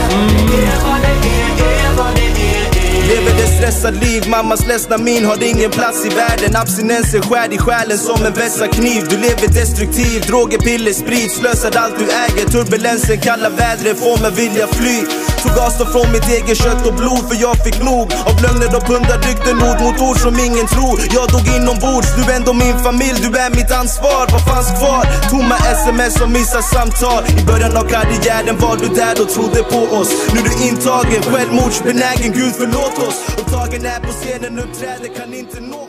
Det 0.51 0.67
är 0.67 0.79
vad 0.87 1.01
det 1.05 1.15
är, 1.39 1.89
är 1.89 1.97
vad 1.97 2.15
det 2.15 2.23
är. 2.23 2.67
Lever 3.09 3.26
stressat 3.57 3.95
liv, 4.05 4.23
mammas 4.29 4.67
ledsna 4.67 4.99
min 4.99 5.25
har 5.25 5.43
ingen 5.43 5.71
plats 5.71 6.07
i 6.07 6.09
världen. 6.09 6.57
Abstinensen 6.57 7.23
skär 7.23 7.53
i 7.53 7.59
själen 7.59 7.99
som 7.99 8.27
en 8.27 8.33
vässad 8.33 8.71
kniv 8.73 9.01
Du 9.11 9.17
lever 9.17 9.49
destruktiv, 9.61 10.19
droger, 10.29 10.59
piller, 10.59 10.93
sprit 10.93 11.31
Slösar 11.33 11.73
allt 11.83 11.99
du 11.99 12.07
äger, 12.25 12.47
turbulensen, 12.53 13.19
kalla 13.21 13.49
vädret 13.51 13.99
får 14.03 14.17
mig 14.23 14.33
vilja 14.43 14.67
fly. 14.67 14.99
Tog 15.43 15.59
avstånd 15.65 15.91
från 15.95 16.13
mitt 16.13 16.29
eget 16.37 16.59
kött 16.65 16.87
och 16.89 16.95
blod 17.01 17.23
för 17.29 17.37
jag 17.47 17.57
fick 17.65 17.79
nog. 17.91 18.07
Av 18.29 18.37
lögner 18.45 18.71
och 18.79 18.87
pundarrykten, 18.91 19.57
ord 19.69 19.79
mot 19.85 19.99
ord 20.09 20.19
som 20.27 20.35
ingen 20.47 20.67
tror. 20.75 20.97
Jag 21.17 21.27
dog 21.35 21.47
inombords, 21.57 22.09
du 22.17 22.23
är 22.33 22.37
ändå 22.41 22.53
min 22.65 22.77
familj, 22.87 23.19
du 23.27 23.31
är 23.45 23.51
mitt 23.59 23.73
ansvar. 23.81 24.23
Vad 24.35 24.43
fanns 24.51 24.71
kvar? 24.79 25.03
Tomma 25.33 25.57
sms 25.81 26.15
och 26.25 26.31
missar 26.37 26.65
samtal. 26.75 27.23
I 27.41 27.45
början 27.51 27.77
av 27.81 27.87
karriären 27.95 28.57
var 28.65 28.77
du 28.83 28.89
där 29.01 29.15
och 29.23 29.29
trodde 29.35 29.61
på 29.73 29.81
oss. 29.99 30.11
Nu 30.33 30.39
är 30.41 30.45
du 30.49 30.55
intagen, 30.69 31.23
självmordsbenägen, 31.31 32.31
Gud 32.39 32.53
förlåt 32.61 32.97
oss. 33.09 33.19
Dagen 33.53 33.85
är 33.85 34.01
på 34.01 34.13
scenen, 34.13 34.59
uppträder, 34.59 35.15
kan 35.15 35.35
inte 35.35 35.61
nå 35.61 35.86